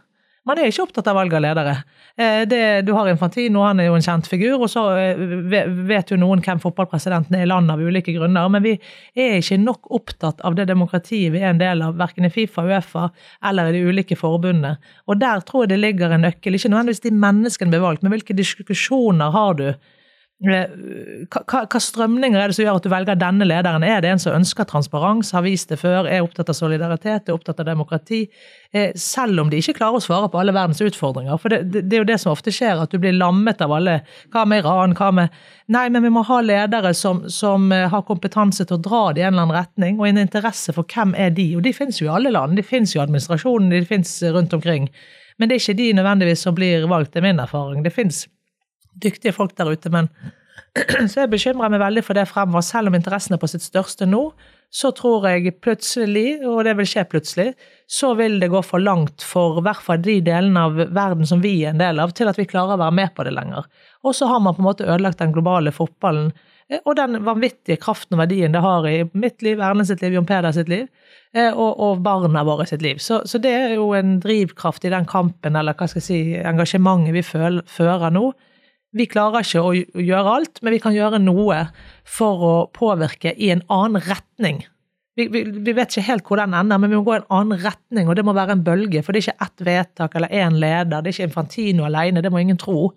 Man 0.47 0.61
er 0.63 0.71
ikke 0.71 0.85
opptatt 0.85 1.09
av 1.11 1.17
valg 1.19 1.33
av 1.35 1.43
ledere. 1.43 1.73
Eh, 2.17 2.45
Det, 2.47 2.83
du 2.87 2.93
har 2.95 3.09
Infantino, 3.11 3.65
han 3.67 3.81
er 3.81 3.89
jo 3.89 3.97
en 3.99 4.05
kjent 4.05 4.29
figur, 4.31 4.61
og 4.61 4.71
så 4.71 4.85
eh, 4.95 5.19
vet 5.89 6.13
jo 6.13 6.19
noen 6.21 6.43
hvem 6.45 6.63
fotballpresidenten 6.63 7.35
er 7.35 7.43
i 7.43 7.51
landet 7.51 7.75
av 7.75 7.83
ulike 7.83 8.15
grunner, 8.15 8.47
men 8.49 8.63
vi 8.63 8.77
er 9.19 9.41
ikke 9.41 9.59
nok 9.59 9.91
opptatt 9.91 10.45
av 10.47 10.55
det 10.55 10.69
demokratiet 10.71 11.35
vi 11.35 11.43
er 11.43 11.51
en 11.51 11.63
del 11.63 11.83
av, 11.83 11.99
verken 11.99 12.29
i 12.29 12.31
Fifa, 12.31 12.63
Uefa 12.63 13.09
eller 13.43 13.73
i 13.73 13.81
de 13.81 13.91
ulike 13.91 14.19
forbundene. 14.19 14.77
Og 15.11 15.19
der 15.19 15.43
tror 15.43 15.67
jeg 15.67 15.75
det 15.75 15.83
ligger 15.83 16.15
en 16.15 16.23
nøkkel, 16.29 16.55
ikke 16.55 16.71
nødvendigvis 16.71 17.05
de 17.09 17.15
menneskene 17.27 17.75
blir 17.75 17.83
valgt, 17.83 18.07
men 18.07 18.15
hvilke 18.15 18.39
diskusjoner 18.39 19.35
har 19.35 19.59
du? 19.59 19.69
Eh, 20.44 21.25
Hva, 21.33 21.81
strømninger 21.81 22.37
er 22.37 22.51
det 22.51 22.57
som 22.59 22.66
gjør 22.66 22.77
at 22.77 22.85
du 22.85 22.90
velger 22.92 23.16
denne 23.16 23.46
lederen? 23.49 23.85
Er 23.87 24.03
det 24.05 24.11
en 24.11 24.20
som 24.20 24.35
ønsker 24.37 24.68
transparens, 24.68 25.31
har 25.33 25.46
vist 25.46 25.70
det 25.72 25.79
før, 25.81 26.05
er 26.05 26.20
opptatt 26.27 26.51
av 26.53 26.59
solidaritet, 26.59 27.31
er 27.31 27.33
opptatt 27.33 27.62
av 27.62 27.70
demokrati? 27.70 28.27
Eh, 28.70 28.92
Selv 29.01 29.40
om 29.40 29.49
de 29.51 29.62
ikke 29.62 29.79
klarer 29.79 29.96
å 29.96 30.05
svare 30.05 30.29
på 30.29 30.40
alle 30.40 30.53
verdens 30.53 30.83
utfordringer. 30.85 31.40
For 31.40 31.49
det, 31.55 31.62
det, 31.72 31.87
det 31.88 31.96
er 31.96 32.05
jo 32.05 32.11
det 32.12 32.20
som 32.20 32.35
ofte 32.35 32.53
skjer, 32.53 32.83
at 32.85 32.92
du 32.92 33.01
blir 33.01 33.16
lammet 33.16 33.64
av 33.64 33.72
alle. 33.72 34.03
Hva 34.35 34.44
med 34.44 34.64
Iran? 34.64 34.96
Hva 34.99 35.11
med 35.16 35.42
Nei, 35.72 35.88
men 35.90 36.05
vi 36.05 36.12
må 36.14 36.22
ha 36.29 36.37
ledere 36.44 36.92
som, 36.94 37.25
som 37.33 37.72
eh, 37.72 37.88
har 37.90 38.05
kompetanse 38.07 38.68
til 38.68 38.77
å 38.77 38.85
dra 38.85 39.03
det 39.16 39.25
i 39.25 39.27
en 39.27 39.33
eller 39.33 39.49
annen 39.49 39.57
retning, 39.57 39.96
og 39.99 40.07
en 40.07 40.20
interesse 40.20 40.77
for 40.77 40.85
hvem 40.85 41.16
er 41.16 41.33
de. 41.35 41.49
Og 41.57 41.64
de 41.64 41.72
finnes 41.75 41.99
jo 41.99 42.11
i 42.11 42.12
alle 42.12 42.31
land. 42.31 42.61
De 42.61 42.62
finnes 42.62 42.92
jo 42.92 43.01
i 43.01 43.07
administrasjonen, 43.07 43.72
de 43.72 43.83
finnes 43.88 44.12
rundt 44.37 44.55
omkring. 44.55 44.90
Men 45.40 45.49
det 45.49 45.57
er 45.57 45.64
ikke 45.64 45.81
de 45.81 45.92
nødvendigvis 45.96 46.44
som 46.44 46.55
blir 46.55 46.87
valgt, 46.92 47.16
det 47.16 47.25
er 47.25 47.31
min 47.33 47.42
erfaring. 47.42 47.83
Det 47.85 47.96
finnes 47.96 48.27
dyktige 49.03 49.35
folk 49.37 49.57
der 49.59 49.73
ute, 49.73 49.93
men 49.93 50.11
Så 51.11 51.23
jeg 51.23 51.33
bekymrer 51.33 51.73
meg 51.73 51.81
veldig 51.81 52.05
for 52.05 52.19
det 52.19 52.27
fremover. 52.31 52.65
Selv 52.65 52.91
om 52.91 52.97
interessen 52.99 53.37
er 53.37 53.41
på 53.41 53.49
sitt 53.51 53.65
største 53.65 54.09
nå, 54.09 54.23
så 54.73 54.91
tror 54.97 55.25
jeg 55.31 55.55
plutselig, 55.63 56.43
og 56.45 56.65
det 56.67 56.75
vil 56.81 56.89
skje 56.91 57.05
plutselig, 57.09 57.47
så 57.89 58.13
vil 58.19 58.41
det 58.43 58.51
gå 58.53 58.61
for 58.67 58.83
langt 58.83 59.25
for 59.25 59.61
i 59.61 59.65
hvert 59.65 59.85
fall 59.85 60.03
de 60.03 60.19
delene 60.27 60.67
av 60.67 60.81
verden 60.97 61.29
som 61.29 61.41
vi 61.45 61.55
er 61.63 61.73
en 61.73 61.81
del 61.81 62.03
av, 62.03 62.13
til 62.17 62.29
at 62.29 62.39
vi 62.41 62.49
klarer 62.51 62.75
å 62.75 62.83
være 62.83 62.97
med 62.99 63.15
på 63.17 63.25
det 63.27 63.33
lenger. 63.37 63.69
Og 64.05 64.17
så 64.19 64.29
har 64.31 64.43
man 64.43 64.57
på 64.57 64.65
en 64.65 64.69
måte 64.69 64.89
ødelagt 64.89 65.23
den 65.23 65.33
globale 65.37 65.73
fotballen 65.73 66.33
eh, 66.69 66.83
og 66.83 66.97
den 66.99 67.21
vanvittige 67.25 67.79
kraften 67.81 68.19
og 68.19 68.25
verdien 68.25 68.53
det 68.53 68.65
har 68.65 68.89
i 68.91 68.99
mitt 69.15 69.47
liv, 69.47 69.63
Erne 69.63 69.87
sitt 69.87 70.03
liv, 70.05 70.19
Jon 70.19 70.29
Peder 70.29 70.53
sitt 70.57 70.69
liv, 70.73 70.91
eh, 71.33 71.53
og, 71.53 71.79
og 71.87 72.03
barna 72.05 72.45
våre 72.45 72.67
sitt 72.69 72.85
liv. 72.85 73.01
Så, 73.03 73.23
så, 73.25 73.41
det 73.43 73.55
er 73.55 73.79
jo 73.79 73.93
en 73.97 74.19
drivkraft 74.21 74.85
i 74.85 74.93
den 74.93 75.09
kampen, 75.09 75.57
eller 75.57 75.79
hva 75.79 75.89
skal 75.89 76.03
jeg 76.03 76.11
si, 76.11 76.21
engasjementet 76.43 77.17
vi 77.17 77.25
føl, 77.25 77.63
fører 77.71 78.13
nå. 78.13 78.27
Vi 78.97 79.09
klarer 79.11 79.45
ikke 79.45 79.63
å 79.63 79.75
gjøre 79.75 80.39
alt, 80.39 80.63
men 80.65 80.77
vi 80.77 80.81
kan 80.81 80.95
gjøre 80.97 81.21
noe 81.21 81.67
for 82.09 82.47
å 82.47 82.55
påvirke 82.73 83.35
i 83.37 83.51
en 83.53 83.65
annen 83.73 84.01
retning. 84.07 84.63
Vi, 85.17 85.29
vi, 85.33 85.43
vi, 85.49 85.73
vet 85.73 85.93
ikke 85.93 86.11
helt 86.11 86.29
hvor 86.29 86.41
den 86.41 86.55
ender, 86.57 86.81
men 86.81 86.93
vi 86.93 86.99
må 86.99 87.05
gå 87.07 87.15
i 87.15 87.21
en 87.23 87.31
annen 87.33 87.61
retning, 87.63 88.09
og 88.09 88.19
det 88.19 88.25
må 88.27 88.35
være 88.37 88.57
en 88.57 88.65
bølge. 88.65 89.01
For 89.05 89.13
det 89.13 89.23
er 89.23 89.27
ikke 89.31 89.47
ett 89.47 89.67
vedtak 89.69 90.17
eller 90.17 90.33
én 90.33 90.59
leder, 90.61 91.01
det 91.01 91.13
er 91.13 91.15
ikke 91.15 91.29
Infantino 91.31 91.87
alene, 91.89 92.25
det 92.25 92.33
må 92.33 92.41
ingen 92.41 92.61
tro. 92.61 92.91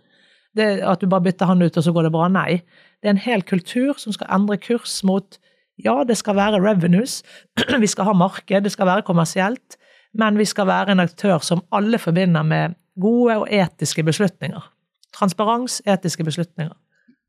Det 0.55 0.67
At 0.83 1.03
du 1.03 1.07
bare 1.11 1.27
bytter 1.27 1.51
han 1.51 1.63
ut, 1.63 1.77
og 1.77 1.85
så 1.85 1.93
går 1.95 2.07
det 2.07 2.13
bra. 2.15 2.27
Nei. 2.31 2.61
Det 2.99 3.07
er 3.07 3.15
en 3.15 3.23
hel 3.23 3.45
kultur 3.47 3.99
som 4.01 4.15
skal 4.15 4.31
endre 4.35 4.59
kurs 4.59 4.99
mot 5.07 5.39
ja, 5.79 6.01
det 6.03 6.17
skal 6.19 6.35
være 6.35 6.59
revenues, 6.59 7.21
vi 7.83 7.87
skal 7.87 8.09
ha 8.09 8.15
marked, 8.17 8.65
det 8.65 8.71
skal 8.73 8.89
være 8.89 9.05
kommersielt, 9.07 9.77
men 10.11 10.35
vi 10.35 10.47
skal 10.47 10.67
være 10.67 10.91
en 10.91 11.03
aktør 11.05 11.39
som 11.45 11.63
alle 11.71 12.01
forbinder 12.01 12.43
med 12.43 12.75
gode 12.99 13.37
og 13.39 13.47
etiske 13.47 14.03
beslutninger. 14.03 14.65
Transparens, 15.15 15.79
etiske 15.89 16.25
beslutninger. 16.27 16.75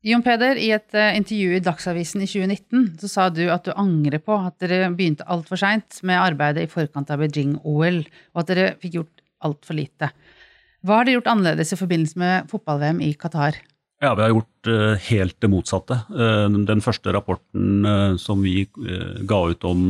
Jon 0.01 0.23
Peder, 0.25 0.57
i 0.57 0.71
et 0.73 0.95
uh, 0.97 1.11
intervju 1.13 1.53
i 1.53 1.61
Dagsavisen 1.61 2.23
i 2.25 2.29
2019 2.29 3.01
så 3.03 3.09
sa 3.09 3.27
du 3.29 3.43
at 3.53 3.67
du 3.67 3.73
angrer 3.77 4.21
på 4.23 4.33
at 4.33 4.55
dere 4.63 4.89
begynte 4.95 5.27
altfor 5.29 5.61
seint 5.61 5.99
med 6.07 6.17
arbeidet 6.17 6.65
i 6.65 6.71
forkant 6.71 7.11
av 7.13 7.21
Beijing-OL, 7.21 7.99
og 8.33 8.41
at 8.41 8.49
dere 8.49 8.71
fikk 8.81 8.97
gjort 8.97 9.21
altfor 9.45 9.77
lite. 9.77 10.09
Hva 10.81 10.97
har 10.97 11.05
dere 11.05 11.19
gjort 11.19 11.29
annerledes 11.29 11.75
i 11.75 11.77
forbindelse 11.77 12.17
med 12.17 12.49
fotball-VM 12.49 13.03
i 13.05 13.11
Qatar? 13.13 13.61
Ja, 14.01 14.15
Vi 14.17 14.25
har 14.25 14.33
gjort 14.33 14.71
uh, 14.73 14.97
helt 15.11 15.37
det 15.37 15.51
motsatte. 15.53 15.99
Uh, 16.09 16.49
den 16.49 16.81
første 16.81 17.13
rapporten 17.13 17.85
som 18.17 18.41
vi 18.41 18.65
ga 19.29 19.43
ut 19.53 19.69
om 19.69 19.85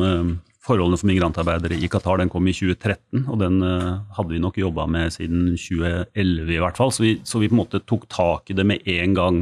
forholdene 0.61 0.99
for 0.99 1.09
migrantarbeidere 1.09 1.79
i 1.81 1.89
Qatar 1.89 2.21
den 2.21 2.29
kom 2.29 2.45
i 2.45 2.53
2013, 2.53 3.25
og 3.25 3.39
den 3.41 3.63
hadde 3.65 4.29
vi 4.29 4.41
nok 4.43 4.59
jobba 4.61 4.85
med 4.85 5.13
siden 5.15 5.55
2011 5.57 6.53
i 6.53 6.59
hvert 6.61 6.77
fall. 6.77 6.93
Så 6.93 7.05
vi, 7.05 7.15
så 7.25 7.41
vi, 7.41 7.49
på 7.49 7.57
en 7.57 7.63
måte 7.63 7.81
tok 7.89 8.05
tak 8.13 8.53
i 8.53 8.57
det 8.59 8.67
med 8.69 8.85
en 8.85 9.17
gang 9.17 9.41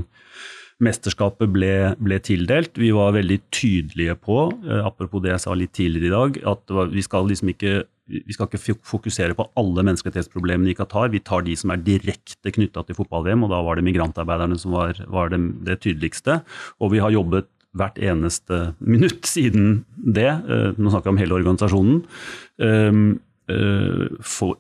mesterskapet 0.84 1.52
ble, 1.52 1.74
ble, 2.00 2.20
tildelt. 2.24 2.78
Vi 2.80 2.92
var 2.96 3.16
veldig 3.16 3.40
tydelige 3.52 4.16
på, 4.24 4.48
eh, 4.64 4.84
apropos 4.86 5.24
det 5.24 5.34
jeg 5.34 5.44
sa 5.44 5.56
litt 5.56 5.74
tidligere 5.76 6.08
i 6.08 6.16
dag, 6.16 6.44
at 6.56 6.76
vi 6.94 7.06
skal 7.06 7.28
liksom 7.28 7.56
ikke 7.56 7.82
vi 8.10 8.34
skal 8.34 8.48
ikke 8.50 8.80
fokusere 8.82 9.36
på 9.38 9.46
alle 9.60 9.84
menneskerettighetsproblemene 9.86 10.72
i 10.72 10.74
Qatar. 10.74 11.12
Vi 11.14 11.22
tar 11.22 11.44
de 11.46 11.54
som 11.54 11.70
er 11.70 11.84
direkte 11.86 12.50
knytta 12.50 12.82
til 12.82 12.98
fotball-VM, 12.98 13.44
og 13.46 13.52
da 13.54 13.60
var 13.62 13.78
det 13.78 13.86
migrantarbeiderne 13.86 14.58
som 14.58 14.74
var, 14.74 14.98
var 15.06 15.30
det, 15.30 15.38
det, 15.68 15.78
tydeligste. 15.86 16.40
Og 16.82 16.96
vi 16.96 17.04
har 17.04 17.14
jobbet 17.14 17.46
hvert 17.78 18.00
eneste 18.02 18.74
minutt 18.80 19.28
siden 19.30 19.84
det. 19.96 20.30
Eh, 20.30 20.70
nå 20.78 20.92
snakker 20.92 21.12
jeg 21.12 21.16
om 21.16 21.24
hele 21.24 21.40
organisasjonen. 21.42 22.06
Um, 22.60 23.20
Eh, 23.50 24.06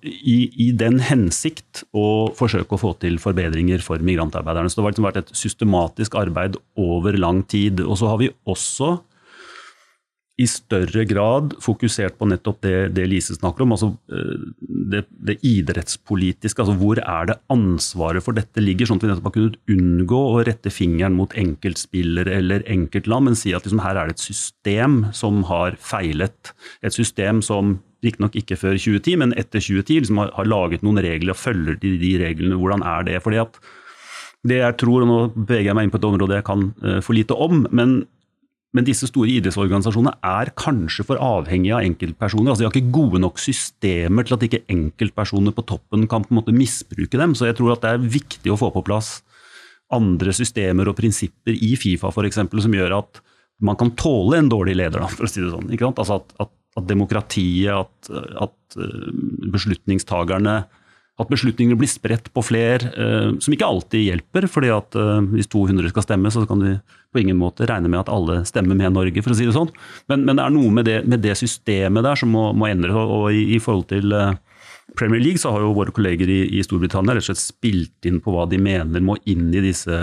i, 0.01 0.37
i, 0.57 0.69
den 0.73 0.97
hensikt 1.03 1.83
å 1.93 2.31
forsøke 2.37 2.73
å 2.73 2.81
få 2.81 2.95
til 3.03 3.19
forbedringer 3.21 3.83
for 3.85 4.01
migrantarbeiderne. 4.01 4.71
Så 4.71 4.79
det 4.79 4.85
har 4.85 4.93
liksom 4.95 5.07
vært 5.09 5.19
et 5.21 5.33
systematisk 5.37 6.17
arbeid 6.17 6.57
over 6.79 7.17
lang 7.19 7.43
tid. 7.45 7.83
Og 7.85 7.99
så 8.01 8.09
har 8.09 8.21
vi 8.21 8.31
også 8.49 8.95
i 10.39 10.45
større 10.47 11.03
grad 11.09 11.55
fokusert 11.63 12.15
på 12.19 12.27
nettopp 12.31 12.61
det, 12.63 12.75
det 12.95 13.07
Lise 13.11 13.35
snakker 13.35 13.65
om, 13.65 13.73
altså 13.75 13.89
eh, 14.13 14.45
det, 14.93 15.03
det, 15.11 15.35
idrettspolitiske. 15.45 16.63
altså 16.63 16.77
Hvor 16.79 17.01
er 17.01 17.29
det 17.29 17.39
ansvaret 17.51 18.23
for 18.23 18.37
dette 18.37 18.63
ligger, 18.63 18.87
sånn 18.87 19.01
at 19.01 19.05
vi 19.05 19.11
nettopp 19.11 19.29
har 19.29 19.35
kunnet 19.35 19.59
unngå 19.75 20.21
å 20.29 20.45
rette 20.47 20.71
fingeren 20.73 21.17
mot 21.17 21.35
enkeltspillere 21.37 22.37
eller 22.39 22.63
enkeltland, 22.71 23.29
men 23.29 23.39
si 23.39 23.53
at 23.55 23.67
liksom 23.67 23.83
her 23.83 23.99
er 23.99 24.09
det 24.09 24.17
et 24.17 24.27
system 24.29 25.01
som 25.15 25.43
har 25.51 25.75
feilet. 25.83 26.53
Et 26.85 26.95
system 26.95 27.43
som 27.45 27.77
Riktignok 27.99 28.37
ikke 28.39 28.55
før 28.55 28.77
2010, 28.79 29.17
men 29.19 29.33
etter 29.35 29.59
2010 29.59 30.05
liksom 30.05 30.21
har, 30.21 30.29
har, 30.37 30.47
laget 30.47 30.85
noen 30.87 31.01
regler 31.03 31.33
og 31.33 31.39
følger 31.41 31.75
de, 31.81 31.97
de 31.99 32.13
reglene. 32.21 32.55
Hvordan 32.55 32.85
er 32.87 33.03
det? 33.09 33.17
Fordi 33.25 33.41
at 33.41 33.59
det 34.47 34.61
jeg 34.61 34.77
tror, 34.79 35.03
og 35.03 35.09
nå 35.09 35.17
beveger 35.35 35.67
jeg 35.67 35.75
meg 35.75 35.87
inn 35.87 35.91
på 35.91 35.99
et 35.99 36.07
område 36.07 36.37
jeg 36.37 36.47
kan 36.47 36.69
uh, 36.85 37.01
for 37.03 37.17
lite 37.17 37.35
om, 37.35 37.65
men, 37.75 37.97
men, 38.75 38.85
disse 38.85 39.07
store 39.09 39.31
idrettsorganisasjonene 39.33 40.19
er 40.29 40.51
kanskje 40.59 41.05
for 41.07 41.21
avhengige 41.23 41.73
av 41.77 41.87
enkeltpersoner. 41.87 42.51
altså 42.51 42.61
De 42.61 42.67
har 42.67 42.75
ikke 42.75 42.93
gode 42.93 43.21
nok 43.23 43.41
systemer 43.41 44.27
til 44.27 44.35
at 44.37 44.45
ikke 44.45 44.61
enkeltpersoner 44.69 45.55
på 45.57 45.65
toppen 45.71 46.05
kan 46.11 46.27
på 46.27 46.33
en 46.33 46.39
måte 46.41 46.53
misbruke 46.53 47.17
dem. 47.17 47.33
Så 47.33 47.49
jeg 47.49 47.57
tror 47.57 47.73
at 47.73 47.81
det 47.85 47.95
er 47.95 48.11
viktig 48.19 48.53
å 48.53 48.59
få 48.61 48.69
på 48.75 48.85
plass 48.85 49.19
andre 49.89 50.35
systemer 50.37 50.91
og 50.91 50.99
prinsipper 50.99 51.55
i 51.57 51.73
Fifa 51.81 52.11
eksempel, 52.27 52.61
som 52.61 52.75
gjør 52.77 52.99
at 52.99 53.23
man 53.65 53.75
kan 53.75 53.89
tåle 53.97 54.37
en 54.37 54.51
dårlig 54.51 54.77
leder, 54.77 55.01
for 55.09 55.25
å 55.25 55.31
si 55.31 55.41
det 55.41 55.49
sånn. 55.49 55.73
Altså 55.89 56.19
at, 56.21 56.35
at 56.45 56.53
at 56.77 56.87
demokratiet, 56.89 57.73
at, 57.73 58.09
at 58.45 58.77
eh, 58.79 59.09
beslutningstagerne 59.53 60.61
at 61.19 61.27
beslutningene 61.31 61.77
blir 61.79 61.89
spredt 61.91 62.29
på 62.31 62.43
flere, 62.47 62.91
eh, 62.95 63.31
som 63.43 63.53
ikke 63.53 63.67
alltid 63.67 64.05
hjelper. 64.05 64.47
fordi 64.47 64.71
at 64.71 64.95
eh, 64.95 65.21
Hvis 65.35 65.51
200 65.51 65.91
skal 65.91 66.05
stemme, 66.05 66.31
så 66.31 66.45
kan 66.47 66.63
vi 66.63 66.77
på 67.11 67.19
ingen 67.19 67.37
måte 67.37 67.67
regne 67.67 67.89
med 67.89 67.99
at 67.99 68.11
alle 68.13 68.45
stemmer 68.45 68.75
med 68.75 68.93
Norge. 68.93 69.21
for 69.21 69.31
å 69.31 69.35
si 69.35 69.45
det 69.45 69.55
sånn. 69.55 69.71
Men, 70.07 70.23
men 70.25 70.37
det 70.37 70.45
er 70.45 70.55
noe 70.55 70.71
med 70.71 70.85
det, 70.85 71.05
med 71.05 71.21
det, 71.21 71.35
systemet 71.35 72.03
der 72.03 72.15
som 72.15 72.31
må, 72.31 72.53
må 72.53 72.69
endre. 72.69 72.93
Og, 72.95 73.31
i, 73.33 73.55
i, 73.55 73.59
forhold 73.59 73.89
til 73.91 74.13
eh, 74.15 74.35
Premier 74.95 75.19
League 75.19 75.41
så 75.41 75.51
har 75.51 75.65
jo 75.65 75.75
våre 75.75 75.91
kolleger 75.91 76.29
i, 76.29 76.41
i 76.55 76.63
Storbritannia 76.63 77.17
rett 77.17 77.27
og 77.27 77.33
slett 77.33 77.43
spilt 77.43 78.07
inn 78.07 78.21
på 78.23 78.31
hva 78.31 78.47
de 78.49 78.61
mener 78.61 79.03
må 79.03 79.17
inn 79.25 79.49
i 79.51 79.65
disse 79.65 79.99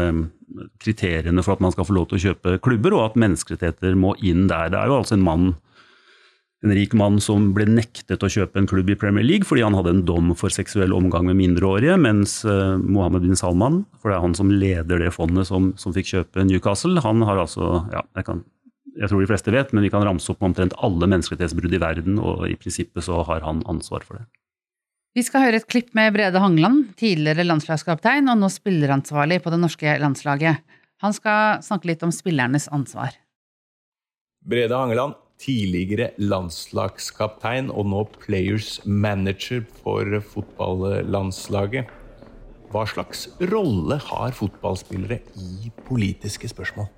kriteriene 0.80 1.42
for 1.42 1.56
at 1.56 1.62
man 1.64 1.72
skal 1.74 1.86
få 1.88 1.96
lov 1.96 2.10
til 2.10 2.18
å 2.18 2.24
kjøpe 2.28 2.58
klubber, 2.64 2.94
og 2.94 3.10
at 3.10 3.18
menneskerettigheter 3.18 3.96
må 3.98 4.14
inn 4.20 4.46
der. 4.50 4.70
Det 4.72 4.78
er 4.78 4.92
jo 4.92 5.00
altså 5.00 5.16
en 5.16 5.24
mann 5.26 5.54
en 6.64 6.72
rik 6.72 6.94
mann 6.96 7.18
som 7.20 7.50
ble 7.56 7.66
nektet 7.68 8.22
å 8.24 8.30
kjøpe 8.32 8.60
en 8.60 8.68
klubb 8.68 8.88
i 8.90 8.96
Premier 8.98 9.26
League 9.26 9.46
fordi 9.48 9.64
han 9.66 9.76
hadde 9.76 9.92
en 9.92 10.04
dom 10.08 10.32
for 10.38 10.52
seksuell 10.52 10.94
omgang 10.96 11.28
med 11.28 11.38
mindreårige, 11.38 11.98
mens 12.00 12.38
uh, 12.48 12.78
Mohammed 12.80 13.26
bin 13.26 13.38
Salman, 13.38 13.82
for 14.00 14.10
det 14.10 14.18
er 14.18 14.24
han 14.24 14.36
som 14.38 14.52
leder 14.52 15.02
det 15.04 15.12
fondet 15.14 15.48
som, 15.50 15.72
som 15.80 15.94
fikk 15.96 16.14
kjøpe 16.14 16.46
Newcastle, 16.48 17.02
han 17.04 17.24
har 17.28 17.42
altså 17.44 17.84
ja, 17.92 18.02
jeg, 18.16 18.28
kan, 18.28 18.40
jeg, 18.94 19.10
tror 19.10 19.20
de 19.20 19.28
fleste 19.30 19.54
vet, 19.54 19.76
men 19.76 19.84
vi 19.84 19.92
kan 19.92 20.06
ramse 20.06 20.32
opp 20.32 20.48
omtrent 20.48 20.76
alle 20.86 21.10
menneskerettighetsbrudd 21.12 21.76
i 21.76 21.82
verden, 21.82 22.18
og 22.22 22.48
i 22.48 22.56
prinsippet 22.58 23.04
så 23.04 23.20
har 23.28 23.44
han 23.44 23.60
ansvar 23.68 24.06
for 24.06 24.20
det. 24.20 24.26
Vi 25.16 25.24
skal 25.24 25.46
høre 25.46 25.60
et 25.62 25.68
klipp 25.68 25.94
med 25.96 26.10
Brede 26.12 26.40
Hangeland, 26.42 26.90
tidligere 27.00 27.46
landslagskaptein 27.46 28.28
og 28.28 28.36
nå 28.36 28.50
spilleransvarlig 28.52 29.38
på 29.44 29.52
det 29.52 29.60
norske 29.62 29.94
landslaget. 30.02 30.60
Han 31.04 31.14
skal 31.16 31.62
snakke 31.64 31.88
litt 31.88 32.04
om 32.04 32.12
spillernes 32.12 32.68
ansvar. 32.72 33.16
Brede 34.44 34.76
Hangeland, 34.76 35.16
tidligere 35.42 36.10
landslagskaptein 36.20 37.68
og 37.70 37.88
nå 37.90 38.02
players 38.22 38.80
manager 38.84 39.64
for 39.82 40.18
fotballandslaget. 40.32 41.90
Hva 42.72 42.82
slags 42.90 43.26
rolle 43.52 43.98
har 44.08 44.34
fotballspillere 44.36 45.20
i 45.38 45.70
politiske 45.86 46.48
spørsmål? 46.50 46.88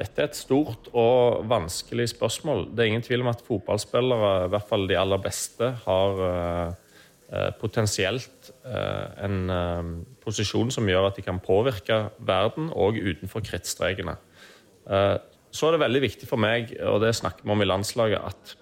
Dette 0.00 0.22
er 0.22 0.30
et 0.30 0.38
stort 0.38 0.88
og 0.96 1.44
vanskelig 1.48 2.08
spørsmål. 2.14 2.70
Det 2.72 2.82
er 2.82 2.90
ingen 2.90 3.04
tvil 3.04 3.22
om 3.24 3.30
at 3.34 3.42
fotballspillere, 3.44 4.30
i 4.46 4.52
hvert 4.54 4.68
fall 4.68 4.88
de 4.88 4.96
aller 4.96 5.20
beste, 5.20 5.68
har 5.84 6.22
uh, 6.24 7.50
potensielt 7.60 8.50
uh, 8.64 9.12
en 9.22 10.06
posisjon 10.24 10.72
som 10.72 10.88
gjør 10.88 11.10
at 11.10 11.20
de 11.20 11.26
kan 11.26 11.38
påvirke 11.44 12.06
verden 12.16 12.72
òg 12.72 12.96
utenfor 12.96 13.44
krittstrekene. 13.44 14.16
Så 15.50 15.66
er 15.66 15.74
det 15.74 15.82
veldig 15.82 16.02
viktig 16.04 16.28
for 16.30 16.40
meg, 16.40 16.70
og 16.86 17.00
det 17.02 17.14
snakker 17.18 17.44
vi 17.44 17.54
om 17.54 17.62
i 17.62 17.68
landslaget, 17.68 18.22
at 18.22 18.56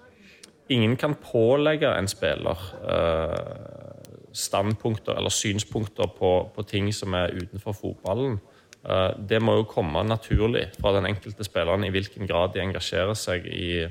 ingen 0.73 0.95
kan 0.97 1.15
pålegge 1.17 1.89
en 1.89 2.07
spiller 2.09 2.61
uh, 2.85 4.29
standpunkter 4.33 5.17
eller 5.17 5.33
synspunkter 5.33 6.09
på, 6.17 6.31
på, 6.55 6.65
ting 6.69 6.91
som 6.93 7.13
er 7.17 7.33
utenfor 7.37 7.77
fotballen. 7.77 8.39
Uh, 8.85 9.11
det 9.29 9.41
må 9.41 9.59
jo 9.59 9.69
komme 9.69 10.03
naturlig 10.07 10.69
fra 10.79 10.93
den 10.97 11.09
enkelte 11.09 11.45
spilleren 11.45 11.85
i 11.85 11.91
hvilken 11.93 12.29
grad 12.29 12.53
de 12.53 12.63
engasjerer 12.63 13.17
seg 13.17 13.45
i, 13.49 13.85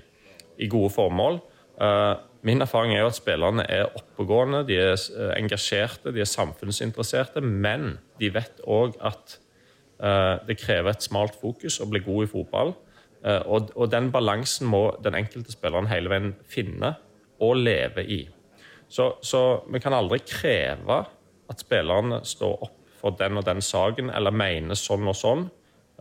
i 0.59 0.71
gode 0.71 0.91
formål. 0.95 1.43
Uh, 1.79 2.15
min 2.47 2.63
erfaring 2.63 2.95
er 2.95 3.03
jo 3.03 3.11
at 3.11 3.19
spillerne 3.19 3.67
er 3.67 3.91
oppegående, 3.99 4.65
de 4.67 4.79
er 4.79 4.99
engasjerte, 5.35 6.15
de 6.15 6.23
er 6.23 6.31
samfunnsinteresserte, 6.31 7.43
men 7.43 7.97
de 8.19 8.31
vet 8.35 8.63
òg 8.67 8.99
at 9.03 9.41
det 10.47 10.55
krever 10.61 10.93
et 10.93 11.03
smalt 11.03 11.35
fokus 11.35 11.81
å 11.83 11.89
bli 11.91 11.99
god 12.05 12.29
i 12.29 12.29
fotball. 12.31 12.69
Eh, 13.25 13.43
og, 13.47 13.73
og, 13.75 13.89
den 13.91 14.11
balansen 14.15 14.69
må 14.71 14.83
den 15.05 15.17
enkelte 15.19 15.55
spilleren 15.55 15.91
hele 15.91 16.13
veien 16.13 16.33
finne 16.49 16.95
og 17.43 17.59
leve 17.59 18.05
i. 18.05 18.23
Så, 18.89 19.13
så, 19.23 19.63
vi 19.69 19.81
kan 19.83 19.97
aldri 19.97 20.21
kreve 20.25 21.03
at 21.49 21.63
spillerne 21.65 22.23
står 22.27 22.59
opp 22.69 22.77
for 22.99 23.15
den 23.19 23.39
og 23.39 23.47
den 23.47 23.61
saken 23.63 24.11
eller 24.11 24.35
mener 24.35 24.79
sånn 24.79 25.07
og 25.07 25.17
sånn. 25.17 25.49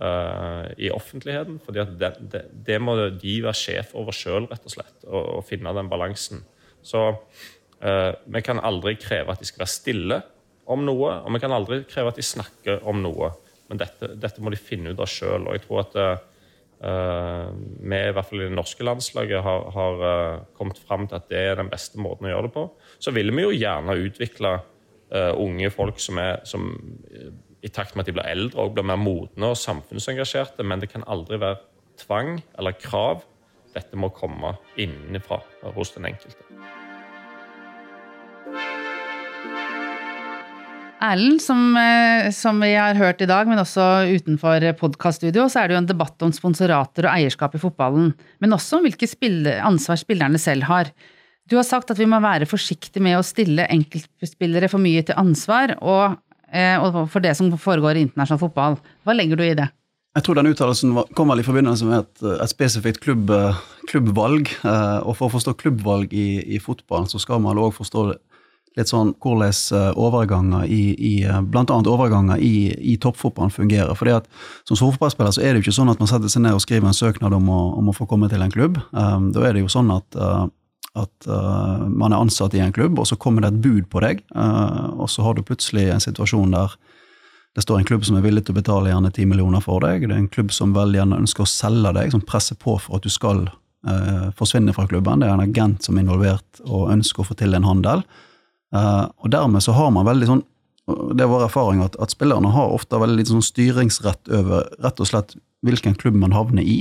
uh, 0.01 0.65
i 0.77 0.89
offentligheten. 0.93 1.59
For 1.63 1.75
det, 1.75 1.87
det, 1.97 2.43
det 2.65 2.79
må 2.81 2.95
de 2.97 3.35
være 3.43 3.57
sjef 3.57 3.95
over 3.97 4.15
sjøl, 4.15 4.47
rett 4.51 4.65
og 4.65 4.75
slett, 4.75 4.97
og, 5.07 5.21
og, 5.37 5.43
finne 5.47 5.73
den 5.77 5.91
balansen. 5.91 6.43
Så 6.85 7.03
uh, 7.09 8.11
vi 8.25 8.43
kan 8.45 8.61
aldri 8.63 8.97
kreve 9.01 9.33
at 9.33 9.41
de 9.41 9.49
skal 9.49 9.65
være 9.65 9.73
stille 9.73 10.21
om 10.67 10.83
noe, 10.85 11.13
og 11.23 11.33
vi 11.33 11.41
kan 11.43 11.55
aldri 11.55 11.81
kreve 11.87 12.11
at 12.11 12.19
de 12.19 12.25
snakker 12.25 12.83
om 12.87 13.01
noe. 13.03 13.31
Men 13.71 13.81
dette, 13.81 14.13
dette 14.19 14.43
må 14.43 14.51
de 14.53 14.59
finne 14.59 14.93
ut 14.93 15.03
av 15.03 15.09
sjøl. 15.11 15.47
Og 15.47 15.57
jeg 15.57 15.65
tror 15.65 15.83
at 15.83 15.97
uh, 15.99 16.36
vi, 16.77 17.97
i 17.97 18.13
hvert 18.13 18.27
fall 18.29 18.43
i 18.43 18.47
det 18.49 18.55
norske 18.55 18.85
landslaget, 18.85 19.41
har, 19.41 19.63
har 19.73 20.03
uh, 20.03 20.43
kommet 20.57 20.77
fram 20.77 21.07
til 21.09 21.17
at 21.17 21.29
det 21.31 21.39
er 21.41 21.57
den 21.57 21.71
beste 21.71 21.97
måten 22.01 22.27
å 22.27 22.33
gjøre 22.33 22.47
det 22.47 22.53
på. 22.53 22.65
Så 23.01 23.13
ville 23.15 23.33
vi 23.33 23.47
jo 23.47 23.55
gjerne 23.55 23.97
utvikle 23.97 24.53
uh, 24.59 25.33
unge 25.41 25.71
folk 25.73 26.01
som, 26.03 26.21
er, 26.21 26.43
som 26.45 26.69
i 27.65 27.73
takt 27.73 27.95
med 27.95 28.05
at 28.05 28.11
de 28.11 28.17
blir 28.19 28.29
eldre 28.29 28.67
og 28.67 28.77
blir 28.77 28.85
mer 28.85 29.01
modne 29.01 29.53
og 29.53 29.57
samfunnsengasjerte, 29.57 30.65
men 30.67 30.83
det 30.83 30.91
kan 30.93 31.07
aldri 31.09 31.41
være 31.41 31.63
tvang 32.03 32.37
eller 32.57 32.77
krav. 32.77 33.25
Dette 33.73 33.97
må 33.99 34.13
komme 34.13 34.55
innenfra 34.79 35.41
hos 35.75 35.97
den 35.97 36.11
enkelte. 36.13 36.45
Erlend, 40.97 41.41
som, 41.41 41.77
eh, 41.77 42.31
som, 42.31 42.59
vi 42.61 42.73
har 42.73 42.97
hørt 42.97 43.21
i 43.21 43.27
dag, 43.29 43.45
men 43.49 43.61
også 43.61 44.07
utenfor 44.17 44.63
podkaststudio, 44.79 45.45
så 45.45 45.61
er 45.61 45.69
det 45.69 45.75
jo 45.75 45.81
en 45.83 45.89
debatt 45.89 46.25
om 46.25 46.33
sponsorater 46.33 47.05
og 47.05 47.13
eierskap 47.13 47.53
i 47.53 47.61
fotballen. 47.61 48.15
Men 48.41 48.55
også 48.55 48.79
om 48.79 48.87
hvilke 48.87 49.05
ansvar 49.61 49.99
spillerne 50.01 50.41
selv 50.41 50.65
har. 50.65 50.89
Du 51.47 51.55
har 51.55 51.63
sagt 51.63 51.91
at 51.91 51.99
vi 51.99 52.09
må 52.09 52.19
være 52.19 52.49
forsiktige 52.49 53.03
med 53.03 53.19
å 53.19 53.25
stille 53.25 53.69
enkeltspillere 53.69 54.69
for 54.71 54.81
mye 54.81 55.05
til 55.05 55.15
ansvar, 55.15 55.77
og, 55.81 56.17
eh, 56.51 56.81
og 56.81 57.05
for 57.13 57.21
det 57.21 57.37
som 57.37 57.51
foregår 57.53 57.95
i 57.95 58.07
internasjonal 58.07 58.41
fotball. 58.47 58.79
Hva 59.05 59.13
legger 59.13 59.37
du 59.37 59.45
i 59.45 59.53
det? 59.53 59.69
Jeg 60.17 60.25
tror 60.25 60.39
den 60.39 60.49
uttalelsen 60.49 60.95
kom 61.13 61.29
vel 61.29 61.43
i 61.43 61.45
forbindelse 61.45 61.85
med 61.85 61.99
et, 61.99 62.41
et 62.41 62.49
spesifikt 62.49 63.03
klubb, 63.03 63.29
klubbvalg. 63.85 64.49
Eh, 64.65 64.99
og 65.05 65.13
for 65.13 65.29
å 65.29 65.35
forstå 65.37 65.53
klubbvalg 65.61 66.09
i, 66.09 66.41
i 66.55 66.57
fotballen, 66.57 67.05
så 67.05 67.21
skal 67.21 67.43
man 67.43 67.61
òg 67.61 67.75
forstå 67.77 68.07
det 68.09 68.17
litt 68.77 68.91
sånn 68.91 69.13
hvordan 69.23 69.53
eh, 69.77 69.89
overganger 69.97 70.67
i, 70.69 70.81
i 70.93 71.13
eh, 71.25 71.39
annet 71.39 71.89
overganger 71.89 72.41
i, 72.43 72.69
i 72.93 72.97
toppfotballen 73.01 73.53
fungerer. 73.53 73.95
Fordi 73.97 74.17
at 74.19 74.29
Som 74.67 74.77
fotballspiller 74.77 75.33
så 75.33 75.41
er 75.41 75.53
det 75.53 75.61
jo 75.61 75.67
ikke 75.67 75.79
sånn 75.79 75.91
at 75.93 76.01
man 76.01 76.09
setter 76.11 76.31
seg 76.31 76.45
ned 76.45 76.57
og 76.57 76.63
skriver 76.63 76.89
en 76.89 76.97
søknad 76.97 77.33
om 77.33 77.49
å, 77.49 77.61
om 77.79 77.89
å 77.89 77.95
få 77.95 78.07
komme 78.09 78.29
til 78.29 78.43
en 78.43 78.53
klubb. 78.53 78.79
Um, 78.91 79.31
da 79.33 79.47
er 79.47 79.55
det 79.55 79.65
jo 79.65 79.71
sånn 79.71 79.89
at, 79.93 80.17
uh, 80.19 80.45
at 80.97 81.29
uh, 81.29 81.87
man 81.87 82.13
er 82.13 82.21
ansatt 82.21 82.55
i 82.57 82.61
en 82.63 82.75
klubb, 82.75 82.99
og 82.99 83.07
så 83.09 83.17
kommer 83.17 83.43
det 83.43 83.53
et 83.53 83.63
bud 83.63 83.87
på 83.89 84.03
deg. 84.03 84.21
Uh, 84.35 84.93
og 84.97 85.09
så 85.09 85.25
har 85.25 85.37
du 85.37 85.45
plutselig 85.45 85.89
en 85.93 86.03
situasjon 86.03 86.53
der 86.55 86.77
det 87.57 87.63
står 87.65 87.79
en 87.79 87.87
klubb 87.89 88.03
som 88.05 88.19
er 88.19 88.21
villig 88.21 88.43
til 88.45 88.53
å 88.53 88.59
betale 88.59 88.91
gjerne 88.91 89.09
10 89.09 89.31
millioner 89.31 89.63
for 89.65 89.81
deg. 89.81 90.03
Det 90.05 90.13
er 90.13 90.19
en 90.21 90.29
klubb 90.29 90.51
som 90.53 90.75
veldig 90.75 90.99
gjerne 90.99 91.21
ønsker 91.23 91.41
å 91.41 91.49
selge 91.49 91.95
deg, 91.97 92.11
som 92.13 92.21
presser 92.21 92.53
på 92.59 92.75
for 92.77 92.99
at 92.99 93.07
du 93.07 93.09
skal 93.09 93.47
forsvinne 94.37 94.73
fra 94.75 94.83
klubben. 94.89 95.21
Det 95.21 95.29
er 95.29 95.33
en 95.33 95.41
agent 95.45 95.85
som 95.85 95.95
er 95.95 96.03
involvert 96.03 96.61
og 96.65 96.91
ønsker 96.91 97.23
å 97.23 97.27
få 97.29 97.37
til 97.39 97.55
en 97.57 97.65
handel. 97.65 98.03
Uh, 98.75 99.07
og 99.23 99.31
dermed 99.31 99.63
så 99.63 99.75
har 99.77 99.93
man 99.95 100.07
veldig 100.07 100.27
sånn 100.27 100.41
Det 101.15 101.23
er 101.23 101.29
vår 101.31 101.45
erfaring 101.45 101.79
at, 101.83 101.95
at 102.03 102.11
spillerne 102.11 102.49
har 102.51 102.73
ofte 102.75 102.99
veldig 102.99 103.19
litt 103.19 103.29
sånn 103.31 103.43
styringsrett 103.43 104.29
over 104.31 104.69
rett 104.83 105.01
og 105.03 105.09
slett 105.09 105.33
hvilken 105.67 105.97
klubb 105.99 106.15
man 106.15 106.35
havner 106.35 106.63
i. 106.63 106.77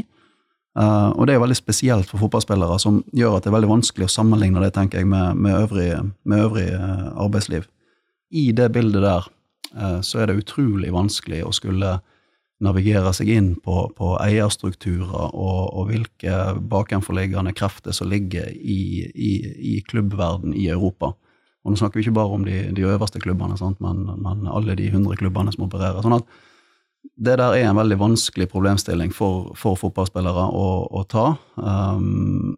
Uh, 0.78 1.10
og 1.16 1.26
det 1.26 1.34
er 1.34 1.42
veldig 1.42 1.56
spesielt 1.58 2.06
for 2.10 2.22
fotballspillere, 2.22 2.76
som 2.78 3.00
gjør 3.16 3.38
at 3.38 3.46
det 3.46 3.50
er 3.50 3.56
veldig 3.56 3.72
vanskelig 3.72 4.06
å 4.06 4.12
sammenligne 4.12 4.62
det 4.62 4.70
tenker 4.76 5.02
jeg, 5.02 5.08
med, 5.10 5.40
med 5.42 5.58
øvrig, 5.58 5.88
med 6.22 6.44
øvrig 6.44 6.68
uh, 6.70 7.08
arbeidsliv. 7.24 7.66
I 8.30 8.50
det 8.54 8.70
bildet 8.74 9.02
der 9.06 9.32
så 10.06 10.22
er 10.22 10.30
det 10.30 10.38
utrolig 10.40 10.88
vanskelig 10.94 11.42
å 11.44 11.50
skulle 11.52 11.96
navigere 12.64 13.12
seg 13.16 13.30
inn 13.34 13.50
på, 13.60 13.88
på 13.96 14.14
eierstrukturer 14.22 15.34
og, 15.34 15.62
og, 15.66 15.82
hvilke 15.90 16.36
bakenforliggende 16.70 17.52
krefter 17.56 17.92
som 17.96 18.08
ligger 18.08 18.48
i, 18.54 19.04
i, 19.12 19.32
i 19.74 19.74
klubbverden 19.88 20.54
i 20.56 20.68
Europa. 20.72 21.12
Og 21.66 21.74
nå 21.74 21.80
snakker 21.80 21.98
vi 21.98 22.04
ikke 22.06 22.14
bare 22.14 22.36
om 22.36 22.44
de, 22.46 22.60
de 22.76 22.84
øverste 22.86 23.18
klubbene, 23.18 23.56
men, 23.82 24.04
men, 24.22 24.44
alle 24.46 24.76
de 24.78 24.86
100 24.86 25.18
klubbene 25.18 25.50
som 25.50 25.66
opererer. 25.66 25.98
sånn 26.04 26.20
at 26.20 26.36
det 27.16 27.36
der 27.40 27.56
er 27.56 27.66
en 27.66 27.78
veldig 27.78 27.98
vanskelig 27.98 28.46
problemstilling 28.52 29.10
for, 29.14 29.50
for 29.58 29.78
fotballspillere 29.78 30.46
å, 30.46 30.68
å 30.94 31.02
ta. 31.10 31.26
Um, 31.58 32.54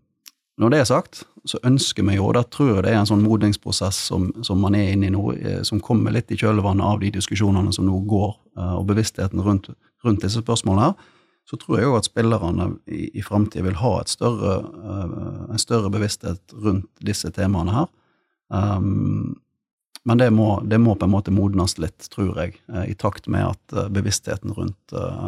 når 0.60 0.72
det 0.72 0.78
er 0.82 0.88
sagt, 0.90 1.22
så 1.48 1.60
ønsker 1.64 2.04
vi 2.04 2.16
jo, 2.18 2.26
og 2.28 2.34
da 2.36 2.42
tror 2.44 2.74
jeg 2.74 2.84
det 2.84 2.92
er 2.92 3.00
en 3.00 3.08
sånn 3.08 3.24
modningsprosess 3.24 4.00
som, 4.10 4.28
som, 4.44 4.60
man 4.60 4.76
er 4.76 4.92
inne 4.92 5.08
i 5.08 5.12
nå, 5.14 5.22
eh, 5.36 5.60
som 5.64 5.80
kommer 5.84 6.12
litt 6.12 6.32
i 6.34 6.38
kjølvannet 6.40 6.84
av 6.84 6.98
de 7.00 7.12
diskusjonene 7.14 7.72
som 7.72 7.86
nå 7.88 8.00
går, 8.10 8.32
uh, 8.58 8.74
og 8.80 8.88
bevisstheten 8.90 9.40
rundt, 9.44 9.70
rundt 10.04 10.24
disse 10.24 10.42
spørsmålene 10.42 10.90
her, 10.90 11.14
så 11.48 11.56
tror 11.56 11.78
jeg 11.78 11.88
òg 11.88 12.00
at 12.00 12.08
spillerne 12.10 12.66
i, 12.90 13.06
i 13.16 13.24
framtida 13.24 13.64
vil 13.64 13.78
ha 13.80 13.94
større, 14.10 14.58
uh, 14.82 15.46
en 15.54 15.62
større 15.62 15.92
bevissthet 15.94 16.58
rundt 16.58 16.90
disse 17.06 17.30
temaene 17.32 17.76
her. 17.78 17.88
Um, 18.48 19.36
men 20.08 20.18
det 20.18 20.30
må, 20.30 20.60
det 20.64 20.78
må, 20.80 20.94
på 20.96 21.04
en 21.04 21.12
måte 21.12 21.32
modnes 21.34 21.74
litt, 21.76 22.06
tror 22.14 22.38
jeg, 22.40 22.54
eh, 22.72 22.86
i 22.92 22.94
takt 22.96 23.26
med 23.28 23.44
at 23.50 23.74
eh, 23.76 23.90
bevisstheten 23.92 24.54
rundt, 24.56 24.94
eh, 24.96 25.26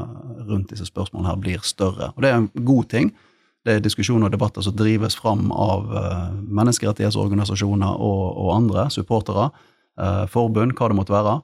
rundt 0.49 0.71
disse 0.73 0.87
spørsmålene 0.89 1.29
her 1.29 1.43
blir 1.43 1.67
større. 1.69 2.13
Og 2.15 2.25
det 2.25 2.31
er 2.31 2.39
en 2.39 2.49
god 2.65 2.89
ting. 2.93 3.11
Det 3.69 3.75
er 3.77 3.85
diskusjoner 3.85 4.31
og 4.31 4.33
debatter 4.33 4.65
som 4.65 4.73
drives 4.73 5.19
fram 5.21 5.51
av 5.53 5.91
menneskerettighetsorganisasjoner 6.49 7.99
og, 8.01 8.23
og 8.41 8.55
andre, 8.55 8.87
supportere, 8.89 9.51
forbund, 10.33 10.73
hva 10.79 10.89
det 10.89 10.97
måtte 10.97 11.13
være. 11.13 11.35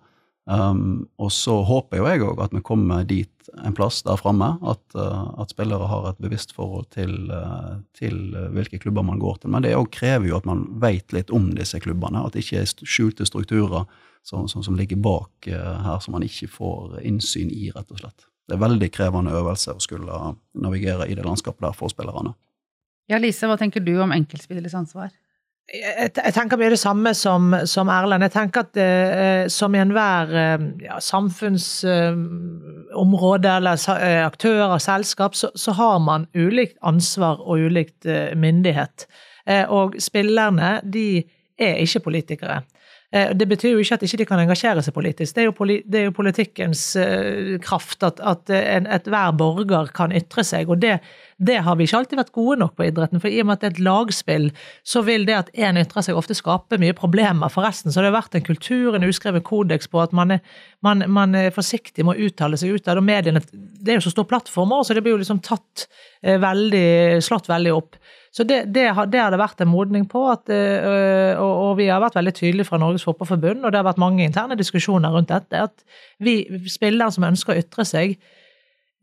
Um, 0.49 1.03
og 1.21 1.29
så 1.35 1.59
håper 1.69 2.01
jo 2.01 2.07
jeg 2.09 2.23
òg 2.25 2.41
at 2.41 2.57
vi 2.57 2.63
kommer 2.65 3.05
dit 3.05 3.36
en 3.65 3.75
plass 3.77 4.03
der 4.07 4.19
framme 4.21 4.49
at, 4.67 4.83
uh, 4.95 5.33
at, 5.43 5.53
spillere 5.55 5.89
har 5.91 6.09
et 6.11 6.21
bevisst 6.23 6.55
forhold 6.57 6.89
til, 6.95 7.13
uh, 7.31 7.79
til 7.97 8.35
uh, 8.35 8.49
hvilke 8.55 8.81
klubber 8.83 9.05
man 9.07 9.21
går 9.23 9.43
til. 9.43 9.53
Men 9.55 9.67
det 9.67 9.75
krever 9.95 10.31
jo 10.31 10.39
at 10.39 10.49
man 10.49 10.67
veit 10.83 11.15
litt 11.17 11.33
om 11.35 11.51
disse 11.57 11.81
klubbene, 11.83 12.25
at 12.25 12.37
det 12.37 12.45
ikke 12.45 12.63
er 12.63 12.87
skjulte 12.87 13.29
strukturer 13.29 13.87
som, 14.27 14.49
som, 14.51 14.65
som 14.67 14.79
ligger 14.79 14.99
bak 14.99 15.47
her 15.47 16.01
som 16.03 16.17
man 16.17 16.25
ikke 16.27 16.49
får 16.51 16.97
innsyn 17.07 17.53
i, 17.55 17.69
rett 17.71 17.93
og 17.95 18.01
slett. 18.01 18.27
Det 18.47 18.57
er 18.57 18.63
veldig 18.63 18.89
krevende 18.95 19.35
øvelse 19.35 19.75
å 19.75 19.83
skulle 19.83 20.17
navigere 20.59 21.07
i 21.07 21.15
det 21.19 21.27
landskapet 21.27 21.63
der 21.63 21.77
for 21.79 21.91
spillerne. 21.91 22.35
Ja, 23.11 23.21
Lise, 23.23 23.47
hva 23.47 23.55
tenker 23.59 23.83
du 23.87 23.93
om 24.03 24.15
enkeltspilleres 24.15 24.75
ansvar? 24.75 25.15
Jeg, 25.67 26.15
jeg, 26.15 26.31
tenker 26.31 26.55
mye 26.61 26.69
det 26.71 26.79
samme 26.79 27.11
som, 27.19 27.51
som 27.67 27.89
Erlend. 27.91 28.23
Jeg 28.29 28.37
tenker 28.37 28.63
at 28.63 28.77
eh, 28.79 29.51
som 29.51 29.75
i 29.75 29.81
enhver 29.83 30.31
eh, 30.31 30.63
ja, 30.85 31.01
samfunnsområde 31.03 33.51
eh, 33.51 33.57
eller 33.57 33.75
eh, 33.97 34.23
aktører, 34.23 34.79
selskap, 34.79 35.35
så, 35.35 35.51
så, 35.59 35.75
har 35.75 35.99
man 36.07 36.31
ulikt 36.39 36.79
ansvar 36.87 37.43
og 37.43 37.59
ulikt 37.67 38.07
eh, 38.07 38.31
myndighet. 38.39 39.11
Eh, 39.43 39.67
og 39.67 39.99
spillerne, 39.99 40.87
de 40.87 41.27
er 41.59 41.83
ikke 41.83 42.07
politikere. 42.07 42.63
Eh, 43.15 43.31
det 43.39 43.47
betyr 43.47 43.77
jo 43.77 43.83
ikke 43.83 43.97
at 43.97 44.03
de 44.03 44.09
ikke 44.11 44.27
kan 44.33 44.41
engasjere 44.43 44.83
seg 44.83 44.95
politisk. 44.97 45.35
Det 45.37 45.45
er 45.45 45.49
jo, 45.49 45.55
poli, 45.57 45.79
det 45.87 46.01
er 46.01 46.09
jo 46.09 46.15
politikkens 46.17 46.83
uh, 46.99 47.55
kraft 47.63 48.03
at, 48.07 48.19
at 48.19 48.51
enhver 48.51 49.37
borger 49.39 49.93
kan 49.95 50.15
ytre 50.17 50.43
seg. 50.47 50.71
Og 50.73 50.81
det, 50.83 50.97
det, 51.39 51.61
har 51.67 51.79
vi 51.79 51.87
ikke 51.87 52.01
alltid 52.01 52.21
vært 52.21 52.35
gode 52.35 52.59
nok 52.65 52.75
på 52.79 52.89
idretten. 52.89 53.23
For 53.23 53.31
i 53.31 53.39
og 53.43 53.49
med 53.49 53.59
at 53.59 53.63
det 53.63 53.71
er 53.71 53.77
et 53.77 53.85
lagspill, 53.87 54.49
så 54.87 55.05
vil 55.07 55.27
det 55.29 55.39
at 55.39 55.53
én 55.55 55.79
ytrer 55.81 56.09
seg, 56.09 56.19
ofte 56.19 56.37
skape 56.37 56.81
mye 56.83 56.97
problemer 56.99 57.53
for 57.53 57.67
resten. 57.67 57.95
Så 57.95 58.03
det 58.03 58.11
har 58.11 58.19
vært 58.19 58.39
en 58.39 58.47
kultur, 58.47 58.99
en 58.99 59.07
uskrevet 59.07 59.47
kodeks 59.47 59.91
på 59.93 60.03
at 60.03 60.17
man 60.17 60.39
er, 60.39 60.59
man, 60.87 61.07
man 61.13 61.39
er 61.39 61.55
forsiktig 61.55 62.05
med 62.07 62.17
å 62.19 62.29
uttale 62.29 62.59
seg 62.59 62.75
ut 62.75 62.91
av 62.91 63.03
mediene, 63.05 63.43
det 63.53 63.93
er 63.93 64.01
jo 64.01 64.07
så 64.09 64.13
store 64.15 64.31
plattformer, 64.31 64.83
så 64.83 64.97
det 64.97 65.03
blir 65.05 65.15
jo 65.15 65.21
liksom 65.21 65.43
tatt 65.45 65.87
veldig, 66.23 67.23
slått 67.23 67.51
veldig 67.51 67.75
opp. 67.77 67.99
Så 68.37 68.45
det, 68.45 68.67
det, 68.69 68.91
har, 68.93 69.07
det, 69.09 69.21
har, 69.23 69.33
det 69.33 69.41
vært 69.41 69.63
en 69.65 69.71
modning 69.73 70.03
på, 70.13 70.27
at, 70.29 70.51
øh, 70.53 71.39
og, 71.41 71.53
og, 71.63 71.71
vi 71.79 71.87
har 71.89 72.03
vært 72.05 72.19
veldig 72.19 72.35
tydelige 72.37 72.69
fra 72.69 72.77
Norges 72.83 73.07
Fotballforbund, 73.09 73.65
og 73.65 73.73
det 73.73 73.81
har 73.81 73.87
vært 73.87 74.03
mange 74.03 74.27
interne 74.27 74.59
diskusjoner 74.61 75.15
rundt 75.15 75.33
dette, 75.33 75.63
at 75.71 75.87
vi 76.21 76.43
spillere 76.69 77.15
som 77.15 77.25
ønsker 77.31 77.55
å 77.55 77.63
ytre 77.63 77.87
seg, 77.89 78.19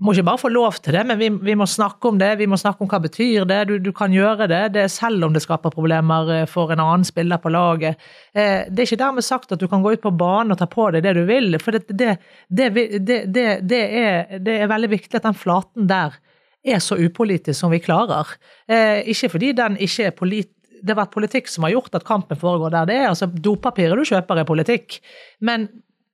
må 0.04 0.14
ikke 0.14 0.26
bare 0.28 0.42
få 0.42 0.50
lov 0.52 0.78
til 0.84 0.96
det, 0.98 1.04
men 1.08 1.20
vi, 1.20 1.30
vi, 1.48 1.56
må 1.58 1.66
snakke 1.70 2.10
om 2.10 2.18
det. 2.20 2.32
Vi 2.40 2.48
må 2.50 2.58
snakke 2.60 2.84
om 2.84 2.90
hva 2.92 3.00
betyr 3.02 3.46
det 3.48 3.60
du, 3.70 3.76
du 3.82 3.92
kan 3.96 4.14
gjøre 4.14 4.50
det, 4.52 4.62
det 4.76 4.88
selv 4.92 5.26
om 5.28 5.36
det 5.36 5.44
skaper 5.46 5.74
problemer 5.74 6.32
øh, 6.34 6.44
for 6.50 6.74
en 6.74 6.82
annen 6.84 7.08
spiller 7.08 7.40
på 7.42 7.54
laget. 7.54 8.02
Eh, 8.34 8.68
det 8.70 8.84
er 8.84 8.90
ikke 8.90 9.02
dermed 9.02 9.26
sagt 9.26 9.54
at 9.56 9.62
du 9.62 9.70
kan 9.72 9.86
gå 9.86 9.96
ut 9.96 10.04
på 10.04 10.14
banen 10.18 10.54
og 10.54 10.60
ta 10.60 10.68
på 10.70 10.90
deg 10.94 11.06
det 11.06 11.16
du 11.18 11.24
vil, 11.30 11.58
for 11.62 11.78
det, 11.78 11.88
det, 11.90 12.18
det 12.50 13.82
er, 13.82 14.38
er, 14.42 14.70
veldig 14.74 14.92
viktig 14.94 15.18
at 15.18 15.26
den 15.30 15.38
flaten 15.38 15.90
der 15.90 16.18
er 16.64 16.82
så 16.84 16.98
upolitisk 17.00 17.60
som 17.60 17.72
vi 17.74 17.82
klarer. 17.84 18.36
Eh, 18.68 19.04
ikke 19.12 19.34
fordi 19.36 19.54
den 19.58 19.80
ikke 19.82 20.10
er 20.10 20.18
polit 20.18 20.52
det 20.84 20.92
har 20.92 21.06
vært 21.06 21.14
politikk 21.16 21.48
som 21.48 21.64
har 21.64 21.78
gjort 21.78 21.96
at 21.96 22.04
kampen 22.04 22.40
foregår 22.40 22.74
der 22.74 22.90
det 22.90 22.96
er. 23.00 23.08
altså 23.14 23.30
Dopapiret 23.32 23.96
du 23.96 24.04
kjøper 24.04 24.42
er 24.42 24.48
politikk, 24.48 24.98
men 25.40 25.70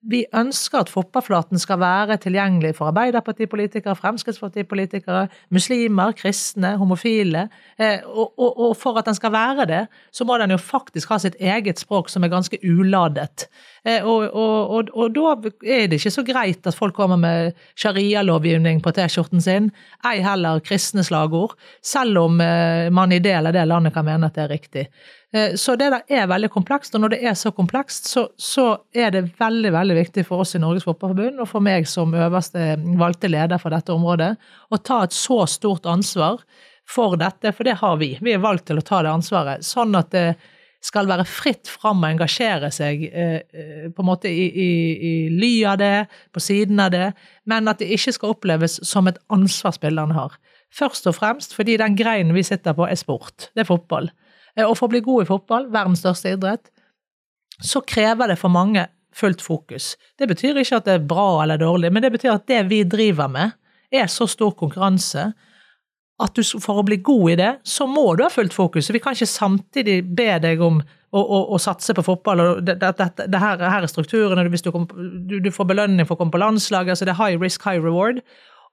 vi 0.08 0.22
ønsker 0.32 0.80
at 0.80 0.92
fotballflaten 0.92 1.60
skal 1.60 1.82
være 1.82 2.16
tilgjengelig 2.24 2.72
for 2.78 2.88
Arbeiderpartipolitikere, 2.88 3.98
Fremskrittspartipolitikere, 4.00 5.26
muslimer, 5.52 6.14
kristne, 6.16 6.78
homofile. 6.80 7.48
Eh, 7.76 8.06
og, 8.08 8.32
og, 8.40 8.60
og, 8.60 8.78
for 8.80 9.00
at 9.00 9.10
den 9.10 9.18
skal 9.18 9.34
være 9.36 9.66
det, 9.68 9.82
så 10.16 10.24
må 10.24 10.38
den 10.40 10.56
jo 10.56 10.58
faktisk 10.62 11.12
ha 11.12 11.20
sitt 11.20 11.36
eget 11.40 11.84
språk 11.84 12.10
som 12.10 12.24
er 12.24 12.32
ganske 12.32 12.62
uladet. 12.64 13.50
Eh, 13.84 14.08
og, 14.08 14.32
og, 14.32 15.12
da 15.16 15.36
er 15.68 15.92
det 15.92 16.00
ikke 16.00 16.16
så 16.16 16.24
greit 16.24 16.68
at 16.68 16.80
folk 16.80 16.96
kommer 16.96 17.20
med 17.20 17.52
sharia-lovgivning 17.76 18.80
på 18.84 18.96
T-skjorten 18.96 19.44
sin, 19.44 19.72
ei 20.08 20.24
heller 20.24 20.64
kristne 20.64 21.04
slagord, 21.04 21.58
selv 21.84 22.24
om 22.24 22.40
eh, 22.44 22.88
man 22.88 23.12
i 23.12 23.20
del 23.24 23.52
av 23.52 23.56
det 23.56 23.68
landet 23.68 23.96
kan 23.96 24.08
mene 24.08 24.32
at 24.32 24.40
det 24.40 24.48
er 24.48 24.54
riktig. 24.56 24.88
Eh, 25.34 25.56
så 25.62 25.76
det 25.78 25.92
der 25.94 26.06
er 26.10 26.30
veldig 26.30 26.50
komplekst, 26.50 26.96
og 26.96 27.04
når 27.04 27.14
det 27.14 27.20
er 27.30 27.36
så 27.38 27.52
komplekst, 27.54 28.10
så, 28.10 28.28
så, 28.38 28.68
er 28.96 29.14
det 29.14 29.28
veldig 29.40 29.72
veldig 29.76 29.98
viktig 30.00 30.26
for 30.26 30.42
oss 30.42 30.56
i 30.58 30.62
Norges 30.62 30.88
Fotballforbund, 30.88 31.42
og 31.44 31.50
for 31.52 31.66
meg 31.66 31.88
som 31.90 32.16
øverste 32.18 32.72
valgte 32.98 33.30
leder 33.30 33.62
for 33.62 33.76
dette 33.76 33.94
området, 33.94 34.34
å 34.70 34.82
ta 34.82 35.04
et 35.06 35.14
så 35.14 35.44
stort 35.50 35.86
ansvar 35.90 36.42
for 36.90 37.20
dette, 37.22 37.54
for 37.54 37.68
det 37.68 37.78
har 37.84 38.00
vi. 38.02 38.16
Vi 38.22 38.34
er 38.34 38.42
valgt 38.42 38.70
til 38.70 38.82
å 38.82 38.86
ta 38.86 39.04
det 39.06 39.14
ansvaret. 39.14 39.66
Sånn 39.66 39.94
at 40.00 40.10
det 40.16 40.32
skal 40.82 41.10
være 41.10 41.26
fritt 41.28 41.68
fram 41.68 42.02
å 42.02 42.08
engasjere 42.08 42.70
seg 42.72 43.04
eh, 43.12 43.42
eh, 43.52 43.88
på 43.92 44.02
en 44.02 44.08
måte 44.08 44.32
i, 44.32 44.46
i, 44.48 44.70
i, 44.96 45.14
ly 45.36 45.52
av 45.68 45.78
det, 45.82 46.08
på 46.34 46.42
siden 46.42 46.80
av 46.82 46.94
det, 46.96 47.12
men 47.52 47.68
at 47.70 47.84
det 47.84 47.92
ikke 47.94 48.16
skal 48.16 48.34
oppleves 48.34 48.80
som 48.88 49.12
et 49.12 49.20
ansvar 49.34 49.76
spillerne 49.76 50.16
har. 50.16 50.40
Først 50.74 51.10
og 51.10 51.18
fremst 51.20 51.54
fordi 51.58 51.76
den 51.82 51.98
greinen 52.00 52.34
vi 52.34 52.46
sitter 52.48 52.78
på, 52.78 52.88
er 52.88 52.98
sport. 52.98 53.52
Det 53.54 53.66
er 53.66 53.70
fotball. 53.70 54.10
Eh, 54.56 54.66
og 54.66 54.76
for 54.78 54.88
å 54.88 54.94
bli 54.96 55.04
god 55.06 55.26
i 55.26 55.30
fotball, 55.30 55.68
verdens 55.74 56.04
største 56.04 56.34
idrett, 56.36 56.72
så 57.60 57.82
krever 57.84 58.32
det 58.32 58.40
for 58.40 58.54
mange 58.54 58.88
fullt 59.16 59.42
fokus. 59.44 59.96
Det 60.20 60.30
betyr 60.30 60.62
ikke 60.62 60.80
at 60.80 60.88
det 60.88 60.96
er 60.96 61.08
bra 61.10 61.44
eller 61.44 61.60
dårlig, 61.60 61.92
men 61.92 62.06
det 62.06 62.14
betyr 62.14 62.36
at 62.38 62.48
det 62.48 62.64
vi 62.70 62.84
driver 62.88 63.32
med, 63.32 63.58
er 63.90 64.06
så 64.12 64.28
stor 64.30 64.54
konkurranse 64.58 65.32
at 66.20 66.36
du, 66.36 66.44
for 66.60 66.82
å 66.82 66.86
bli 66.86 67.00
god 67.04 67.32
i 67.32 67.36
det, 67.40 67.52
så 67.68 67.88
må 67.88 68.04
du 68.18 68.26
ha 68.26 68.30
fullt 68.32 68.54
fokus. 68.54 68.90
Vi 68.92 69.02
kan 69.02 69.16
ikke 69.16 69.30
samtidig 69.30 70.02
be 70.16 70.34
deg 70.44 70.62
om 70.64 70.82
å, 70.82 71.22
å, 71.22 71.40
å 71.56 71.60
satse 71.62 71.96
på 71.96 72.04
fotball. 72.06 72.44
og 72.44 72.64
det, 72.68 72.76
det, 72.82 72.92
det, 73.00 73.28
det 73.32 73.42
her, 73.42 73.62
her, 73.64 73.86
er 73.86 73.92
strukturene. 73.92 74.44
Hvis 74.52 74.66
du, 74.66 74.72
du, 75.30 75.38
du, 75.40 75.50
får 75.56 75.70
belønning 75.72 76.08
for 76.08 76.18
å 76.18 76.22
komme 76.22 76.36
på 76.36 76.42
landslaget. 76.44 76.94
altså 76.94 77.08
Det 77.08 77.16
er 77.16 77.22
high 77.22 77.40
risk, 77.42 77.64
high 77.64 77.80
reward. 77.80 78.20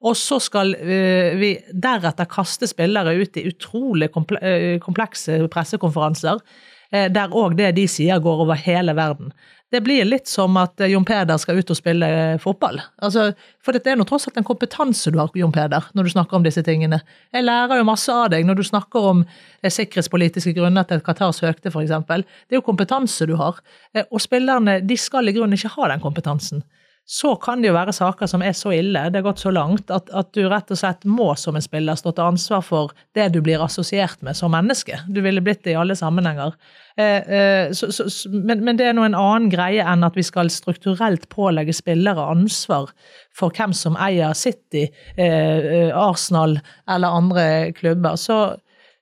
Og 0.05 0.17
så 0.21 0.41
skal 0.43 0.75
uh, 0.77 1.33
vi 1.41 1.55
deretter 1.73 2.29
kaste 2.29 2.69
spillere 2.69 3.17
ut 3.17 3.39
i 3.41 3.47
utrolig 3.49 4.11
uh, 4.13 4.77
komplekse 4.83 5.39
pressekonferanser, 5.53 6.43
uh, 6.43 7.07
der 7.13 7.33
òg 7.33 7.57
det 7.57 7.73
de 7.79 7.87
sier, 7.91 8.21
går 8.23 8.45
over 8.45 8.61
hele 8.61 8.97
verden 8.99 9.33
det 9.75 9.81
blir 9.83 10.07
litt 10.07 10.29
som 10.31 10.55
at 10.61 10.81
eh, 10.81 10.93
Jon 10.93 11.05
Peder 11.07 11.39
skal 11.43 11.59
ut 11.59 11.71
og 11.73 11.79
spille 11.79 12.07
eh, 12.07 12.39
fotball. 12.43 12.79
Altså, 13.03 13.29
for 13.65 13.75
det 13.75 13.83
er 13.91 13.99
nå 13.99 14.07
tross 14.07 14.29
alt 14.29 14.39
en 14.39 14.47
kompetanse 14.47 15.11
du 15.11 15.19
har, 15.19 15.33
Jon 15.35 15.55
Peder, 15.55 15.89
når 15.97 16.07
du 16.07 16.13
snakker 16.15 16.39
om 16.39 16.47
disse 16.47 16.63
tingene. 16.67 17.01
Jeg 17.35 17.47
lærer 17.47 17.81
jo 17.81 17.89
masse 17.89 18.13
av 18.13 18.31
deg 18.35 18.47
når 18.47 18.61
du 18.61 18.65
snakker 18.69 19.11
om 19.11 19.25
eh, 19.27 19.73
sikkerhetspolitiske 19.73 20.55
grunner 20.57 20.87
til 20.87 21.01
at 21.01 21.07
Qatar 21.07 21.35
søkte, 21.35 21.73
f.eks. 21.73 21.95
Det 22.07 22.55
er 22.55 22.61
jo 22.61 22.67
kompetanse 22.67 23.27
du 23.27 23.35
har. 23.41 23.59
Og 24.07 24.23
spillerne 24.23 24.79
de 24.87 24.99
skal 25.01 25.27
i 25.27 25.35
grunnen 25.35 25.59
ikke 25.59 25.75
ha 25.75 25.91
den 25.93 26.05
kompetansen 26.05 26.63
så 27.09 27.37
kan 27.39 27.61
det 27.63 27.69
jo 27.69 27.77
være 27.77 27.93
saker 27.95 28.27
som 28.27 28.43
er 28.43 28.55
så 28.59 28.73
ille, 28.75 29.05
det 29.15 29.21
har 29.21 29.29
gått 29.29 29.45
så 29.45 29.53
langt, 29.55 29.93
at, 29.95 30.09
at, 30.11 30.33
du 30.35 30.49
rett 30.51 30.73
og 30.75 30.79
slett 30.81 31.05
må 31.07 31.29
som 31.39 31.55
en 31.55 31.63
spiller 31.63 31.95
stå 31.95 32.11
til 32.17 32.27
ansvar 32.27 32.65
for 32.67 32.95
det 33.15 33.29
du 33.37 33.39
blir 33.47 33.63
assosiert 33.63 34.19
med 34.27 34.35
som 34.35 34.51
menneske. 34.51 34.99
Du 35.07 35.21
ville 35.23 35.43
blitt 35.45 35.63
det 35.63 35.77
i 35.77 35.79
alle 35.79 35.95
sammenhenger. 35.95 36.57
Eh, 36.99 37.31
eh, 37.39 37.71
så, 37.79 37.93
så, 37.95 38.09
men, 38.33 38.65
men, 38.67 38.81
det 38.81 38.89
er 38.89 38.99
nå 38.99 39.05
en 39.07 39.15
annen 39.15 39.47
greie 39.55 39.87
enn 39.87 40.03
at 40.03 40.19
vi 40.19 40.27
skal 40.27 40.51
strukturelt 40.51 41.29
pålegge 41.31 41.77
spillere 41.79 42.27
ansvar 42.27 42.91
for 43.37 43.55
hvem 43.55 43.71
som 43.77 43.95
eier 44.03 44.35
City, 44.35 44.89
eh, 45.15 45.95
Arsenal 45.95 46.59
eller 46.91 47.21
andre 47.23 47.47
klubber. 47.79 48.19
Så, 48.19 48.41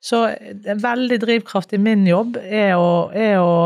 så 0.04 0.26
en 0.28 0.84
veldig 0.84 1.22
drivkraft 1.24 1.72
i 1.72 1.80
min 1.80 2.04
jobb 2.04 2.36
er 2.44 2.76
å, 2.76 3.08
er 3.16 3.40
å 3.40 3.56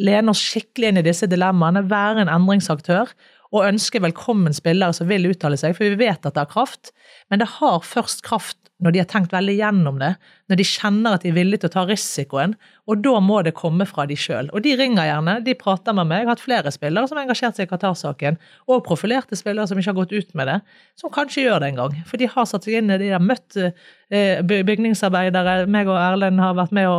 lene 0.00 0.32
oss 0.32 0.40
skikkelig 0.40 0.90
inn 0.90 1.00
i 1.00 1.06
disse 1.06 1.28
dilemmaene, 1.28 1.84
være 1.92 2.24
en 2.24 2.32
endringsaktør 2.32 3.12
og 3.52 3.66
ønske 3.66 4.02
velkommen 4.02 4.54
spillere 4.56 4.96
som 4.96 5.10
vil 5.10 5.28
uttale 5.30 5.58
seg, 5.60 5.76
for 5.76 5.86
vi 5.86 6.06
vet 6.06 6.24
at 6.26 6.34
det 6.34 6.42
har 6.42 6.52
kraft. 6.52 6.92
Men 7.30 7.42
det 7.42 7.50
har 7.58 7.84
først 7.86 8.24
kraft 8.26 8.66
når 8.82 8.92
de 8.92 9.00
har 9.00 9.08
tenkt 9.08 9.32
veldig 9.32 9.54
gjennom 9.56 10.00
det, 10.02 10.10
når 10.50 10.58
de 10.60 10.64
kjenner 10.68 11.14
at 11.16 11.22
de 11.24 11.30
er 11.30 11.36
villige 11.38 11.62
til 11.62 11.70
å 11.70 11.74
ta 11.78 11.84
risikoen, 11.88 12.52
og 12.84 13.00
da 13.04 13.14
må 13.24 13.38
det 13.46 13.54
komme 13.56 13.86
fra 13.88 14.04
de 14.08 14.18
sjøl. 14.20 14.50
Og 14.52 14.60
de 14.66 14.74
ringer 14.76 15.08
gjerne, 15.08 15.38
de 15.46 15.54
prater 15.56 15.96
med 15.96 16.10
meg. 16.10 16.20
Jeg 16.20 16.28
har 16.28 16.34
hatt 16.34 16.44
flere 16.44 16.72
spillere 16.74 17.08
som 17.08 17.16
har 17.16 17.24
engasjert 17.24 17.56
seg 17.56 17.64
i 17.66 17.70
Qatar-saken, 17.70 18.36
og 18.68 18.84
profilerte 18.84 19.38
spillere 19.38 19.64
som 19.70 19.80
ikke 19.80 19.94
har 19.94 19.98
gått 20.02 20.12
ut 20.12 20.36
med 20.36 20.50
det, 20.52 20.58
som 21.00 21.12
kanskje 21.14 21.46
gjør 21.46 21.64
det 21.64 21.70
en 21.72 21.80
gang. 21.80 21.96
For 22.10 22.20
de 22.20 22.28
har 22.34 22.50
satt 22.50 22.68
seg 22.68 22.76
inn 22.82 22.92
i 22.92 22.98
det, 22.98 23.06
de 23.06 23.14
har 23.16 23.24
møtt 23.24 23.56
eh, 23.56 24.44
bygningsarbeidere, 24.44 25.62
meg 25.72 25.88
og 25.88 25.96
Erlend 26.02 26.44
har 26.44 26.58
vært 26.60 26.76
med 26.76 26.90
å 26.90 26.98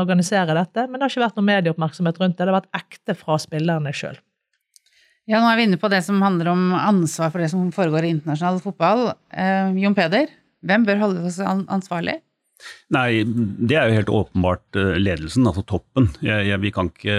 organisere 0.00 0.56
dette, 0.56 0.88
men 0.88 0.96
det 0.96 1.06
har 1.06 1.12
ikke 1.12 1.26
vært 1.26 1.42
noe 1.42 1.50
medieoppmerksomhet 1.50 2.24
rundt 2.24 2.38
det, 2.38 2.46
det 2.46 2.54
har 2.54 2.60
vært 2.62 2.80
ekte 2.80 3.18
fra 3.20 3.36
spillerne 3.42 3.92
sjøl. 3.92 4.16
Ja, 5.28 5.42
nå 5.42 5.48
er 5.50 5.58
vi 5.60 5.64
inne 5.68 5.76
på 5.76 5.90
det 5.92 5.98
som 6.06 6.22
handler 6.24 6.48
om 6.54 6.70
ansvar 6.72 7.28
for 7.28 7.42
det 7.42 7.50
som 7.52 7.66
foregår 7.74 8.06
i 8.06 8.14
internasjonal 8.14 8.62
fotball. 8.64 9.10
Eh, 9.28 9.74
Jon 9.76 9.96
Peder, 9.96 10.30
hvem 10.64 10.86
bør 10.88 11.02
holde 11.02 11.32
seg 11.34 11.66
ansvarlig? 11.68 12.14
Nei, 12.94 13.20
det 13.26 13.76
er 13.76 13.90
jo 13.90 13.98
helt 13.98 14.12
åpenbart 14.22 14.78
eh, 14.80 14.94
ledelsen, 14.96 15.44
altså 15.48 15.64
toppen. 15.68 16.08
Jeg, 16.24 16.46
jeg, 16.48 16.60
vi 16.62 16.72
kan 16.72 16.88
ikke 16.88 17.18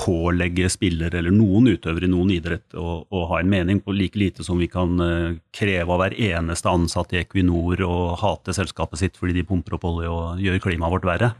pålegge 0.00 0.68
spillere 0.72 1.18
eller 1.20 1.34
noen 1.34 1.68
utøvere 1.74 2.08
i 2.08 2.10
noen 2.10 2.32
idrett 2.34 2.76
å, 2.78 3.02
å, 3.04 3.24
ha 3.32 3.40
en 3.40 3.50
mening, 3.52 3.82
på 3.84 3.94
like 3.96 4.18
lite 4.20 4.44
som 4.46 4.60
vi 4.60 4.68
kan 4.70 4.96
uh, 5.00 5.36
kreve 5.56 5.92
av 5.92 6.00
hver 6.00 6.16
eneste 6.16 6.72
ansatt 6.72 7.12
i 7.14 7.20
Equinor 7.20 7.82
å 7.84 7.96
hate 8.20 8.54
selskapet 8.56 9.02
sitt 9.02 9.20
fordi 9.20 9.36
de 9.36 9.46
pumper 9.48 9.76
opp 9.76 9.86
olje 9.90 10.10
og 10.12 10.40
gjør 10.40 10.62
klimaet 10.64 10.96
vårt 10.96 11.08
verre. 11.08 11.32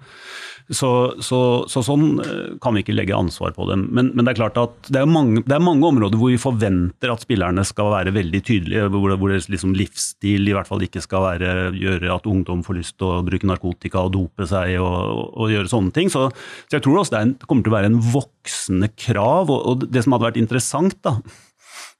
Så, 0.70 0.90
så, 1.24 1.38
så, 1.66 1.80
sånn 1.82 2.20
eh, 2.22 2.50
kan 2.62 2.76
vi 2.76 2.84
ikke 2.84 2.94
legge 2.94 3.16
ansvar 3.16 3.50
på 3.56 3.64
dem. 3.66 3.88
Men, 3.90 4.12
men 4.14 4.22
det 4.22 4.34
er 4.34 4.38
klart 4.38 4.58
at 4.60 4.90
det 4.92 5.00
er, 5.00 5.08
mange, 5.10 5.42
det 5.42 5.56
er, 5.56 5.64
mange, 5.66 5.82
områder 5.88 6.20
hvor 6.20 6.30
vi 6.30 6.38
forventer 6.38 7.10
at 7.10 7.24
spillerne 7.24 7.64
skal 7.66 7.90
være 7.90 8.12
veldig 8.14 8.40
tydelige, 8.46 8.84
hvor, 8.92 9.16
hvor 9.18 9.32
deres 9.32 9.48
liksom 9.50 9.74
livsstil 9.74 10.46
i 10.46 10.54
hvert 10.54 10.70
fall 10.70 10.84
ikke 10.86 11.02
skal 11.02 11.26
være, 11.26 11.54
gjøre 11.74 12.12
at 12.14 12.28
ungdom 12.30 12.62
får 12.66 12.78
lyst 12.78 12.94
til 13.00 13.08
å 13.08 13.09
bruke 13.26 13.48
narkotika 13.48 14.04
og 14.06 14.14
dope 14.16 14.46
seg 14.48 14.76
og, 14.78 14.96
og, 15.10 15.26
og 15.44 15.52
gjøre 15.54 15.72
sånne 15.72 15.94
ting. 15.96 16.10
Så, 16.12 16.28
jeg 16.72 16.84
tror 16.84 17.02
også 17.02 17.16
det 17.16 17.22
en, 17.26 17.36
kommer 17.46 17.66
til 17.66 17.72
å 17.72 17.78
være 17.78 17.92
en 17.92 18.00
voksende 18.14 18.90
krav. 18.94 19.50
Og, 19.50 19.60
og 19.60 19.86
det 19.90 20.04
som 20.04 20.16
hadde 20.16 20.28
vært 20.30 20.42
interessant, 20.42 20.98
da, 21.06 21.16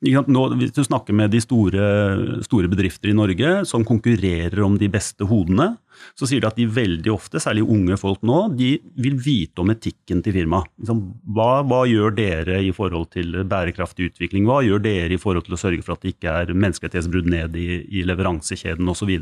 nå, 0.00 0.46
hvis 0.60 0.72
du 0.76 0.82
snakker 0.86 1.16
med 1.16 1.34
de 1.34 1.42
store, 1.44 1.84
store 2.46 2.70
bedrifter 2.72 3.12
i 3.12 3.16
Norge 3.16 3.60
som 3.68 3.84
konkurrerer 3.84 4.62
om 4.64 4.78
de 4.80 4.88
beste 4.92 5.26
hodene, 5.28 5.74
så 6.18 6.28
sier 6.28 6.42
de 6.42 6.48
at 6.48 6.58
de 6.58 6.66
veldig 6.70 7.12
ofte, 7.12 7.40
særlig 7.42 7.64
unge 7.64 7.96
folk 8.00 8.22
nå, 8.26 8.38
de 8.58 8.72
vil 9.00 9.16
vite 9.20 9.62
om 9.62 9.72
etikken 9.72 10.22
til 10.24 10.36
firmaet. 10.36 10.70
Liksom, 10.80 11.02
hva, 11.36 11.50
hva, 11.66 11.82
gjør 11.90 12.14
dere 12.16 12.60
i 12.64 12.72
forhold 12.76 13.10
til 13.14 13.40
bærekraftig 13.48 14.10
utvikling? 14.10 14.46
Hva 14.48 14.60
gjør 14.66 14.82
dere 14.84 15.16
i 15.16 15.20
forhold 15.20 15.46
til 15.48 15.56
å 15.56 15.60
sørge 15.60 15.84
for 15.86 15.96
at 15.96 16.04
det 16.04 16.14
ikke 16.14 16.36
er 16.42 16.54
menneskerettighetsbrudd 16.54 17.30
ned 17.32 17.58
i, 17.58 17.68
i 18.00 18.04
leveransekjeden 18.08 18.90
osv.? 18.92 19.12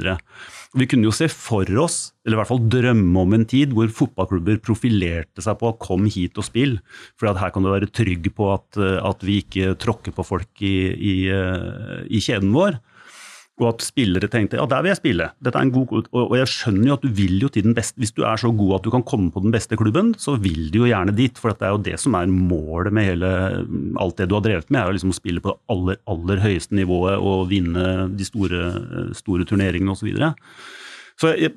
Vi 0.79 0.89
kunne 0.91 1.09
jo 1.09 1.15
se 1.15 1.31
for 1.33 1.69
oss, 1.81 1.99
eller 2.27 2.39
i 2.39 2.41
hvert 2.43 2.53
fall 2.53 2.67
drømme 2.71 3.25
om 3.25 3.39
en 3.39 3.47
tid 3.49 3.73
hvor 3.77 3.89
fotballklubber 4.01 4.61
profilerte 4.65 5.45
seg 5.45 5.57
på 5.61 5.71
å 5.71 5.79
komme 5.81 6.13
hit 6.13 6.39
og 6.39 6.47
spille, 6.49 6.83
for 7.19 7.33
her 7.33 7.55
kan 7.55 7.65
du 7.65 7.73
være 7.73 7.91
trygg 7.93 8.29
på 8.37 8.53
at, 8.53 8.79
at 8.79 9.25
vi 9.25 9.41
ikke 9.43 9.75
tråkker 9.81 10.15
på 10.17 10.27
folk 10.27 10.65
i, 10.65 10.77
i, 10.93 11.17
i 12.09 12.23
kjeden 12.25 12.53
vår. 12.57 12.79
Og 13.59 13.67
at 13.73 13.83
spillere 13.83 14.29
tenkte 14.31 14.59
ja, 14.61 14.67
der 14.71 14.85
vil 14.85 14.93
jeg 14.93 15.01
spille. 15.01 15.29
Dette 15.43 15.59
er 15.59 15.67
en 15.67 15.73
god, 15.75 16.09
og 16.15 16.35
jeg 16.39 16.51
skjønner 16.53 16.91
jo 16.91 16.97
at 16.99 17.05
du 17.05 17.11
vil 17.19 17.41
jo 17.43 17.51
til 17.53 17.67
den 17.67 17.75
beste 17.75 17.99
Hvis 17.99 18.15
du 18.15 18.23
er 18.23 18.39
så 18.39 18.53
god 18.55 18.77
at 18.79 18.87
du 18.87 18.93
kan 18.95 19.05
komme 19.07 19.33
på 19.35 19.43
den 19.43 19.55
beste 19.55 19.79
klubben, 19.79 20.13
så 20.21 20.37
vil 20.39 20.69
du 20.71 20.83
jo 20.85 20.91
gjerne 20.91 21.15
dit. 21.17 21.39
For 21.39 21.51
det 21.51 21.67
er 21.67 21.75
jo 21.75 21.85
det 21.91 21.97
som 21.99 22.15
er 22.19 22.31
målet 22.31 22.95
med 22.95 23.09
hele 23.11 23.31
alt 23.99 24.19
det 24.21 24.29
du 24.31 24.37
har 24.39 24.45
drevet 24.47 24.71
med, 24.71 24.81
er 24.81 24.91
jo 24.91 24.99
liksom 24.99 25.15
å 25.15 25.19
spille 25.19 25.43
på 25.43 25.53
det 25.53 25.75
aller, 25.75 26.03
aller 26.11 26.43
høyeste 26.45 26.79
nivået 26.79 27.19
og 27.19 27.49
vinne 27.51 27.87
de 28.15 28.29
store, 28.29 28.69
store 29.19 29.49
turneringene 29.49 29.95
osv. 29.95 29.99
Så, 29.99 30.07
videre. 30.07 30.31
så 31.19 31.33
jeg, 31.35 31.51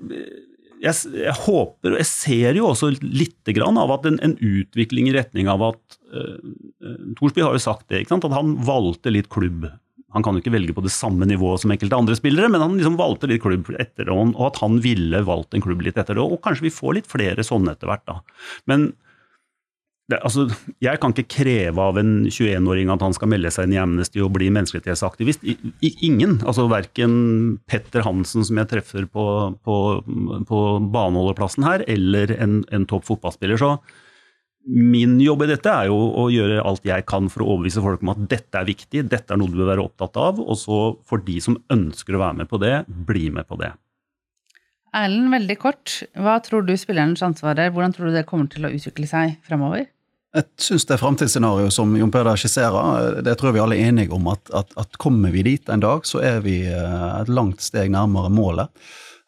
jeg, 0.82 0.97
jeg, 1.14 1.36
håper, 1.45 1.93
og 1.93 1.99
jeg 2.02 2.10
ser 2.10 2.58
jo 2.58 2.72
også 2.72 2.89
litt 3.04 3.54
grann 3.54 3.78
av 3.80 3.93
at 3.93 4.08
en, 4.10 4.18
en 4.26 4.34
utvikling 4.41 5.12
i 5.12 5.16
retning 5.16 5.49
av 5.52 5.64
at 5.70 5.99
uh, 6.16 6.41
Thorsby 7.20 7.45
har 7.45 7.54
jo 7.56 7.62
sagt 7.62 7.88
det, 7.93 8.08
at 8.10 8.34
han 8.34 8.58
valgte 8.66 9.14
litt 9.14 9.30
klubb 9.32 9.70
han 10.12 10.26
kan 10.26 10.36
jo 10.36 10.43
ikke 10.43 10.53
velge 10.53 10.76
på 10.76 10.84
det 10.84 10.93
samme 10.93 11.28
nivået 11.28 11.64
som 11.64 11.72
enkelte 11.74 11.97
andre 11.97 12.18
spillere, 12.20 12.49
men 12.51 12.64
han 12.64 12.76
liksom 12.78 12.97
valgte 12.99 13.30
litt 13.32 13.43
klubb 13.43 13.70
etter 13.80 14.09
det, 14.09 14.16
og 14.16 14.41
at 14.49 14.59
han 14.64 14.82
ville 14.84 15.24
valgt 15.28 15.55
en 15.55 15.64
klubb 15.64 15.86
litt 15.86 15.99
etter 15.99 16.18
det. 16.18 16.26
Og 16.26 16.41
kanskje 16.43 16.68
vi 16.68 16.76
får 16.76 16.97
litt 16.99 17.09
flere 17.12 17.45
sånne 17.47 17.76
etter 17.78 17.91
hvert, 17.91 18.03
da. 18.09 18.20
Men 18.70 18.91
det, 20.12 20.20
altså, 20.28 20.47
jeg 20.84 20.99
kan 20.99 21.14
ikke 21.14 21.32
kreve 21.32 21.84
av 21.84 21.99
en 22.01 22.26
21-åring 22.28 22.91
at 22.91 23.03
han 23.05 23.16
skal 23.16 23.30
melde 23.32 23.51
seg 23.53 23.70
inn 23.70 23.76
i 23.78 23.80
Amnesty 23.80 24.20
og 24.24 24.34
bli 24.36 24.49
menneskerettighetsaktivist. 24.51 25.45
ingen. 26.03 26.41
altså 26.43 26.68
Verken 26.72 27.14
Petter 27.70 28.03
Hansen, 28.03 28.43
som 28.47 28.59
jeg 28.59 28.72
treffer 28.74 29.07
på, 29.07 29.26
på, 29.64 29.78
på 30.49 30.62
baneholderplassen 30.91 31.68
her, 31.68 31.86
eller 31.88 32.36
en, 32.36 32.62
en 32.76 32.88
topp 32.89 33.07
fotballspiller. 33.07 33.62
Så 33.62 33.78
min 34.66 35.16
jobb 35.22 35.45
i 35.45 35.51
dette 35.51 35.72
er 35.74 35.89
jo 35.89 35.97
å 36.22 36.28
gjøre 36.32 36.62
alt 36.68 36.86
jeg 36.86 37.05
kan 37.09 37.30
for 37.32 37.43
å 37.43 37.53
overbevise 37.53 37.84
folk 37.84 38.03
om 38.05 38.12
at 38.14 38.26
dette 38.30 38.59
er 38.59 38.68
viktig, 38.68 39.05
dette 39.09 39.34
er 39.34 39.39
noe 39.41 39.49
du 39.51 39.57
bør 39.59 39.72
være 39.74 39.86
opptatt 39.86 40.20
av, 40.22 40.41
og 40.41 40.59
så 40.59 40.82
får 41.07 41.24
de 41.28 41.38
som 41.43 41.57
ønsker 41.74 42.18
å 42.18 42.22
være 42.22 42.41
med 42.43 42.51
på 42.51 42.59
det, 42.62 42.76
bli 42.88 43.30
med 43.34 43.49
på 43.49 43.57
det. 43.62 43.72
Erlend, 44.97 45.32
veldig 45.32 45.55
kort. 45.59 46.01
Hva 46.20 46.36
tror 46.43 46.66
du 46.68 46.76
spillerens 46.76 47.24
ansvar 47.24 47.59
er? 47.64 47.72
Hvordan 47.72 47.95
tror 47.95 48.09
du 48.09 48.18
det 48.18 48.28
kommer 48.28 48.51
til 48.51 48.68
å 48.68 48.74
utvikle 48.76 49.07
seg 49.07 49.38
fremover? 49.47 49.88
Jeg 50.36 50.47
syns 50.64 50.86
det 50.88 50.99
framtidsscenarioet 50.99 51.76
som 51.76 51.91
Jon 51.97 52.12
Peder 52.12 52.39
skisserer, 52.39 53.18
det 53.24 53.34
tror 53.39 53.49
jeg 53.49 53.57
vi 53.57 53.64
alle 53.66 53.80
er 53.80 53.89
enige 53.89 54.16
om 54.16 54.30
at, 54.32 54.45
at, 54.55 54.70
at, 54.80 54.95
kommer 54.99 55.34
vi 55.34 55.43
dit 55.43 55.72
en 55.72 55.84
dag, 55.84 56.05
så 56.07 56.22
er 56.24 56.39
vi 56.45 56.62
eh, 56.72 57.07
et 57.18 57.32
langt 57.32 57.64
steg 57.64 57.91
nærmere 57.91 58.32
målet. 58.32 58.72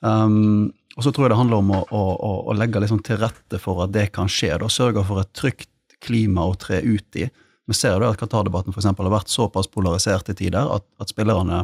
Um, 0.03 0.71
og 0.93 1.05
så 1.05 1.11
tror 1.11 1.25
jeg 1.25 1.33
det 1.33 1.39
handler 1.39 1.61
om 1.63 1.71
å, 1.73 1.81
å, 1.89 2.33
å 2.51 2.55
legge 2.57 2.81
liksom 2.83 3.01
til 3.05 3.17
rette 3.21 3.57
for 3.61 3.81
at 3.85 3.93
det 3.95 4.11
kan 4.13 4.29
skje. 4.29 4.51
Da 4.61 4.69
Sørge 4.69 5.01
for 5.07 5.23
et 5.23 5.31
trygt 5.33 5.69
klima 6.03 6.45
å 6.45 6.57
tre 6.59 6.83
ut 6.85 7.17
i. 7.17 7.29
Vi 7.65 7.77
ser 7.77 7.95
jo 7.95 8.09
at 8.11 8.19
Qatar-debatten 8.19 8.75
har 8.75 9.13
vært 9.13 9.31
såpass 9.31 9.69
polarisert 9.71 10.29
i 10.29 10.35
tider 10.37 10.67
at, 10.67 10.85
at, 10.99 11.09
spillerne 11.09 11.63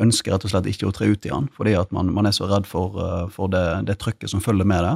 ønsker 0.00 0.32
rett 0.32 0.46
og 0.46 0.52
slett 0.52 0.68
ikke 0.70 0.88
å 0.88 0.94
tre 0.94 1.10
ut 1.10 1.26
i 1.26 1.32
den, 1.32 1.48
fordi 1.52 1.74
at 1.76 1.90
man, 1.92 2.12
man 2.14 2.28
er 2.28 2.32
så 2.36 2.46
redd 2.48 2.68
for, 2.70 2.94
uh, 2.96 3.26
for 3.32 3.50
det, 3.52 3.64
det, 3.90 3.98
trykket 4.00 4.30
som 4.30 4.40
følger 4.40 4.68
med 4.68 4.86
det. 4.86 4.94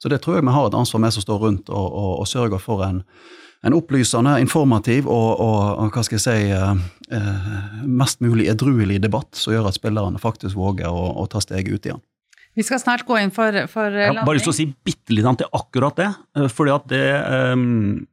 Så 0.00 0.12
det 0.12 0.20
tror 0.22 0.38
jeg 0.38 0.46
vi 0.46 0.54
har 0.54 0.68
et 0.68 0.78
ansvar 0.78 1.02
med 1.02 1.16
som 1.16 1.24
står 1.24 1.42
rundt 1.42 1.72
og, 1.72 1.86
og, 1.90 2.12
og 2.22 2.30
sørger 2.30 2.62
for 2.62 2.84
en, 2.86 3.02
en 3.66 3.76
opplysende, 3.76 4.36
informativ 4.40 5.10
og, 5.10 5.42
og, 5.42 5.90
hva 5.90 6.04
skal 6.06 6.20
jeg 6.20 6.24
si, 6.24 6.54
uh, 6.54 6.78
uh, 7.10 7.84
mest 7.84 8.22
mulig 8.24 8.46
edruelig 8.52 9.02
debatt 9.02 9.34
som 9.36 9.56
gjør 9.56 9.72
at 9.72 9.76
spillerne 9.76 10.22
faktisk 10.22 10.56
våger 10.56 10.86
å, 10.86 11.10
å 11.18 11.26
ta 11.28 11.42
steget 11.42 11.74
ut 11.74 11.90
igjen. 11.90 12.04
Vi 12.56 12.64
skal 12.64 12.80
snart 12.80 13.04
gå 13.04 13.18
inn 13.20 13.32
for, 13.34 13.52
for 13.68 13.92
landing. 13.92 14.14
Jeg 14.14 14.18
har 14.22 14.28
bare 14.28 14.38
lyst 14.38 14.48
til 14.48 14.54
å 14.54 14.56
si 14.56 14.68
bitte 14.88 15.12
litt 15.12 15.26
til 15.42 15.56
akkurat 15.58 15.98
det. 15.98 16.10
Eh, 16.38 16.50
fordi 16.52 16.72
at 16.72 16.92
det 16.92 17.06
um, 17.52 18.04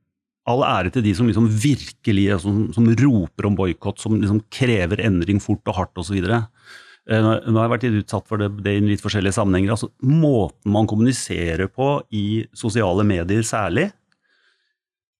All 0.44 0.60
ære 0.68 0.91
til 0.91 1.06
de 1.06 1.14
som 1.16 1.28
liksom 1.30 1.46
virkelig 1.48 2.26
som, 2.44 2.66
som 2.76 2.88
roper 3.00 3.46
om 3.48 3.54
boikott, 3.56 4.02
som 4.04 4.18
liksom 4.20 4.41
krever 4.52 5.00
endring 5.00 5.39
fort 5.39 5.72
og 5.72 5.78
hardt 5.78 6.02
osv. 6.02 6.18
Eh, 6.20 7.24
nå 7.24 7.56
har 7.56 7.70
jeg 7.70 7.72
vært 7.78 7.88
utsatt 8.02 8.28
for 8.28 8.44
det, 8.44 8.50
det, 8.66 8.76
i 8.76 8.84
litt 8.84 9.04
forskjellige 9.04 9.38
sammenhenger. 9.38 9.78
altså 9.78 9.94
Måten 10.04 10.76
man 10.76 10.89
kommuniserer 10.91 11.72
på 11.72 11.96
i 12.12 12.44
sosiale 12.52 13.08
medier 13.08 13.48
særlig. 13.48 13.88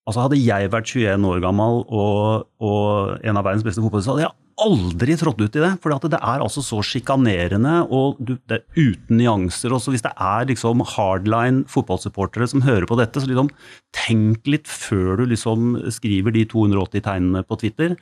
altså 0.04 0.26
Hadde 0.26 0.44
jeg 0.44 0.76
vært 0.76 0.92
21 0.92 1.32
år 1.32 1.44
gammel 1.48 1.86
og, 1.88 2.50
og 2.60 3.24
en 3.24 3.40
av 3.40 3.48
verdens 3.48 3.64
beste 3.64 3.80
fotballspillere, 3.80 4.28
hadde 4.28 4.28
jeg 4.28 4.43
aldri 4.62 5.16
trådt 5.18 5.42
ut 5.42 5.56
i 5.58 5.62
det. 5.64 5.72
For 5.82 5.94
det 6.10 6.20
er 6.20 6.44
altså 6.44 6.64
så 6.66 6.82
sjikanerende 6.86 7.82
og 7.88 8.20
du, 8.24 8.36
det 8.50 8.64
uten 8.76 9.18
nyanser. 9.20 9.74
Også 9.74 9.94
hvis 9.94 10.06
det 10.06 10.14
er 10.14 10.48
liksom 10.50 10.84
hardline 10.96 11.64
fotballsupportere 11.72 12.48
som 12.50 12.66
hører 12.66 12.88
på 12.90 12.98
dette, 13.00 13.22
så 13.22 13.30
liksom, 13.30 13.52
tenk 13.96 14.50
litt 14.50 14.70
før 14.70 15.22
du 15.22 15.28
liksom 15.32 15.78
skriver 15.94 16.36
de 16.36 16.46
280 16.52 17.06
tegnene 17.06 17.46
på 17.48 17.60
Twitter. 17.62 17.96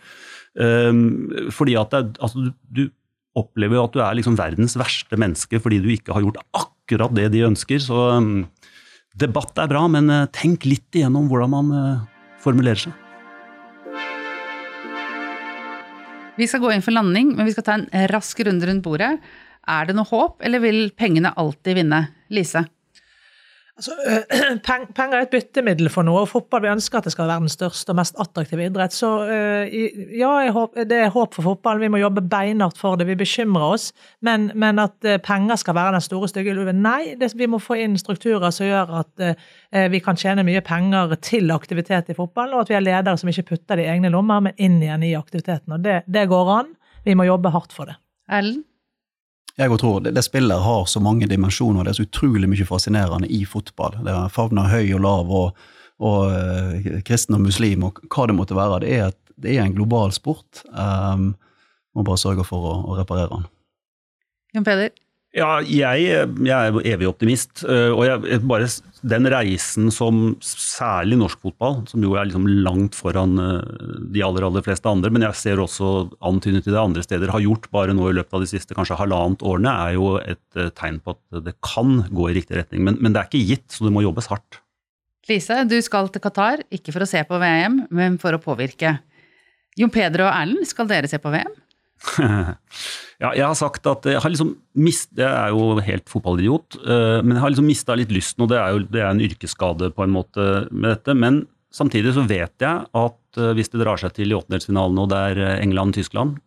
Um, 0.59 1.29
fordi 1.53 1.77
at 1.79 1.93
det, 1.93 2.17
altså, 2.19 2.47
du, 2.47 2.51
du, 2.67 2.89
opplever 3.39 3.79
at 3.79 3.93
du 3.95 4.01
er 4.03 4.17
liksom 4.17 4.35
verdens 4.35 4.73
verste 4.75 5.15
menneske 5.15 5.55
fordi 5.63 5.77
du 5.79 5.85
ikke 5.93 6.11
har 6.11 6.25
gjort 6.25 6.41
akkurat 6.51 7.13
det 7.15 7.29
de 7.31 7.45
ønsker. 7.47 7.79
Så 7.79 7.95
um, 8.19 8.49
debatt 9.15 9.55
er 9.61 9.71
bra, 9.71 9.85
men 9.91 10.11
uh, 10.11 10.27
tenk 10.35 10.67
litt 10.67 10.99
igjennom 10.99 11.31
hvordan 11.31 11.55
man 11.55 11.71
uh, 11.71 12.27
formulerer 12.43 12.89
seg. 12.89 13.10
Vi 16.39 16.47
skal 16.47 16.61
gå 16.63 16.71
inn 16.71 16.83
for 16.83 16.95
landing, 16.95 17.33
men 17.35 17.47
vi 17.47 17.53
skal 17.53 17.65
ta 17.67 17.73
en 17.77 17.87
rask 18.11 18.39
runde 18.47 18.67
rundt 18.67 18.85
bordet. 18.85 19.17
Er 19.69 19.87
det 19.87 19.95
noe 19.97 20.07
håp, 20.07 20.39
eller 20.45 20.63
vil 20.63 20.85
pengene 20.97 21.33
alltid 21.37 21.77
vinne? 21.81 22.05
Lise? 22.31 22.63
Altså, 23.79 23.95
penger 24.97 25.15
er 25.15 25.25
et 25.25 25.31
byttemiddel 25.31 25.89
for 25.93 26.05
noe, 26.05 26.23
og 26.25 26.29
fotball 26.29 26.65
vi 26.65 26.71
ønsker 26.71 26.99
at 26.99 27.07
det 27.07 27.13
skal 27.15 27.29
være 27.29 27.45
den 27.45 27.53
største 27.53 27.93
og 27.93 27.97
mest 28.01 28.17
attraktive 28.21 28.65
idrett. 28.67 28.93
Så 28.95 29.09
ja, 30.17 30.31
det 30.77 30.97
er 30.97 31.13
håp 31.13 31.37
for 31.37 31.47
fotball. 31.47 31.81
Vi 31.81 31.89
må 31.91 32.01
jobbe 32.01 32.23
beinhardt 32.31 32.79
for 32.81 32.99
det. 32.99 33.07
Vi 33.09 33.17
bekymrer 33.19 33.77
oss. 33.77 33.89
Men, 34.21 34.49
men 34.59 34.81
at 34.83 34.99
penger 35.25 35.59
skal 35.61 35.77
være 35.77 35.95
den 35.97 36.05
store, 36.05 36.29
stygge 36.31 36.55
ulven 36.55 36.81
Nei, 36.83 37.15
det, 37.19 37.31
vi 37.37 37.47
må 37.49 37.61
få 37.61 37.79
inn 37.81 37.97
strukturer 37.99 38.53
som 38.53 38.67
gjør 38.67 38.95
at 39.01 39.25
vi 39.93 40.01
kan 40.03 40.19
tjene 40.19 40.45
mye 40.45 40.63
penger 40.65 41.15
til 41.23 41.51
aktivitet 41.53 42.11
i 42.11 42.17
fotball, 42.17 42.55
og 42.55 42.65
at 42.65 42.71
vi 42.73 42.77
har 42.77 42.85
ledere 42.85 43.17
som 43.19 43.31
ikke 43.31 43.49
putter 43.53 43.79
det 43.79 43.87
i 43.87 43.93
egne 43.93 44.11
lommer, 44.13 44.43
men 44.43 44.57
inn 44.61 44.81
igjen 44.81 45.07
i 45.07 45.15
aktiviteten. 45.17 45.77
Og 45.77 45.85
det, 45.85 46.01
det 46.11 46.27
går 46.31 46.53
an. 46.59 46.75
Vi 47.05 47.15
må 47.17 47.25
jobbe 47.29 47.53
hardt 47.53 47.73
for 47.75 47.89
det. 47.89 47.97
Ellen? 48.31 48.61
Jeg 49.59 49.77
tror 49.81 49.99
det, 50.03 50.13
det 50.15 50.23
spillet 50.25 50.63
har 50.63 50.85
så 50.87 51.01
mange 51.03 51.27
dimensjoner, 51.29 51.83
det 51.83 51.93
er 51.93 51.99
så 51.99 52.07
utrolig 52.07 52.49
mye 52.49 52.67
fascinerende 52.67 53.29
i 53.31 53.43
fotball. 53.45 53.97
Det 54.05 54.15
favner 54.33 54.71
høy 54.71 54.93
og 54.95 55.03
lav 55.03 55.31
og, 55.41 55.63
og 56.01 56.31
uh, 56.31 56.91
kristen 57.07 57.37
og 57.37 57.45
muslim 57.45 57.85
og 57.89 57.99
hva 58.07 58.27
det 58.29 58.37
måtte 58.37 58.57
være. 58.57 58.81
Det 58.85 58.91
er, 58.95 59.11
et, 59.11 59.35
det 59.41 59.57
er 59.57 59.65
en 59.65 59.75
global 59.75 60.15
sport. 60.15 60.63
Um, 60.71 61.33
må 61.95 62.05
bare 62.07 62.21
sørge 62.21 62.47
for 62.47 62.69
å, 62.71 62.75
å 62.87 62.99
reparere 63.01 63.31
den. 63.33 63.47
Jon 64.55 64.67
Peder? 64.67 64.91
Ja, 65.31 65.61
jeg, 65.63 66.07
jeg, 66.43 66.51
er 66.51 66.77
evig 66.91 67.07
optimist. 67.07 67.61
Eh, 67.63 67.89
og 67.93 68.03
jeg, 68.03 68.41
bare 68.43 68.67
den 69.07 69.27
reisen 69.31 69.87
som 69.93 70.33
særlig 70.43 71.15
norsk 71.21 71.39
fotball, 71.47 71.77
som 71.87 72.03
jo 72.03 72.17
er 72.19 72.27
liksom 72.27 72.49
langt 72.65 72.97
foran 72.99 73.39
eh, 73.39 73.85
de 74.11 74.25
aller 74.25 74.43
aller 74.43 74.65
fleste 74.65 74.91
andre, 74.91 75.11
men 75.13 75.23
jeg 75.23 75.39
ser 75.39 75.61
også 75.63 76.09
antydning 76.27 76.65
til 76.65 76.75
det 76.75 76.81
andre 76.81 77.05
steder, 77.05 77.31
har 77.31 77.45
gjort 77.45 77.69
bare 77.71 77.95
nå 77.95 78.09
i 78.09 78.17
løpet 78.19 78.37
av 78.37 78.43
de 78.43 78.51
siste 78.51 78.75
kanskje 78.75 78.99
halvannet 78.99 79.45
årene, 79.47 79.77
er 79.87 79.95
jo 79.95 80.11
et 80.19 80.59
eh, 80.59 80.73
tegn 80.75 80.99
på 80.99 81.15
at 81.15 81.41
det 81.47 81.55
kan 81.63 82.01
gå 82.11 82.27
i 82.27 82.35
riktig 82.41 82.59
retning. 82.59 82.83
Men, 82.89 82.99
men 82.99 83.15
det 83.15 83.23
er 83.23 83.31
ikke 83.31 83.45
gitt, 83.53 83.69
så 83.71 83.87
det 83.87 83.95
må 83.95 84.03
jobbes 84.03 84.27
hardt. 84.33 84.59
Lise, 85.31 85.63
du 85.63 85.77
skal 85.85 86.11
til 86.11 86.19
Qatar, 86.27 86.65
ikke 86.75 86.91
for 86.91 87.05
å 87.05 87.07
se 87.07 87.23
på 87.23 87.39
VM, 87.39 87.85
men 87.95 88.19
for 88.19 88.35
å 88.35 88.43
påvirke. 88.43 88.97
Jon 89.79 89.93
Peder 89.93 90.25
og 90.25 90.33
Erlend, 90.33 90.67
skal 90.67 90.91
dere 90.91 91.07
se 91.07 91.21
på 91.23 91.31
VM? 91.31 91.55
ja, 93.21 93.29
jeg 93.37 93.43
har 93.45 93.55
sagt 93.57 93.85
at 93.89 94.05
jeg 94.09 94.21
har 94.23 94.33
liksom 94.33 94.55
mist, 94.81 95.11
Jeg 95.17 95.29
er 95.29 95.53
jo 95.53 95.77
helt 95.85 96.09
fotballidiot, 96.09 96.79
uh, 96.81 97.19
men 97.21 97.35
jeg 97.35 97.43
har 97.43 97.53
liksom 97.53 97.69
mista 97.69 97.97
litt 97.97 98.13
lysten, 98.13 98.45
og 98.45 98.51
det 98.51 98.59
er 98.59 98.75
jo 98.75 98.83
det 98.87 99.03
er 99.03 99.09
en 99.11 99.23
yrkesskade 99.23 99.91
på 99.95 100.05
en 100.05 100.15
måte 100.15 100.47
med 100.71 100.89
dette. 100.95 101.15
Men 101.17 101.43
samtidig 101.73 102.15
så 102.17 102.25
vet 102.27 102.65
jeg 102.65 102.87
at 103.03 103.41
uh, 103.41 103.51
hvis 103.57 103.71
det 103.73 103.83
drar 103.83 104.01
seg 104.01 104.15
til 104.17 104.33
i 104.33 104.37
åttendelsfinalen 104.37 105.03
og 105.03 105.11
det 105.13 105.21
er 105.29 105.43
eh, 105.45 105.59
England-Tyskland, 105.63 106.39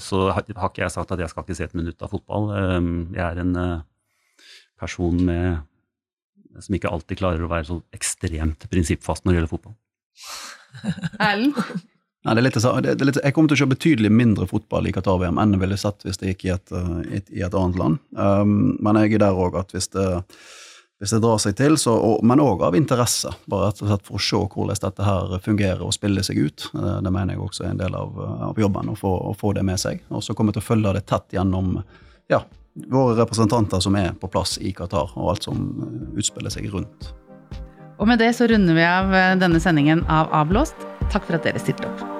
så 0.00 0.22
har, 0.30 0.46
ikke 0.46 0.84
jeg 0.84 0.94
sagt 0.94 1.12
at 1.14 1.20
jeg 1.20 1.32
skal 1.32 1.44
ikke 1.44 1.58
se 1.58 1.66
et 1.68 1.76
minutt 1.78 2.06
av 2.06 2.14
fotball. 2.14 2.48
jeg 3.12 3.24
er 3.26 3.42
en 3.42 3.52
person 4.80 5.18
med, 5.26 5.60
som 6.56 6.74
ikke 6.76 6.88
alltid 6.88 7.20
klarer 7.20 7.44
å 7.44 7.50
være 7.50 7.68
så 7.68 7.82
ekstremt 7.92 8.64
prinsippfast 8.72 9.26
når 9.26 9.32
det 9.32 9.40
gjelder 9.40 9.52
fotball. 9.52 9.76
Erlend? 11.20 11.58
Nei, 12.20 12.34
det 12.36 12.40
er 12.40 12.44
litt, 12.44 12.56
det 12.60 12.90
er 12.92 13.06
litt, 13.08 13.18
jeg 13.24 13.32
kommer 13.32 13.48
til 13.48 13.56
å 13.56 13.60
se 13.62 13.66
betydelig 13.70 14.10
mindre 14.12 14.44
fotball 14.48 14.90
i 14.90 14.92
Qatar-VM 14.92 15.38
enn 15.40 15.54
jeg 15.56 15.62
ville 15.62 15.76
sett 15.80 16.02
hvis 16.04 16.20
det 16.20 16.34
gikk 16.34 16.42
i 16.44 16.50
et, 16.52 16.72
uh, 16.76 16.98
i 17.08 17.40
et 17.46 17.54
annet 17.56 17.78
land. 17.80 17.96
Um, 18.12 18.74
men 18.76 18.98
jeg 19.00 19.16
er 19.16 19.22
der 19.22 19.40
òg 19.40 19.56
at 19.56 19.72
hvis 19.72 19.88
det, 19.94 20.04
hvis 21.00 21.14
det, 21.14 21.22
drar 21.24 21.40
seg 21.40 21.56
til, 21.56 21.78
så, 21.80 21.94
og, 21.96 22.18
men 22.28 22.42
òg 22.44 22.66
av 22.66 22.76
interesse, 22.76 23.32
bare 23.48 23.70
rett 23.70 23.80
og 23.80 23.88
slett 23.88 24.04
for 24.10 24.20
å 24.20 24.24
se 24.26 24.42
hvordan 24.42 24.82
dette 24.84 25.06
her 25.06 25.32
fungerer 25.46 25.86
og 25.86 25.96
spiller 25.96 26.26
seg 26.28 26.42
ut. 26.44 26.66
Det, 26.74 26.98
det 27.06 27.14
mener 27.16 27.38
jeg 27.38 27.44
også 27.46 27.64
er 27.64 27.72
en 27.72 27.80
del 27.80 27.96
av, 27.96 28.20
av 28.50 28.62
jobben, 28.66 28.92
å 28.92 28.98
få, 29.00 29.14
å 29.30 29.32
få, 29.40 29.54
det 29.56 29.64
med 29.64 29.80
seg. 29.80 30.04
Og 30.12 30.26
så 30.26 30.36
kommer 30.36 30.52
jeg 30.52 30.60
til 30.60 30.66
å 30.66 30.70
følge 30.74 30.94
det 30.98 31.04
tett 31.08 31.38
gjennom 31.38 31.72
ja, 32.28 32.44
våre 32.92 33.16
representanter 33.22 33.80
som 33.80 33.96
er 33.96 34.12
på 34.20 34.28
plass 34.28 34.58
i 34.60 34.74
Qatar, 34.76 35.16
og 35.16 35.32
alt 35.32 35.48
som 35.48 35.64
utspiller 36.20 36.52
seg 36.52 36.68
rundt. 36.76 37.14
Og 37.96 38.08
med 38.12 38.20
det 38.20 38.34
så 38.36 38.44
runder 38.48 38.76
vi 38.76 38.84
av 38.84 39.12
denne 39.40 39.60
sendingen 39.60 40.04
av 40.04 40.28
Avblåst. 40.36 40.89
Takk 41.10 41.26
for 41.26 41.34
at 41.34 41.44
dere 41.44 41.58
stilte 41.58 41.90
opp. 41.90 42.19